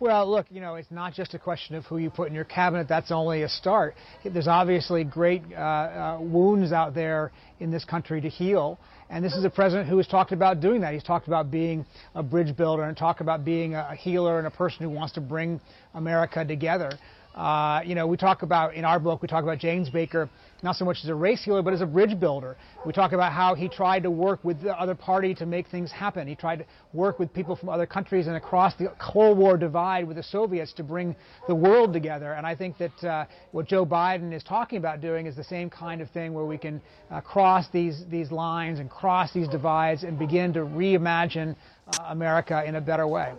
Well, 0.00 0.30
look, 0.30 0.46
you 0.50 0.60
know, 0.60 0.76
it's 0.76 0.90
not 0.92 1.12
just 1.12 1.34
a 1.34 1.38
question 1.38 1.74
of 1.74 1.84
who 1.86 1.98
you 1.98 2.08
put 2.08 2.28
in 2.28 2.34
your 2.34 2.44
cabinet. 2.44 2.86
That's 2.86 3.10
only 3.10 3.42
a 3.42 3.48
start. 3.48 3.96
There's 4.24 4.46
obviously 4.46 5.02
great 5.02 5.42
uh, 5.52 5.56
uh, 5.56 6.18
wounds 6.20 6.70
out 6.70 6.94
there 6.94 7.32
in 7.58 7.72
this 7.72 7.84
country 7.84 8.20
to 8.20 8.28
heal. 8.28 8.78
And 9.10 9.24
this 9.24 9.34
is 9.34 9.44
a 9.44 9.50
president 9.50 9.88
who 9.88 9.96
has 9.96 10.06
talked 10.06 10.32
about 10.32 10.60
doing 10.60 10.82
that. 10.82 10.92
He's 10.92 11.02
talked 11.02 11.28
about 11.28 11.50
being 11.50 11.86
a 12.14 12.22
bridge 12.22 12.54
builder 12.54 12.82
and 12.82 12.96
talked 12.96 13.22
about 13.22 13.44
being 13.44 13.74
a 13.74 13.94
healer 13.94 14.38
and 14.38 14.46
a 14.46 14.50
person 14.50 14.82
who 14.82 14.90
wants 14.90 15.14
to 15.14 15.20
bring 15.20 15.60
America 15.94 16.44
together. 16.44 16.92
Uh, 17.34 17.80
you 17.84 17.94
know, 17.94 18.06
we 18.06 18.16
talk 18.16 18.42
about, 18.42 18.74
in 18.74 18.84
our 18.84 18.98
book, 18.98 19.22
we 19.22 19.28
talk 19.28 19.44
about 19.44 19.58
James 19.58 19.88
Baker 19.88 20.28
not 20.62 20.76
so 20.76 20.84
much 20.84 20.98
as 21.04 21.08
a 21.08 21.14
race 21.14 21.44
healer, 21.44 21.62
but 21.62 21.72
as 21.72 21.80
a 21.80 21.86
bridge 21.86 22.18
builder. 22.18 22.56
We 22.84 22.92
talk 22.92 23.12
about 23.12 23.32
how 23.32 23.54
he 23.54 23.68
tried 23.68 24.02
to 24.02 24.10
work 24.10 24.42
with 24.42 24.60
the 24.60 24.78
other 24.78 24.94
party 24.94 25.34
to 25.34 25.46
make 25.46 25.68
things 25.68 25.92
happen. 25.92 26.26
He 26.26 26.34
tried 26.34 26.60
to 26.60 26.64
work 26.92 27.18
with 27.18 27.32
people 27.32 27.54
from 27.54 27.68
other 27.68 27.86
countries 27.86 28.26
and 28.26 28.36
across 28.36 28.74
the 28.74 28.92
Cold 28.98 29.38
War 29.38 29.56
divide 29.56 30.06
with 30.06 30.16
the 30.16 30.22
Soviets 30.22 30.72
to 30.74 30.82
bring 30.82 31.14
the 31.46 31.54
world 31.54 31.92
together. 31.92 32.32
And 32.32 32.46
I 32.46 32.54
think 32.54 32.76
that 32.78 33.04
uh, 33.04 33.24
what 33.52 33.66
Joe 33.66 33.86
Biden 33.86 34.32
is 34.32 34.42
talking 34.42 34.78
about 34.78 35.00
doing 35.00 35.26
is 35.26 35.36
the 35.36 35.44
same 35.44 35.70
kind 35.70 36.00
of 36.00 36.10
thing 36.10 36.34
where 36.34 36.44
we 36.44 36.58
can 36.58 36.80
uh, 37.10 37.20
cross 37.20 37.68
these, 37.68 38.04
these 38.10 38.32
lines 38.32 38.80
and 38.80 38.90
cross 38.90 39.32
these 39.32 39.48
divides 39.48 40.02
and 40.02 40.18
begin 40.18 40.52
to 40.54 40.60
reimagine 40.60 41.54
uh, 41.86 42.04
America 42.08 42.64
in 42.66 42.74
a 42.74 42.80
better 42.80 43.06
way. 43.06 43.32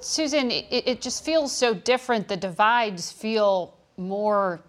Susan, 0.00 0.50
it, 0.50 0.66
it 0.70 1.00
just 1.00 1.24
feels 1.24 1.52
so 1.52 1.74
different. 1.74 2.28
The 2.28 2.36
divides 2.36 3.12
feel 3.12 3.76
more 3.96 4.60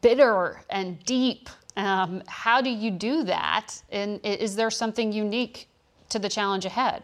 bitter 0.00 0.60
and 0.70 1.02
deep. 1.04 1.48
Um, 1.76 2.22
how 2.26 2.60
do 2.60 2.70
you 2.70 2.90
do 2.90 3.24
that? 3.24 3.82
And 3.90 4.20
is 4.24 4.56
there 4.56 4.70
something 4.70 5.12
unique 5.12 5.68
to 6.10 6.18
the 6.18 6.28
challenge 6.28 6.64
ahead? 6.64 7.02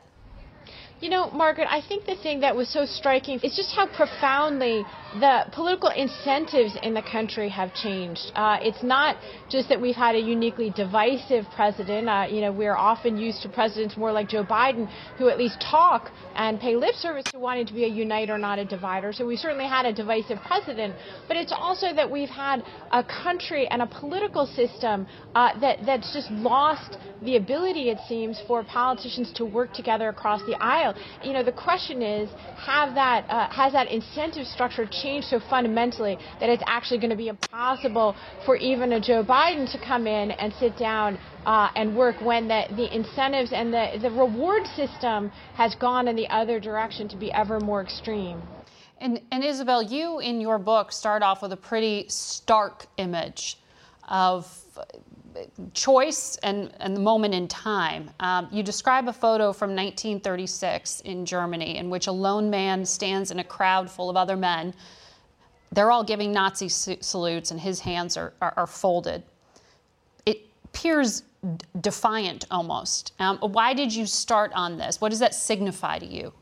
You 1.01 1.11
know, 1.11 1.31
Margaret, 1.31 1.69
I 1.71 1.83
think 1.87 2.07
the 2.07 2.17
thing 2.17 2.41
that 2.41 2.57
was 2.57 2.69
so 2.69 2.87
striking 2.87 3.39
is 3.41 3.55
just 3.55 3.75
how 3.75 3.87
profoundly 3.87 4.85
the 5.21 5.47
political 5.53 5.89
incentives 5.89 6.77
in 6.83 6.93
the 6.93 7.03
country 7.03 7.49
have 7.49 7.73
changed. 7.75 8.33
Uh, 8.35 8.59
it's 8.61 8.83
not 8.83 9.17
just 9.49 9.69
that 9.71 9.81
we've 9.81 9.97
had 9.97 10.15
a 10.15 10.19
uniquely 10.19 10.71
divisive 10.71 11.47
president. 11.55 12.09
Uh, 12.09 12.27
you 12.29 12.43
know, 12.43 12.53
we're 12.53 12.77
often 12.77 13.17
used 13.17 13.41
to 13.43 13.49
presidents 13.49 13.97
more 13.97 14.13
like 14.13 14.29
Joe 14.29 14.45
Biden, 14.45 14.87
who 15.17 15.29
at 15.29 15.39
least 15.39 15.59
talk 15.61 16.11
and 16.35 16.61
pay 16.61 16.77
lip 16.77 16.95
service 16.95 17.25
to 17.33 17.39
wanting 17.39 17.67
to 17.67 17.73
be 17.73 17.85
a 17.85 17.89
uniter, 17.89 18.37
not 18.37 18.59
a 18.59 18.65
divider. 18.65 19.13
So 19.13 19.27
we 19.27 19.37
certainly 19.37 19.67
had 19.67 19.87
a 19.87 19.93
divisive 19.93 20.39
president. 20.47 20.95
But 21.29 21.39
it's 21.39 21.53
also 21.53 21.95
that 21.95 22.11
we've 22.11 22.29
had 22.29 22.63
a 22.93 23.03
country 23.03 23.67
and 23.69 23.81
a 23.81 23.87
political 23.87 24.47
system 24.47 25.07
uh, 25.35 25.59
that 25.61 25.79
that's 25.87 26.13
just 26.13 26.31
lost 26.31 26.99
the 27.23 27.37
ability, 27.37 27.89
it 27.89 27.99
seems, 28.07 28.39
for 28.47 28.65
politicians 28.65 29.33
to 29.37 29.47
work 29.47 29.73
together 29.73 30.11
across 30.11 30.43
the 30.43 30.57
aisle. 30.61 30.95
You 31.25 31.33
know, 31.33 31.43
the 31.43 31.53
question 31.53 32.03
is, 32.03 32.29
have 32.59 32.95
that 32.95 33.25
uh, 33.31 33.49
has 33.51 33.73
that 33.73 33.89
incentive 33.91 34.47
structure 34.47 34.85
changed 34.85 35.06
so 35.23 35.41
fundamentally 35.49 36.19
that 36.41 36.49
it's 36.49 36.63
actually 36.67 36.99
going 36.99 37.11
to 37.11 37.17
be 37.17 37.29
impossible 37.29 38.17
for 38.45 38.57
even 38.57 38.93
a 38.93 39.01
Joe 39.01 39.23
Biden 39.25 39.71
to 39.73 39.79
come 39.79 40.07
in 40.07 40.33
and 40.33 40.53
sit 40.55 40.77
down 40.77 41.19
uh, 41.45 41.71
and 41.77 41.97
work 41.97 42.21
when 42.21 42.49
the, 42.49 42.65
the 42.77 42.95
incentives 42.95 43.53
and 43.53 43.73
the, 43.73 43.99
the 44.01 44.11
reward 44.11 44.67
system 44.67 45.31
has 45.55 45.75
gone 45.75 46.09
in 46.09 46.17
the 46.17 46.29
other 46.29 46.59
direction 46.59 47.09
to 47.09 47.17
be 47.17 47.33
ever 47.33 47.61
more 47.61 47.83
extreme. 47.83 48.43
And, 48.99 49.21
and 49.31 49.45
Isabel, 49.45 49.83
you 49.83 50.19
in 50.21 50.41
your 50.41 50.59
book 50.59 50.91
start 50.91 51.23
off 51.23 51.43
with 51.43 51.53
a 51.53 51.57
pretty 51.57 52.07
stark 52.09 52.87
image 52.97 53.59
of 54.09 54.47
choice 55.75 56.37
and, 56.43 56.73
and 56.81 56.97
the 56.97 57.01
moment 57.01 57.35
in 57.35 57.49
time. 57.49 58.11
Um, 58.21 58.49
you 58.51 58.63
describe 58.63 59.09
a 59.09 59.13
photo 59.13 59.53
from 59.53 59.71
1936 59.71 61.01
in 61.01 61.27
Germany 61.27 61.77
in 61.77 61.91
which 61.91 62.07
a 62.07 62.13
lone 62.13 62.51
man 62.51 62.85
stands 62.85 63.31
in 63.31 63.39
a 63.39 63.45
crowd 63.45 63.91
full 63.91 64.11
of 64.11 64.17
other 64.17 64.37
men. 64.37 64.75
They're 65.73 65.91
all 65.91 66.05
giving 66.05 66.33
Nazi 66.33 66.69
salutes, 66.69 67.51
and 67.51 67.61
his 67.61 67.81
hands 67.81 68.17
are, 68.17 68.33
are, 68.41 68.55
are 68.57 68.67
folded. 68.67 69.23
It 70.25 70.47
appears 70.65 71.23
defiant 71.81 72.45
almost. 72.51 73.13
Um, 73.19 73.39
why 73.39 73.75
did 73.75 73.95
you 73.95 74.07
start 74.07 74.53
on 74.55 74.79
this? 74.79 75.01
What 75.01 75.11
does 75.11 75.19
that 75.19 75.35
signify 75.35 75.99
to 75.99 76.07
you? 76.07 76.33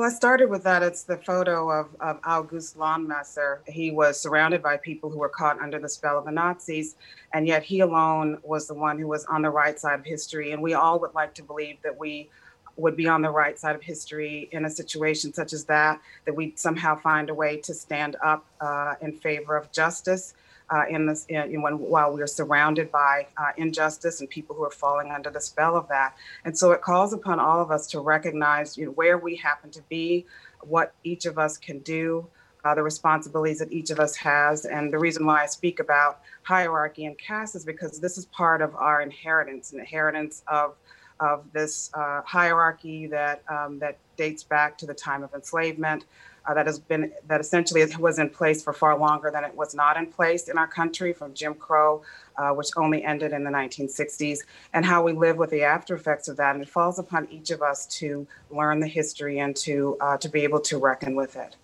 Well, 0.00 0.08
I 0.08 0.12
started 0.14 0.48
with 0.48 0.62
that. 0.62 0.82
It's 0.82 1.02
the 1.02 1.18
photo 1.18 1.68
of, 1.68 1.88
of 2.00 2.20
August 2.24 2.78
Landmesser. 2.78 3.58
He 3.68 3.90
was 3.90 4.18
surrounded 4.18 4.62
by 4.62 4.78
people 4.78 5.10
who 5.10 5.18
were 5.18 5.28
caught 5.28 5.60
under 5.60 5.78
the 5.78 5.90
spell 5.90 6.16
of 6.16 6.24
the 6.24 6.30
Nazis, 6.30 6.96
and 7.34 7.46
yet 7.46 7.62
he 7.62 7.80
alone 7.80 8.38
was 8.42 8.66
the 8.66 8.72
one 8.72 8.98
who 8.98 9.06
was 9.06 9.26
on 9.26 9.42
the 9.42 9.50
right 9.50 9.78
side 9.78 10.00
of 10.00 10.06
history. 10.06 10.52
And 10.52 10.62
we 10.62 10.72
all 10.72 10.98
would 11.00 11.12
like 11.12 11.34
to 11.34 11.42
believe 11.42 11.76
that 11.82 11.98
we 11.98 12.30
would 12.78 12.96
be 12.96 13.08
on 13.08 13.20
the 13.20 13.28
right 13.28 13.58
side 13.58 13.76
of 13.76 13.82
history 13.82 14.48
in 14.52 14.64
a 14.64 14.70
situation 14.70 15.34
such 15.34 15.52
as 15.52 15.66
that, 15.66 16.00
that 16.24 16.34
we 16.34 16.54
somehow 16.56 16.96
find 16.98 17.28
a 17.28 17.34
way 17.34 17.58
to 17.58 17.74
stand 17.74 18.16
up 18.24 18.46
uh, 18.62 18.94
in 19.02 19.12
favor 19.12 19.54
of 19.54 19.70
justice. 19.70 20.32
Uh, 20.72 20.84
in 20.88 21.04
this, 21.04 21.26
in, 21.28 21.60
when, 21.62 21.80
while 21.80 22.12
we 22.12 22.22
are 22.22 22.28
surrounded 22.28 22.92
by 22.92 23.26
uh, 23.36 23.50
injustice 23.56 24.20
and 24.20 24.30
people 24.30 24.54
who 24.54 24.62
are 24.62 24.70
falling 24.70 25.10
under 25.10 25.28
the 25.28 25.40
spell 25.40 25.76
of 25.76 25.88
that, 25.88 26.14
and 26.44 26.56
so 26.56 26.70
it 26.70 26.80
calls 26.80 27.12
upon 27.12 27.40
all 27.40 27.60
of 27.60 27.72
us 27.72 27.88
to 27.88 27.98
recognize 27.98 28.78
you 28.78 28.86
know, 28.86 28.92
where 28.92 29.18
we 29.18 29.34
happen 29.34 29.68
to 29.72 29.82
be, 29.88 30.24
what 30.60 30.94
each 31.02 31.26
of 31.26 31.38
us 31.38 31.58
can 31.58 31.80
do, 31.80 32.24
uh, 32.64 32.74
the 32.74 32.82
responsibilities 32.82 33.58
that 33.58 33.72
each 33.72 33.90
of 33.90 33.98
us 33.98 34.14
has. 34.16 34.64
And 34.64 34.92
the 34.92 34.98
reason 34.98 35.24
why 35.26 35.42
I 35.42 35.46
speak 35.46 35.80
about 35.80 36.20
hierarchy 36.42 37.06
and 37.06 37.18
caste 37.18 37.56
is 37.56 37.64
because 37.64 38.00
this 38.00 38.18
is 38.18 38.26
part 38.26 38.62
of 38.62 38.74
our 38.74 39.02
inheritance, 39.02 39.72
an 39.72 39.80
inheritance 39.80 40.42
of 40.46 40.76
of 41.20 41.44
this 41.52 41.90
uh, 41.92 42.22
hierarchy 42.24 43.06
that 43.06 43.42
um, 43.48 43.78
that 43.78 43.98
dates 44.16 44.42
back 44.42 44.78
to 44.78 44.86
the 44.86 44.94
time 44.94 45.22
of 45.22 45.32
enslavement. 45.34 46.06
Uh, 46.50 46.54
that 46.54 46.66
has 46.66 46.80
been 46.80 47.12
that 47.28 47.40
essentially 47.40 47.84
was 48.00 48.18
in 48.18 48.28
place 48.28 48.60
for 48.60 48.72
far 48.72 48.98
longer 48.98 49.30
than 49.30 49.44
it 49.44 49.54
was 49.54 49.72
not 49.72 49.96
in 49.96 50.04
place 50.04 50.48
in 50.48 50.58
our 50.58 50.66
country 50.66 51.12
from 51.12 51.32
Jim 51.32 51.54
Crow, 51.54 52.02
uh, 52.38 52.50
which 52.50 52.70
only 52.76 53.04
ended 53.04 53.32
in 53.32 53.44
the 53.44 53.50
1960s, 53.50 54.40
and 54.74 54.84
how 54.84 55.00
we 55.00 55.12
live 55.12 55.36
with 55.36 55.50
the 55.50 55.62
after 55.62 55.94
effects 55.94 56.26
of 56.26 56.36
that. 56.38 56.56
And 56.56 56.64
it 56.64 56.68
falls 56.68 56.98
upon 56.98 57.28
each 57.30 57.52
of 57.52 57.62
us 57.62 57.86
to 57.98 58.26
learn 58.50 58.80
the 58.80 58.88
history 58.88 59.38
and 59.38 59.54
to 59.56 59.96
uh, 60.00 60.16
to 60.16 60.28
be 60.28 60.42
able 60.42 60.60
to 60.62 60.78
reckon 60.78 61.14
with 61.14 61.36
it. 61.36 61.54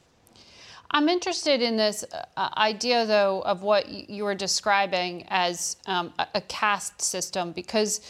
I'm 0.93 1.09
interested 1.09 1.63
in 1.63 1.77
this 1.77 2.05
uh, 2.37 2.51
idea, 2.57 3.07
though, 3.07 3.41
of 3.41 3.63
what 3.63 3.89
you 3.89 4.23
were 4.23 4.37
describing 4.37 5.25
as 5.31 5.79
um, 5.87 6.13
a, 6.21 6.29
a 6.37 6.41
caste 6.43 7.03
system, 7.03 7.51
because 7.51 8.03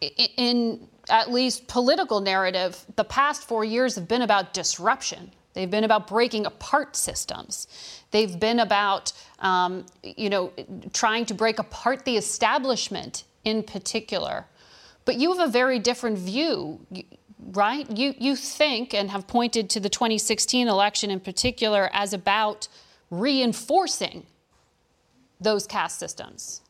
in 0.00 0.86
at 1.10 1.32
least 1.32 1.66
political 1.66 2.20
narrative, 2.20 2.84
the 2.94 3.02
past 3.02 3.48
four 3.48 3.64
years 3.64 3.96
have 3.96 4.06
been 4.06 4.22
about 4.22 4.54
disruption. 4.54 5.32
They've 5.58 5.68
been 5.68 5.82
about 5.82 6.06
breaking 6.06 6.46
apart 6.46 6.94
systems. 6.94 7.66
They've 8.12 8.38
been 8.38 8.60
about, 8.60 9.12
um, 9.40 9.86
you 10.04 10.30
know, 10.30 10.52
trying 10.92 11.26
to 11.26 11.34
break 11.34 11.58
apart 11.58 12.04
the 12.04 12.16
establishment 12.16 13.24
in 13.42 13.64
particular. 13.64 14.46
But 15.04 15.16
you 15.16 15.34
have 15.34 15.48
a 15.48 15.50
very 15.50 15.80
different 15.80 16.16
view, 16.16 16.86
right? 17.40 17.90
You 17.90 18.14
you 18.16 18.36
think 18.36 18.94
and 18.94 19.10
have 19.10 19.26
pointed 19.26 19.68
to 19.70 19.80
the 19.80 19.88
2016 19.88 20.68
election 20.68 21.10
in 21.10 21.18
particular 21.18 21.90
as 21.92 22.12
about 22.12 22.68
reinforcing 23.10 24.26
those 25.40 25.66
caste 25.66 25.98
systems. 25.98 26.60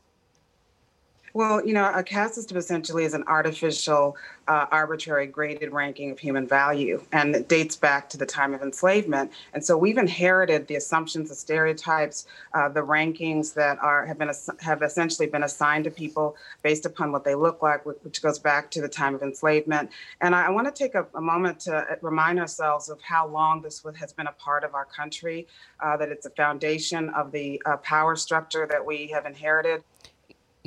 Well, 1.34 1.64
you 1.66 1.74
know, 1.74 1.90
a 1.94 2.02
caste 2.02 2.34
system 2.34 2.56
essentially 2.56 3.04
is 3.04 3.14
an 3.14 3.24
artificial, 3.26 4.16
uh, 4.46 4.66
arbitrary 4.70 5.26
graded 5.26 5.72
ranking 5.72 6.10
of 6.10 6.18
human 6.18 6.46
value, 6.46 7.02
and 7.12 7.34
it 7.36 7.48
dates 7.48 7.76
back 7.76 8.08
to 8.10 8.16
the 8.16 8.24
time 8.24 8.54
of 8.54 8.62
enslavement. 8.62 9.30
And 9.52 9.62
so 9.62 9.76
we've 9.76 9.98
inherited 9.98 10.66
the 10.66 10.76
assumptions, 10.76 11.28
the 11.28 11.34
stereotypes, 11.34 12.26
uh, 12.54 12.70
the 12.70 12.80
rankings 12.80 13.52
that 13.54 13.78
are 13.80 14.06
have 14.06 14.18
been 14.18 14.30
have 14.60 14.82
essentially 14.82 15.28
been 15.28 15.42
assigned 15.42 15.84
to 15.84 15.90
people 15.90 16.36
based 16.62 16.86
upon 16.86 17.12
what 17.12 17.24
they 17.24 17.34
look 17.34 17.62
like, 17.62 17.84
which 17.84 18.22
goes 18.22 18.38
back 18.38 18.70
to 18.70 18.80
the 18.80 18.88
time 18.88 19.14
of 19.14 19.22
enslavement. 19.22 19.90
And 20.20 20.34
I, 20.34 20.46
I 20.46 20.50
want 20.50 20.66
to 20.66 20.72
take 20.72 20.94
a, 20.94 21.06
a, 21.14 21.20
moment 21.20 21.60
to 21.60 21.76
uh, 21.76 21.96
remind 22.00 22.38
ourselves 22.40 22.88
of 22.88 23.00
how 23.02 23.26
long 23.28 23.60
this 23.60 23.84
has 23.98 24.12
been 24.14 24.28
a 24.28 24.32
part 24.32 24.64
of 24.64 24.74
our 24.74 24.86
country, 24.86 25.46
uh, 25.80 25.96
that 25.98 26.08
it's 26.08 26.24
a 26.24 26.30
foundation 26.30 27.10
of 27.10 27.32
the 27.32 27.60
uh, 27.66 27.76
power 27.78 28.16
structure 28.16 28.66
that 28.66 28.84
we 28.84 29.08
have 29.08 29.26
inherited. 29.26 29.82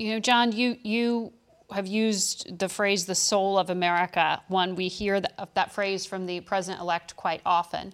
You 0.01 0.13
know, 0.13 0.19
John, 0.19 0.51
you 0.51 0.77
you 0.81 1.31
have 1.71 1.85
used 1.85 2.57
the 2.57 2.67
phrase 2.67 3.05
"the 3.05 3.13
soul 3.13 3.59
of 3.59 3.69
America." 3.69 4.41
One 4.47 4.73
we 4.75 4.87
hear 4.87 5.21
that, 5.21 5.53
that 5.53 5.71
phrase 5.71 6.07
from 6.07 6.25
the 6.25 6.39
president-elect 6.39 7.15
quite 7.15 7.39
often. 7.45 7.93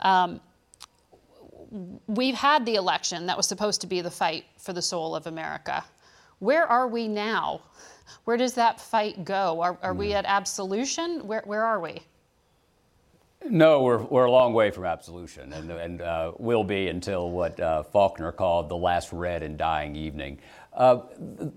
Um, 0.00 0.42
we've 2.06 2.34
had 2.34 2.66
the 2.66 2.74
election 2.74 3.24
that 3.24 3.38
was 3.38 3.46
supposed 3.46 3.80
to 3.80 3.86
be 3.86 4.02
the 4.02 4.10
fight 4.10 4.44
for 4.58 4.74
the 4.74 4.82
soul 4.82 5.16
of 5.16 5.26
America. 5.26 5.82
Where 6.40 6.66
are 6.66 6.88
we 6.88 7.08
now? 7.08 7.62
Where 8.24 8.36
does 8.36 8.52
that 8.52 8.78
fight 8.78 9.24
go? 9.24 9.62
Are, 9.62 9.78
are 9.80 9.94
we 9.94 10.10
hmm. 10.10 10.16
at 10.16 10.26
absolution? 10.26 11.26
Where, 11.26 11.42
where 11.46 11.64
are 11.64 11.80
we? 11.80 12.02
No, 13.48 13.82
we're, 13.82 14.02
we're 14.02 14.24
a 14.24 14.30
long 14.30 14.54
way 14.54 14.70
from 14.70 14.84
absolution, 14.84 15.52
and, 15.52 15.70
and 15.70 16.00
uh, 16.02 16.32
will 16.38 16.64
be 16.64 16.88
until 16.88 17.30
what 17.30 17.58
uh, 17.60 17.82
Faulkner 17.82 18.32
called 18.32 18.68
the 18.68 18.76
last 18.76 19.12
red 19.12 19.42
and 19.42 19.56
dying 19.56 19.94
evening. 19.94 20.38
Uh, 20.76 21.00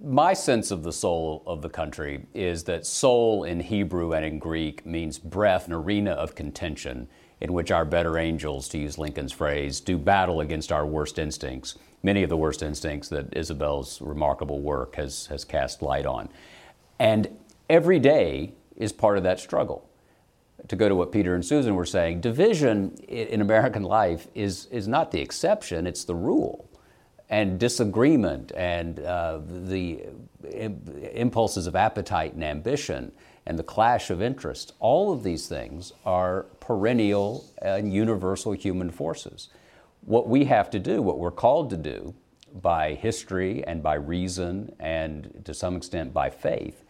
my 0.02 0.34
sense 0.34 0.72
of 0.72 0.84
the 0.84 0.94
soul 0.94 1.44
of 1.46 1.62
the 1.62 1.70
country 1.70 2.26
is 2.34 2.64
that 2.64 2.86
soul 2.86 3.44
in 3.44 3.60
Hebrew 3.60 4.14
and 4.14 4.24
in 4.24 4.40
Greek 4.40 4.86
means 4.86 5.20
breath, 5.20 5.68
an 5.68 5.74
arena 5.74 6.12
of 6.12 6.36
contention 6.36 7.10
in 7.42 7.52
which 7.52 7.70
our 7.70 7.84
better 7.84 8.18
angels, 8.18 8.70
to 8.70 8.78
use 8.78 8.98
Lincoln's 8.98 9.34
phrase, 9.34 9.82
do 9.82 9.98
battle 9.98 10.40
against 10.40 10.72
our 10.72 10.86
worst 10.86 11.20
instincts, 11.20 11.78
many 12.02 12.24
of 12.24 12.30
the 12.30 12.38
worst 12.38 12.64
instincts 12.64 13.10
that 13.10 13.36
Isabel's 13.36 14.02
remarkable 14.02 14.62
work 14.62 14.96
has, 14.96 15.26
has 15.28 15.44
cast 15.44 15.82
light 15.82 16.06
on. 16.06 16.30
And 16.98 17.28
every 17.70 18.00
day 18.00 18.54
is 18.78 18.94
part 18.94 19.18
of 19.18 19.24
that 19.24 19.40
struggle. 19.40 19.90
To 20.70 20.76
go 20.78 20.88
to 20.88 20.96
what 20.96 21.12
Peter 21.12 21.36
and 21.36 21.46
Susan 21.46 21.76
were 21.76 21.86
saying, 21.86 22.22
division 22.22 22.96
in 23.08 23.42
American 23.42 23.84
life 23.84 24.28
is, 24.34 24.68
is 24.68 24.88
not 24.88 25.12
the 25.12 25.20
exception, 25.20 25.88
it's 25.88 26.06
the 26.06 26.16
rule 26.16 26.69
and 27.30 27.60
disagreement 27.60 28.52
and 28.56 29.00
uh, 29.00 29.40
the 29.46 30.06
impulses 31.14 31.68
of 31.68 31.76
appetite 31.76 32.34
and 32.34 32.44
ambition 32.44 33.12
and 33.46 33.58
the 33.58 33.64
clash 33.64 34.10
of 34.10 34.22
interest, 34.22 34.74
all 34.80 35.12
of 35.12 35.24
these 35.24 35.48
things 35.48 35.94
are 36.06 36.44
perennial 36.60 37.46
and 37.62 37.94
universal 37.94 38.52
human 38.52 38.90
forces. 38.90 39.50
What 40.02 40.28
we 40.28 40.46
have 40.46 40.70
to 40.72 40.80
do, 40.80 41.02
what 41.02 41.20
we're 41.20 41.32
called 41.32 41.70
to 41.72 41.78
do 41.78 42.16
by 42.62 42.96
history 42.96 43.64
and 43.66 43.84
by 43.84 43.96
reason 43.96 44.76
and 44.80 45.42
to 45.46 45.54
some 45.54 45.76
extent 45.76 46.14
by 46.14 46.30
faith, 46.30 46.84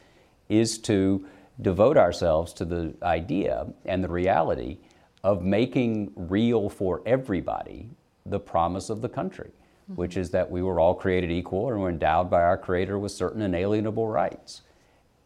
is 0.47 0.77
to 0.79 1.25
devote 1.61 1.97
ourselves 1.97 2.53
to 2.53 2.65
the 2.65 2.93
idea 3.03 3.67
and 3.85 4.03
the 4.03 4.09
reality 4.09 4.79
of 5.23 5.43
making 5.43 6.11
real 6.15 6.69
for 6.69 7.01
everybody 7.05 7.89
the 8.25 8.39
promise 8.39 8.89
of 8.89 9.01
the 9.01 9.09
country 9.09 9.51
which 9.95 10.17
is 10.17 10.29
that 10.31 10.49
we 10.49 10.61
were 10.61 10.79
all 10.79 10.93
created 10.93 11.31
equal 11.31 11.69
and 11.69 11.79
were 11.79 11.89
endowed 11.89 12.29
by 12.29 12.41
our 12.41 12.57
Creator 12.57 12.99
with 12.99 13.11
certain 13.11 13.41
inalienable 13.41 14.07
rights. 14.07 14.61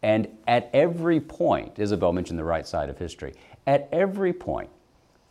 And 0.02 0.28
at 0.46 0.70
every 0.72 1.20
point, 1.20 1.78
Isabel 1.78 2.12
mentioned 2.12 2.38
the 2.38 2.44
right 2.44 2.66
side 2.66 2.90
of 2.90 2.98
history, 2.98 3.34
at 3.66 3.88
every 3.92 4.32
point, 4.32 4.70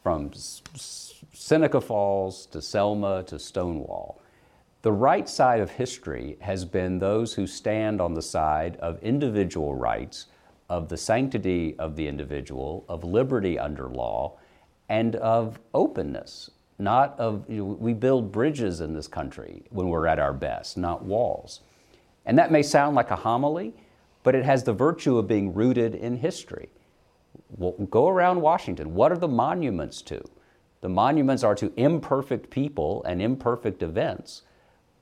from 0.02 0.32
Seneca 0.34 1.80
Falls 1.80 2.46
to 2.48 2.62
Selma 2.62 3.24
to 3.24 3.40
Stonewall, 3.40 4.20
the 4.82 4.92
right 4.92 5.30
side 5.30 5.62
of 5.62 5.72
history 5.72 6.38
has 6.42 6.66
been 6.66 7.00
those 7.00 7.34
who 7.34 7.48
stand 7.48 8.02
on 8.02 8.16
the 8.16 8.22
side 8.22 8.76
of 8.78 9.02
individual 9.02 9.74
rights, 9.74 10.26
of 10.70 10.90
the 10.90 10.98
sanctity 10.98 11.76
of 11.80 11.96
the 11.96 12.08
individual, 12.08 12.84
of 12.90 13.04
liberty 13.04 13.58
under 13.58 13.88
law, 13.88 14.38
and 14.90 15.16
of 15.16 15.60
openness 15.74 16.50
not 16.80 17.18
of, 17.20 17.46
you 17.50 17.58
know, 17.58 17.66
we 17.66 17.94
build 17.94 18.32
bridges 18.32 18.82
in 18.82 18.94
this 18.94 19.08
country 19.08 19.64
when 19.70 19.90
we're 19.90 20.08
at 20.08 20.20
our 20.20 20.34
best, 20.34 20.78
not 20.78 21.04
walls. 21.04 21.62
And 22.26 22.38
that 22.38 22.52
may 22.52 22.64
sound 22.64 22.96
like 22.96 23.12
a 23.12 23.16
homily, 23.16 23.74
but 24.24 24.36
it 24.36 24.46
has 24.46 24.64
the 24.64 24.74
virtue 24.74 25.18
of 25.18 25.28
being 25.28 25.54
rooted 25.54 25.96
in 25.96 26.18
history. 26.18 26.70
Well, 27.56 27.74
go 27.90 28.08
around 28.08 28.42
Washington. 28.42 28.94
What 28.94 29.12
are 29.12 29.18
the 29.18 29.28
monuments 29.28 30.02
to? 30.04 30.24
The 30.82 30.90
monuments 30.90 31.44
are 31.44 31.56
to 31.56 31.72
imperfect 31.78 32.50
people 32.50 33.04
and 33.06 33.22
imperfect 33.22 33.84
events, 33.84 34.44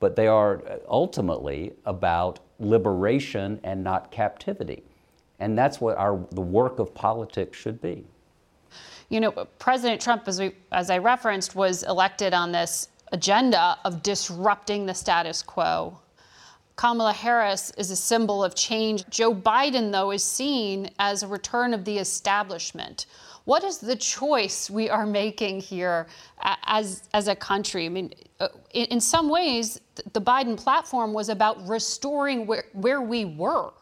but 0.00 0.16
they 0.16 0.26
are 0.26 0.62
ultimately 0.88 1.72
about 1.84 2.40
liberation 2.58 3.60
and 3.64 3.82
not 3.82 4.10
captivity. 4.10 4.84
And 5.40 5.58
that's 5.58 5.80
what 5.80 5.96
our, 5.96 6.24
the 6.30 6.40
work 6.40 6.78
of 6.78 6.94
politics 6.94 7.58
should 7.58 7.80
be. 7.80 8.04
You 9.12 9.20
know, 9.20 9.32
President 9.58 10.00
Trump, 10.00 10.26
as, 10.26 10.40
we, 10.40 10.52
as 10.72 10.88
I 10.88 10.96
referenced, 10.96 11.54
was 11.54 11.82
elected 11.82 12.32
on 12.32 12.50
this 12.50 12.88
agenda 13.12 13.76
of 13.84 14.02
disrupting 14.02 14.86
the 14.86 14.94
status 14.94 15.42
quo. 15.42 15.98
Kamala 16.76 17.12
Harris 17.12 17.70
is 17.76 17.90
a 17.90 17.96
symbol 17.96 18.42
of 18.42 18.54
change. 18.54 19.06
Joe 19.10 19.34
Biden, 19.34 19.92
though, 19.92 20.12
is 20.12 20.24
seen 20.24 20.88
as 20.98 21.22
a 21.22 21.28
return 21.28 21.74
of 21.74 21.84
the 21.84 21.98
establishment. 21.98 23.04
What 23.44 23.64
is 23.64 23.76
the 23.76 23.96
choice 23.96 24.70
we 24.70 24.88
are 24.88 25.04
making 25.04 25.60
here 25.60 26.06
as, 26.64 27.06
as 27.12 27.28
a 27.28 27.36
country? 27.36 27.84
I 27.84 27.90
mean, 27.90 28.14
uh, 28.40 28.48
in, 28.72 28.86
in 28.86 29.00
some 29.02 29.28
ways, 29.28 29.78
the 30.14 30.22
Biden 30.22 30.56
platform 30.56 31.12
was 31.12 31.28
about 31.28 31.68
restoring 31.68 32.46
where, 32.46 32.64
where 32.72 33.02
we 33.02 33.26
were. 33.26 33.72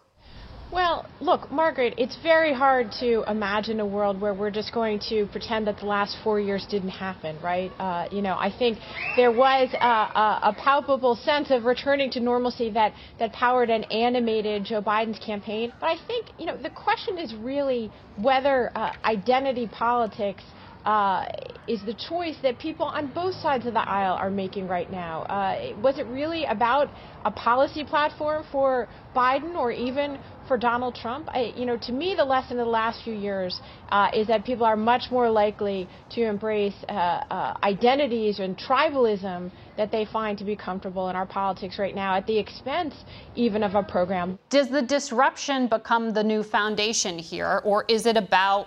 Well, 0.72 1.04
look, 1.20 1.50
Margaret, 1.50 1.94
it's 1.98 2.16
very 2.22 2.54
hard 2.54 2.92
to 3.00 3.24
imagine 3.28 3.80
a 3.80 3.86
world 3.86 4.20
where 4.20 4.32
we're 4.32 4.52
just 4.52 4.72
going 4.72 5.00
to 5.08 5.26
pretend 5.32 5.66
that 5.66 5.78
the 5.78 5.86
last 5.86 6.16
four 6.22 6.38
years 6.38 6.64
didn't 6.70 6.90
happen, 6.90 7.36
right? 7.42 7.72
Uh, 7.80 8.06
you 8.12 8.22
know, 8.22 8.36
I 8.38 8.54
think 8.56 8.78
there 9.16 9.32
was 9.32 9.68
a, 9.74 9.84
a, 9.84 10.40
a, 10.44 10.56
palpable 10.56 11.16
sense 11.16 11.50
of 11.50 11.64
returning 11.64 12.08
to 12.12 12.20
normalcy 12.20 12.70
that, 12.70 12.94
that 13.18 13.32
powered 13.32 13.68
and 13.68 13.90
animated 13.90 14.62
Joe 14.62 14.80
Biden's 14.80 15.18
campaign. 15.18 15.72
But 15.80 15.86
I 15.86 15.96
think, 16.06 16.26
you 16.38 16.46
know, 16.46 16.56
the 16.56 16.70
question 16.70 17.18
is 17.18 17.34
really 17.34 17.90
whether 18.16 18.70
uh, 18.76 18.92
identity 19.04 19.66
politics 19.66 20.44
uh, 20.84 21.26
is 21.68 21.82
the 21.84 21.94
choice 21.94 22.36
that 22.42 22.58
people 22.58 22.86
on 22.86 23.08
both 23.12 23.34
sides 23.34 23.66
of 23.66 23.74
the 23.74 23.88
aisle 23.88 24.14
are 24.14 24.30
making 24.30 24.66
right 24.66 24.90
now. 24.90 25.22
Uh, 25.22 25.74
was 25.82 25.98
it 25.98 26.06
really 26.06 26.44
about 26.44 26.88
a 27.24 27.30
policy 27.30 27.84
platform 27.84 28.44
for 28.50 28.88
Biden 29.14 29.54
or 29.54 29.70
even 29.70 30.18
for 30.51 30.59
Donald 30.59 30.96
Trump? 30.96 31.28
I, 31.32 31.55
you 31.57 31.64
know, 31.64 31.76
to 31.76 31.92
me, 31.92 32.16
the 32.16 32.24
lesson 32.24 32.59
of 32.59 32.66
the 32.66 32.72
last 32.72 33.05
few 33.05 33.14
years 33.14 33.61
uh, 33.90 34.09
is 34.12 34.26
that 34.26 34.44
people 34.44 34.66
are 34.66 34.74
much 34.74 35.05
more 35.09 35.30
likely 35.30 35.88
to 36.11 36.22
embrace 36.22 36.74
uh, 36.88 36.92
uh, 36.92 37.57
identities 37.62 38.40
and 38.40 38.59
tribalism 38.59 39.53
that 39.76 39.92
they 39.92 40.05
find 40.05 40.36
to 40.38 40.44
be 40.44 40.57
comfortable 40.57 41.09
in 41.09 41.14
our 41.14 41.24
politics 41.24 41.78
right 41.78 41.94
now 41.94 42.16
at 42.16 42.26
the 42.26 42.36
expense 42.36 42.96
even 43.36 43.62
of 43.62 43.76
a 43.76 43.82
program. 43.84 44.40
Does 44.48 44.68
the 44.70 44.82
disruption 44.82 45.68
become 45.68 46.12
the 46.12 46.24
new 46.24 46.42
foundation 46.42 47.16
here, 47.16 47.62
or 47.64 47.84
is 47.86 48.07
it 48.07 48.16
about 48.16 48.66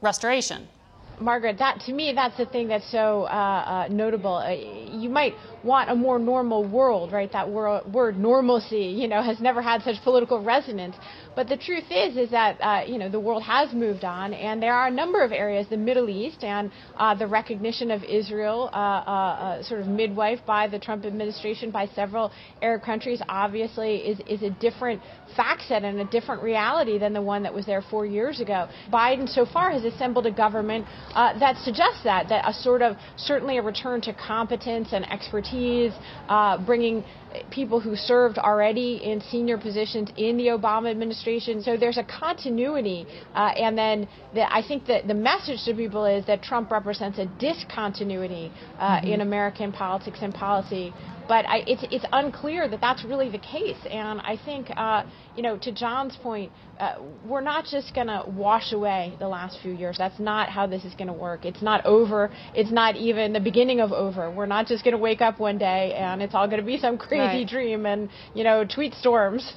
restoration? 0.00 0.66
Margaret, 1.22 1.58
that 1.58 1.80
to 1.86 1.92
me, 1.92 2.12
that's 2.14 2.36
the 2.36 2.46
thing 2.46 2.68
that's 2.68 2.90
so 2.90 3.22
uh, 3.24 3.26
uh, 3.26 3.88
notable. 3.90 4.34
Uh, 4.36 4.50
you 4.50 5.08
might 5.08 5.34
want 5.64 5.90
a 5.90 5.94
more 5.94 6.18
normal 6.18 6.64
world, 6.64 7.12
right? 7.12 7.32
That 7.32 7.48
wor- 7.48 7.82
word 7.90 8.18
normalcy, 8.18 8.86
you 9.00 9.08
know, 9.08 9.22
has 9.22 9.40
never 9.40 9.62
had 9.62 9.82
such 9.82 9.96
political 10.02 10.42
resonance. 10.42 10.96
But 11.34 11.48
the 11.48 11.56
truth 11.56 11.84
is, 11.90 12.16
is 12.16 12.30
that 12.30 12.60
uh, 12.60 12.82
you 12.86 12.98
know 12.98 13.08
the 13.08 13.20
world 13.20 13.42
has 13.42 13.72
moved 13.72 14.04
on, 14.04 14.34
and 14.34 14.62
there 14.62 14.74
are 14.74 14.88
a 14.88 14.90
number 14.90 15.22
of 15.22 15.32
areas, 15.32 15.66
the 15.68 15.76
Middle 15.76 16.10
East 16.10 16.44
and 16.44 16.70
uh, 16.96 17.14
the 17.14 17.26
recognition 17.26 17.90
of 17.90 18.04
Israel, 18.04 18.68
uh, 18.72 18.76
uh, 18.76 19.10
uh 19.10 19.62
sort 19.62 19.80
of 19.80 19.86
midwife 19.86 20.40
by 20.46 20.68
the 20.68 20.78
Trump 20.78 21.04
administration 21.04 21.70
by 21.70 21.86
several 21.94 22.30
Arab 22.60 22.82
countries, 22.82 23.22
obviously 23.28 23.96
is 23.96 24.20
is 24.26 24.42
a 24.42 24.50
different 24.50 25.00
fact 25.34 25.62
set 25.68 25.84
and 25.84 26.00
a 26.00 26.04
different 26.04 26.42
reality 26.42 26.98
than 26.98 27.14
the 27.14 27.22
one 27.22 27.42
that 27.42 27.54
was 27.54 27.64
there 27.64 27.82
four 27.90 28.04
years 28.04 28.40
ago. 28.40 28.68
Biden 28.92 29.26
so 29.28 29.46
far 29.46 29.70
has 29.70 29.84
assembled 29.84 30.26
a 30.26 30.30
government 30.30 30.86
uh, 31.14 31.38
that 31.38 31.56
suggests 31.58 32.02
that 32.04 32.28
that 32.28 32.46
a 32.46 32.52
sort 32.52 32.82
of 32.82 32.96
certainly 33.16 33.56
a 33.56 33.62
return 33.62 34.00
to 34.02 34.12
competence 34.12 34.88
and 34.92 35.10
expertise, 35.10 35.92
bringing 36.66 37.04
people 37.50 37.80
who 37.80 37.96
served 37.96 38.36
already 38.36 39.00
in 39.02 39.20
senior 39.30 39.56
positions 39.56 40.10
in 40.16 40.36
the 40.36 40.48
Obama 40.48 40.90
administration. 40.90 41.21
So 41.62 41.76
there's 41.76 41.98
a 41.98 42.04
continuity. 42.04 43.06
Uh, 43.34 43.52
and 43.56 43.76
then 43.76 44.08
the, 44.34 44.52
I 44.52 44.62
think 44.66 44.86
that 44.86 45.06
the 45.06 45.14
message 45.14 45.64
to 45.64 45.74
people 45.74 46.04
is 46.04 46.26
that 46.26 46.42
Trump 46.42 46.70
represents 46.70 47.18
a 47.18 47.26
discontinuity 47.38 48.52
uh, 48.78 48.96
mm-hmm. 48.98 49.06
in 49.06 49.20
American 49.20 49.72
politics 49.72 50.18
and 50.22 50.34
policy 50.34 50.92
but 51.28 51.46
I, 51.46 51.64
it's 51.66 51.84
it's 51.90 52.04
unclear 52.12 52.68
that 52.68 52.80
that's 52.80 53.04
really 53.04 53.30
the 53.30 53.38
case. 53.38 53.78
And 53.90 54.20
I 54.20 54.38
think, 54.44 54.70
uh, 54.76 55.04
you 55.36 55.42
know, 55.42 55.56
to 55.58 55.72
John's 55.72 56.16
point, 56.16 56.52
uh, 56.78 56.96
we're 57.24 57.40
not 57.40 57.64
just 57.64 57.94
going 57.94 58.08
to 58.08 58.24
wash 58.26 58.72
away 58.72 59.14
the 59.18 59.28
last 59.28 59.58
few 59.62 59.72
years. 59.72 59.96
That's 59.98 60.18
not 60.18 60.48
how 60.48 60.66
this 60.66 60.84
is 60.84 60.94
going 60.94 61.08
to 61.08 61.12
work. 61.12 61.44
It's 61.44 61.62
not 61.62 61.84
over. 61.86 62.30
It's 62.54 62.70
not 62.70 62.96
even 62.96 63.32
the 63.32 63.40
beginning 63.40 63.80
of 63.80 63.92
over. 63.92 64.30
We're 64.30 64.46
not 64.46 64.66
just 64.66 64.84
going 64.84 64.92
to 64.92 64.98
wake 64.98 65.20
up 65.20 65.38
one 65.38 65.58
day 65.58 65.94
and 65.94 66.22
it's 66.22 66.34
all 66.34 66.46
going 66.46 66.60
to 66.60 66.66
be 66.66 66.78
some 66.78 66.98
crazy 66.98 67.38
right. 67.38 67.48
dream 67.48 67.86
and 67.86 68.08
you 68.34 68.44
know 68.44 68.64
tweet 68.64 68.94
storms. 68.94 69.52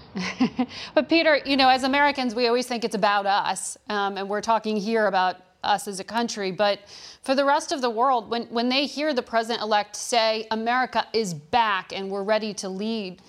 but 0.95 1.09
Peter, 1.09 1.39
you 1.45 1.57
know, 1.57 1.70
as 1.70 1.84
Americans, 1.84 2.36
we 2.36 2.47
always 2.47 2.68
think 2.68 2.84
it's 2.84 2.95
about 2.95 3.26
us, 3.26 3.78
um, 3.89 4.18
and 4.18 4.30
we're 4.30 4.41
talking 4.41 4.78
here 4.78 5.07
about 5.07 5.38
us 5.66 5.88
as 5.88 5.99
a 5.99 6.03
country. 6.03 6.51
But 6.51 6.80
for 7.22 7.36
the 7.36 7.45
rest 7.45 7.72
of 7.72 7.82
the 7.82 7.89
world, 7.89 8.30
when, 8.30 8.43
when 8.43 8.70
they 8.70 8.86
hear 8.86 9.13
the 9.13 9.22
president 9.22 9.61
elect 9.61 9.95
say, 9.95 10.47
America 10.51 11.05
is 11.13 11.34
back 11.34 11.91
and 11.93 12.09
we're 12.09 12.24
ready 12.24 12.53
to 12.55 12.70
lead, 12.70 13.22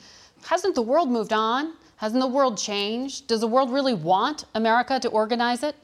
hasn't 0.44 0.74
the 0.74 0.82
world 0.82 1.10
moved 1.10 1.32
on? 1.32 1.74
Hasn't 1.96 2.20
the 2.20 2.26
world 2.26 2.58
changed? 2.58 3.26
Does 3.26 3.40
the 3.40 3.46
world 3.46 3.72
really 3.72 3.94
want 3.94 4.44
America 4.54 5.00
to 5.00 5.08
organize 5.08 5.62
it? 5.62 5.76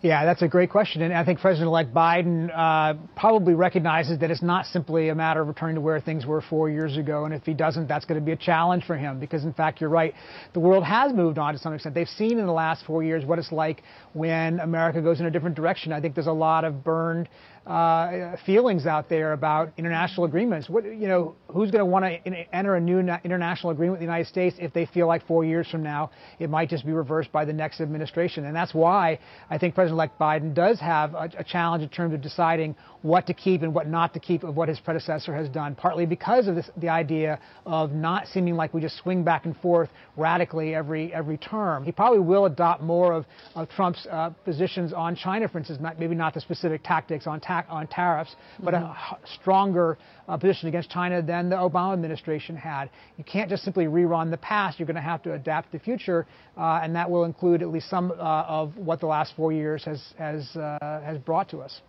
Yeah, 0.00 0.24
that's 0.24 0.42
a 0.42 0.48
great 0.48 0.70
question. 0.70 1.02
And 1.02 1.12
I 1.12 1.24
think 1.24 1.40
President-elect 1.40 1.92
Biden 1.92 2.50
uh, 2.54 2.94
probably 3.16 3.54
recognizes 3.54 4.20
that 4.20 4.30
it's 4.30 4.42
not 4.42 4.66
simply 4.66 5.08
a 5.08 5.14
matter 5.14 5.40
of 5.40 5.48
returning 5.48 5.74
to 5.74 5.80
where 5.80 6.00
things 6.00 6.24
were 6.24 6.40
four 6.40 6.70
years 6.70 6.96
ago. 6.96 7.24
And 7.24 7.34
if 7.34 7.42
he 7.42 7.52
doesn't, 7.52 7.88
that's 7.88 8.04
going 8.04 8.20
to 8.20 8.24
be 8.24 8.30
a 8.30 8.36
challenge 8.36 8.84
for 8.84 8.96
him 8.96 9.18
because, 9.18 9.44
in 9.44 9.52
fact, 9.52 9.80
you're 9.80 9.90
right. 9.90 10.14
The 10.52 10.60
world 10.60 10.84
has 10.84 11.12
moved 11.12 11.38
on 11.38 11.52
to 11.54 11.58
some 11.58 11.74
extent. 11.74 11.96
They've 11.96 12.08
seen 12.08 12.38
in 12.38 12.46
the 12.46 12.52
last 12.52 12.84
four 12.86 13.02
years 13.02 13.24
what 13.24 13.40
it's 13.40 13.50
like 13.50 13.82
when 14.12 14.60
America 14.60 15.02
goes 15.02 15.18
in 15.18 15.26
a 15.26 15.30
different 15.32 15.56
direction. 15.56 15.92
I 15.92 16.00
think 16.00 16.14
there's 16.14 16.28
a 16.28 16.32
lot 16.32 16.64
of 16.64 16.84
burned 16.84 17.28
uh, 17.68 18.36
feelings 18.46 18.86
out 18.86 19.10
there 19.10 19.34
about 19.34 19.72
international 19.76 20.24
agreements. 20.24 20.70
What, 20.70 20.84
you 20.84 21.06
know, 21.06 21.34
who's 21.48 21.70
going 21.70 21.80
to 21.80 21.84
want 21.84 22.04
to 22.06 22.54
enter 22.54 22.76
a 22.76 22.80
new 22.80 22.98
international 22.98 23.72
agreement 23.72 23.92
with 23.92 24.00
the 24.00 24.06
United 24.06 24.26
States 24.26 24.56
if 24.58 24.72
they 24.72 24.86
feel 24.86 25.06
like 25.06 25.26
four 25.26 25.44
years 25.44 25.68
from 25.68 25.82
now 25.82 26.10
it 26.38 26.48
might 26.48 26.70
just 26.70 26.86
be 26.86 26.92
reversed 26.92 27.30
by 27.30 27.44
the 27.44 27.52
next 27.52 27.82
administration? 27.82 28.46
And 28.46 28.56
that's 28.56 28.72
why 28.72 29.18
I 29.50 29.58
think 29.58 29.74
President-elect 29.74 30.18
Biden 30.18 30.54
does 30.54 30.80
have 30.80 31.12
a, 31.12 31.30
a 31.38 31.44
challenge 31.44 31.82
in 31.82 31.90
terms 31.90 32.14
of 32.14 32.22
deciding 32.22 32.74
what 33.02 33.26
to 33.26 33.34
keep 33.34 33.62
and 33.62 33.72
what 33.74 33.86
not 33.86 34.12
to 34.14 34.20
keep 34.20 34.42
of 34.42 34.56
what 34.56 34.68
his 34.68 34.80
predecessor 34.80 35.34
has 35.34 35.48
done, 35.48 35.74
partly 35.74 36.06
because 36.06 36.48
of 36.48 36.54
this, 36.56 36.70
the 36.76 36.88
idea 36.88 37.38
of 37.64 37.92
not 37.92 38.26
seeming 38.26 38.54
like 38.54 38.74
we 38.74 38.80
just 38.80 38.98
swing 38.98 39.22
back 39.22 39.44
and 39.44 39.56
forth 39.58 39.88
radically 40.16 40.74
every 40.74 41.12
every 41.14 41.38
term. 41.38 41.84
He 41.84 41.92
probably 41.92 42.20
will 42.20 42.46
adopt 42.46 42.82
more 42.82 43.12
of, 43.12 43.24
of 43.54 43.68
Trump's 43.70 44.06
uh, 44.10 44.30
positions 44.44 44.92
on 44.92 45.14
China, 45.14 45.48
for 45.48 45.58
instance, 45.58 45.80
not, 45.80 45.98
maybe 45.98 46.14
not 46.14 46.34
the 46.34 46.40
specific 46.40 46.82
tactics 46.82 47.26
on 47.26 47.40
tax 47.40 47.68
on 47.70 47.86
tariffs, 47.86 48.34
but 48.62 48.74
mm-hmm. 48.74 48.84
a 48.86 49.18
stronger 49.40 49.98
uh, 50.28 50.36
position 50.36 50.68
against 50.68 50.90
China 50.90 51.22
than 51.22 51.48
the 51.48 51.56
Obama 51.56 51.92
administration 51.92 52.56
had. 52.56 52.90
You 53.16 53.24
can't 53.24 53.48
just 53.48 53.64
simply 53.64 53.86
rerun 53.86 54.30
the 54.30 54.36
past. 54.38 54.78
You're 54.78 54.86
going 54.86 54.96
to 54.96 55.00
have 55.00 55.22
to 55.22 55.34
adapt 55.34 55.72
the 55.72 55.78
future, 55.78 56.26
uh, 56.56 56.80
and 56.82 56.94
that 56.96 57.10
will 57.10 57.24
include 57.24 57.62
at 57.62 57.68
least 57.68 57.88
some 57.88 58.10
uh, 58.10 58.14
of 58.14 58.76
what 58.76 59.00
the 59.00 59.06
last 59.06 59.34
four 59.36 59.52
years 59.52 59.84
has 59.84 60.02
has 60.18 60.56
uh, 60.56 61.00
has 61.04 61.18
brought 61.18 61.48
to 61.50 61.58
us. 61.58 61.80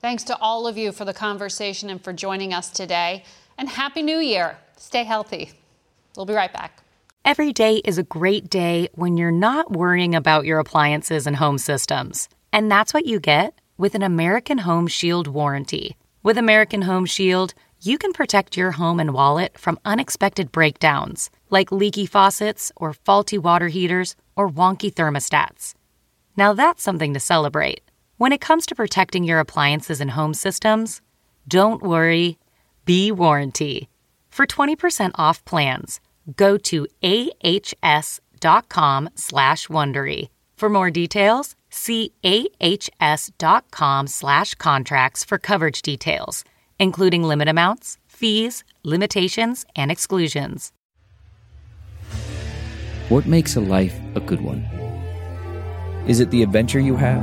Thanks 0.00 0.22
to 0.24 0.38
all 0.38 0.68
of 0.68 0.78
you 0.78 0.92
for 0.92 1.04
the 1.04 1.12
conversation 1.12 1.90
and 1.90 2.02
for 2.02 2.12
joining 2.12 2.54
us 2.54 2.70
today. 2.70 3.24
And 3.56 3.68
Happy 3.68 4.00
New 4.02 4.18
Year. 4.18 4.56
Stay 4.76 5.02
healthy. 5.02 5.50
We'll 6.16 6.26
be 6.26 6.34
right 6.34 6.52
back. 6.52 6.82
Every 7.24 7.52
day 7.52 7.82
is 7.84 7.98
a 7.98 8.04
great 8.04 8.48
day 8.48 8.88
when 8.94 9.16
you're 9.16 9.32
not 9.32 9.72
worrying 9.72 10.14
about 10.14 10.46
your 10.46 10.60
appliances 10.60 11.26
and 11.26 11.34
home 11.34 11.58
systems. 11.58 12.28
And 12.52 12.70
that's 12.70 12.94
what 12.94 13.06
you 13.06 13.18
get 13.18 13.60
with 13.76 13.96
an 13.96 14.02
American 14.02 14.58
Home 14.58 14.86
Shield 14.86 15.26
warranty. 15.26 15.96
With 16.22 16.38
American 16.38 16.82
Home 16.82 17.04
Shield, 17.04 17.54
you 17.82 17.98
can 17.98 18.12
protect 18.12 18.56
your 18.56 18.72
home 18.72 19.00
and 19.00 19.12
wallet 19.12 19.58
from 19.58 19.80
unexpected 19.84 20.52
breakdowns, 20.52 21.28
like 21.50 21.72
leaky 21.72 22.06
faucets 22.06 22.70
or 22.76 22.92
faulty 22.92 23.36
water 23.36 23.68
heaters 23.68 24.14
or 24.36 24.48
wonky 24.48 24.92
thermostats. 24.92 25.74
Now 26.36 26.52
that's 26.52 26.84
something 26.84 27.14
to 27.14 27.20
celebrate. 27.20 27.87
When 28.18 28.32
it 28.32 28.40
comes 28.40 28.66
to 28.66 28.74
protecting 28.74 29.24
your 29.24 29.40
appliances 29.40 30.00
and 30.00 30.10
home 30.10 30.34
systems, 30.34 31.00
don't 31.48 31.82
worry, 31.82 32.38
be 32.84 33.10
warranty. 33.10 33.88
For 34.28 34.46
20% 34.46 35.12
off 35.14 35.44
plans, 35.44 36.00
go 36.36 36.58
to 36.58 36.86
ahs.com 37.02 38.20
slash 39.14 39.68
Wondery. 39.68 40.28
For 40.56 40.68
more 40.68 40.90
details, 40.90 41.56
See 41.70 42.12
ahs.com 42.24 44.06
slash 44.06 44.54
contracts 44.54 45.24
for 45.24 45.38
coverage 45.38 45.82
details, 45.82 46.44
including 46.78 47.22
limit 47.22 47.48
amounts, 47.48 47.98
fees, 48.06 48.64
limitations, 48.82 49.64
and 49.76 49.90
exclusions. 49.90 50.72
What 53.08 53.26
makes 53.26 53.56
a 53.56 53.60
life 53.60 53.98
a 54.14 54.20
good 54.20 54.40
one? 54.40 54.62
Is 56.06 56.20
it 56.20 56.30
the 56.30 56.42
adventure 56.42 56.80
you 56.80 56.96
have? 56.96 57.22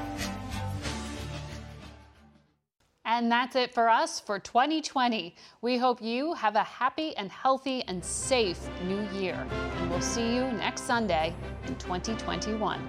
And 3.21 3.31
that's 3.31 3.55
it 3.55 3.71
for 3.71 3.87
us 3.87 4.19
for 4.19 4.39
2020. 4.39 5.35
We 5.61 5.77
hope 5.77 6.01
you 6.01 6.33
have 6.33 6.55
a 6.55 6.63
happy 6.63 7.15
and 7.17 7.31
healthy 7.31 7.83
and 7.87 8.03
safe 8.03 8.67
new 8.87 9.07
year. 9.11 9.45
And 9.77 9.91
we'll 9.91 10.01
see 10.01 10.33
you 10.33 10.41
next 10.53 10.85
Sunday 10.85 11.35
in 11.67 11.75
2021. 11.75 12.81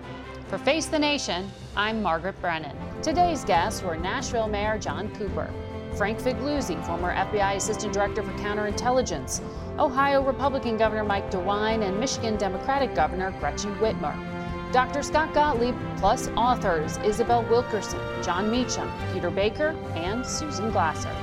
For 0.48 0.56
Face 0.56 0.86
the 0.86 0.98
Nation, 0.98 1.50
I'm 1.76 2.00
Margaret 2.00 2.40
Brennan. 2.40 2.74
Today's 3.02 3.44
guests 3.44 3.82
were 3.82 3.94
Nashville 3.94 4.48
Mayor 4.48 4.78
John 4.78 5.14
Cooper, 5.16 5.52
Frank 5.96 6.18
Figliuzzi, 6.18 6.82
former 6.86 7.14
FBI 7.14 7.56
Assistant 7.56 7.92
Director 7.92 8.22
for 8.22 8.32
Counterintelligence, 8.38 9.42
Ohio 9.78 10.22
Republican 10.22 10.78
Governor 10.78 11.04
Mike 11.04 11.30
DeWine, 11.30 11.86
and 11.86 12.00
Michigan 12.00 12.38
Democratic 12.38 12.94
Governor 12.94 13.32
Gretchen 13.32 13.74
Whitmer. 13.74 14.31
Dr. 14.72 15.02
Scott 15.02 15.34
Gottlieb, 15.34 15.76
plus 15.98 16.28
authors 16.28 16.96
Isabel 17.04 17.42
Wilkerson, 17.44 18.00
Jon 18.22 18.50
Meacham, 18.50 18.90
Peter 19.12 19.28
Baker, 19.28 19.76
and 19.94 20.24
Susan 20.24 20.70
Glasser. 20.70 21.14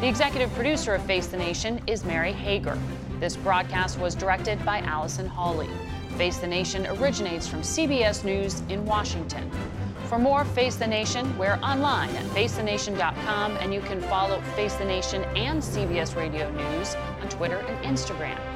The 0.00 0.06
executive 0.06 0.52
producer 0.54 0.94
of 0.94 1.02
Face 1.04 1.26
the 1.26 1.36
Nation 1.36 1.82
is 1.88 2.04
Mary 2.04 2.32
Hager. 2.32 2.78
This 3.18 3.34
broadcast 3.36 3.98
was 3.98 4.14
directed 4.14 4.64
by 4.64 4.78
Allison 4.78 5.26
Hawley. 5.26 5.68
Face 6.16 6.38
the 6.38 6.46
Nation 6.46 6.86
originates 6.86 7.48
from 7.48 7.62
CBS 7.62 8.22
News 8.22 8.62
in 8.68 8.86
Washington. 8.86 9.50
For 10.06 10.20
more 10.20 10.44
Face 10.44 10.76
the 10.76 10.86
Nation, 10.86 11.36
we're 11.36 11.58
online 11.64 12.10
at 12.10 12.24
facethenation.com 12.26 13.56
and 13.56 13.74
you 13.74 13.80
can 13.80 14.00
follow 14.02 14.40
Face 14.54 14.74
the 14.74 14.84
Nation 14.84 15.24
and 15.34 15.60
CBS 15.60 16.14
Radio 16.14 16.48
News 16.52 16.94
on 17.20 17.28
Twitter 17.28 17.58
and 17.58 17.84
Instagram. 17.84 18.51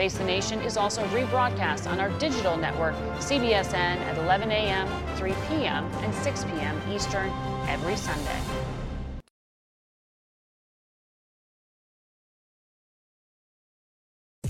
Face 0.00 0.16
the 0.16 0.24
Nation 0.24 0.62
is 0.62 0.78
also 0.78 1.04
rebroadcast 1.08 1.86
on 1.86 2.00
our 2.00 2.08
digital 2.18 2.56
network, 2.56 2.94
CBSN, 3.18 3.74
at 3.74 4.16
11 4.16 4.50
a.m., 4.50 4.88
3 5.16 5.34
p.m., 5.46 5.84
and 5.84 6.14
6 6.14 6.44
p.m. 6.44 6.80
Eastern 6.90 7.30
every 7.68 7.96
Sunday. 7.96 8.40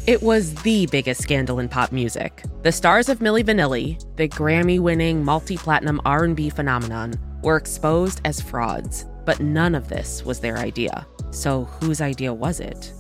It 0.07 0.23
was 0.23 0.55
the 0.63 0.87
biggest 0.87 1.21
scandal 1.21 1.59
in 1.59 1.69
pop 1.69 1.91
music. 1.91 2.45
The 2.63 2.71
stars 2.71 3.09
of 3.09 3.19
Milli 3.19 3.43
Vanilli, 3.43 3.99
the 4.15 4.29
Grammy-winning 4.29 5.25
multi-platinum 5.25 6.01
R&B 6.05 6.51
phenomenon, 6.51 7.15
were 7.43 7.57
exposed 7.57 8.21
as 8.25 8.41
frauds. 8.41 9.05
But 9.25 9.41
none 9.41 9.75
of 9.75 9.89
this 9.89 10.25
was 10.25 10.39
their 10.39 10.59
idea. 10.59 11.09
So 11.33 11.65
whose 11.65 12.01
idea 12.01 12.33
was 12.33 12.61
it? 12.61 12.93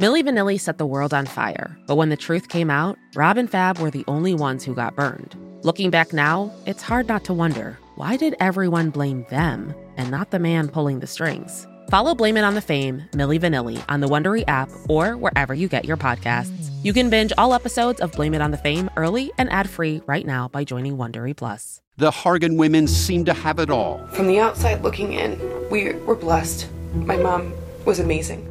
Milli 0.00 0.24
Vanilli 0.24 0.60
set 0.60 0.78
the 0.78 0.86
world 0.86 1.14
on 1.14 1.24
fire, 1.24 1.78
but 1.86 1.94
when 1.94 2.08
the 2.08 2.16
truth 2.16 2.48
came 2.48 2.68
out, 2.68 2.98
Rob 3.14 3.36
and 3.36 3.48
Fab 3.48 3.78
were 3.78 3.92
the 3.92 4.04
only 4.08 4.34
ones 4.34 4.64
who 4.64 4.74
got 4.74 4.96
burned. 4.96 5.36
Looking 5.62 5.90
back 5.90 6.12
now, 6.12 6.52
it's 6.66 6.82
hard 6.82 7.06
not 7.06 7.22
to 7.26 7.32
wonder 7.32 7.78
why 7.94 8.16
did 8.16 8.34
everyone 8.40 8.90
blame 8.90 9.24
them 9.30 9.72
and 9.96 10.10
not 10.10 10.32
the 10.32 10.40
man 10.40 10.66
pulling 10.66 10.98
the 10.98 11.06
strings? 11.06 11.68
Follow 11.90 12.12
Blame 12.12 12.36
It 12.36 12.42
on 12.42 12.54
the 12.54 12.60
Fame, 12.60 13.04
Milli 13.12 13.38
Vanilli, 13.38 13.84
on 13.88 14.00
the 14.00 14.08
Wondery 14.08 14.42
app 14.48 14.68
or 14.88 15.16
wherever 15.16 15.54
you 15.54 15.68
get 15.68 15.84
your 15.84 15.96
podcasts. 15.96 16.70
You 16.82 16.92
can 16.92 17.08
binge 17.08 17.32
all 17.38 17.54
episodes 17.54 18.00
of 18.00 18.10
Blame 18.10 18.34
It 18.34 18.42
on 18.42 18.50
the 18.50 18.56
Fame 18.56 18.90
early 18.96 19.30
and 19.38 19.48
ad-free 19.52 20.02
right 20.06 20.26
now 20.26 20.48
by 20.48 20.64
joining 20.64 20.96
Wondery 20.96 21.36
Plus. 21.36 21.82
The 21.98 22.10
Hargan 22.10 22.56
women 22.56 22.88
seem 22.88 23.24
to 23.26 23.32
have 23.32 23.60
it 23.60 23.70
all. 23.70 24.04
From 24.08 24.26
the 24.26 24.40
outside 24.40 24.82
looking 24.82 25.12
in, 25.12 25.38
we 25.70 25.92
were 25.92 26.16
blessed. 26.16 26.68
My 26.94 27.16
mom 27.16 27.54
was 27.84 28.00
amazing. 28.00 28.50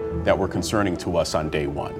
that 0.23 0.37
were 0.37 0.47
concerning 0.47 0.95
to 0.97 1.17
us 1.17 1.35
on 1.35 1.49
day 1.49 1.67
one. 1.67 1.93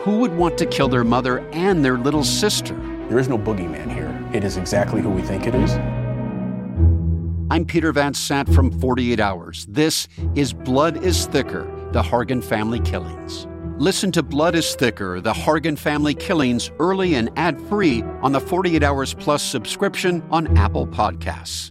Who 0.00 0.18
would 0.18 0.34
want 0.36 0.58
to 0.58 0.66
kill 0.66 0.88
their 0.88 1.04
mother 1.04 1.38
and 1.50 1.84
their 1.84 1.96
little 1.96 2.24
sister? 2.24 2.74
There 3.08 3.18
is 3.18 3.28
no 3.28 3.38
boogeyman 3.38 3.92
here. 3.92 4.12
It 4.32 4.44
is 4.44 4.56
exactly 4.56 5.00
who 5.00 5.10
we 5.10 5.22
think 5.22 5.46
it 5.46 5.54
is. 5.54 5.72
I'm 7.50 7.64
Peter 7.64 7.92
Van 7.92 8.14
Sant 8.14 8.52
from 8.52 8.70
48 8.80 9.20
Hours. 9.20 9.66
This 9.68 10.08
is 10.34 10.52
Blood 10.52 11.04
is 11.04 11.26
Thicker 11.26 11.64
The 11.92 12.02
Hargan 12.02 12.42
Family 12.42 12.80
Killings. 12.80 13.46
Listen 13.78 14.10
to 14.12 14.22
Blood 14.22 14.54
is 14.54 14.74
Thicker 14.74 15.20
The 15.20 15.32
Hargan 15.32 15.78
Family 15.78 16.14
Killings 16.14 16.70
early 16.78 17.14
and 17.14 17.30
ad 17.36 17.60
free 17.68 18.02
on 18.22 18.32
the 18.32 18.40
48 18.40 18.82
Hours 18.82 19.14
Plus 19.14 19.42
subscription 19.42 20.22
on 20.30 20.56
Apple 20.56 20.86
Podcasts. 20.86 21.70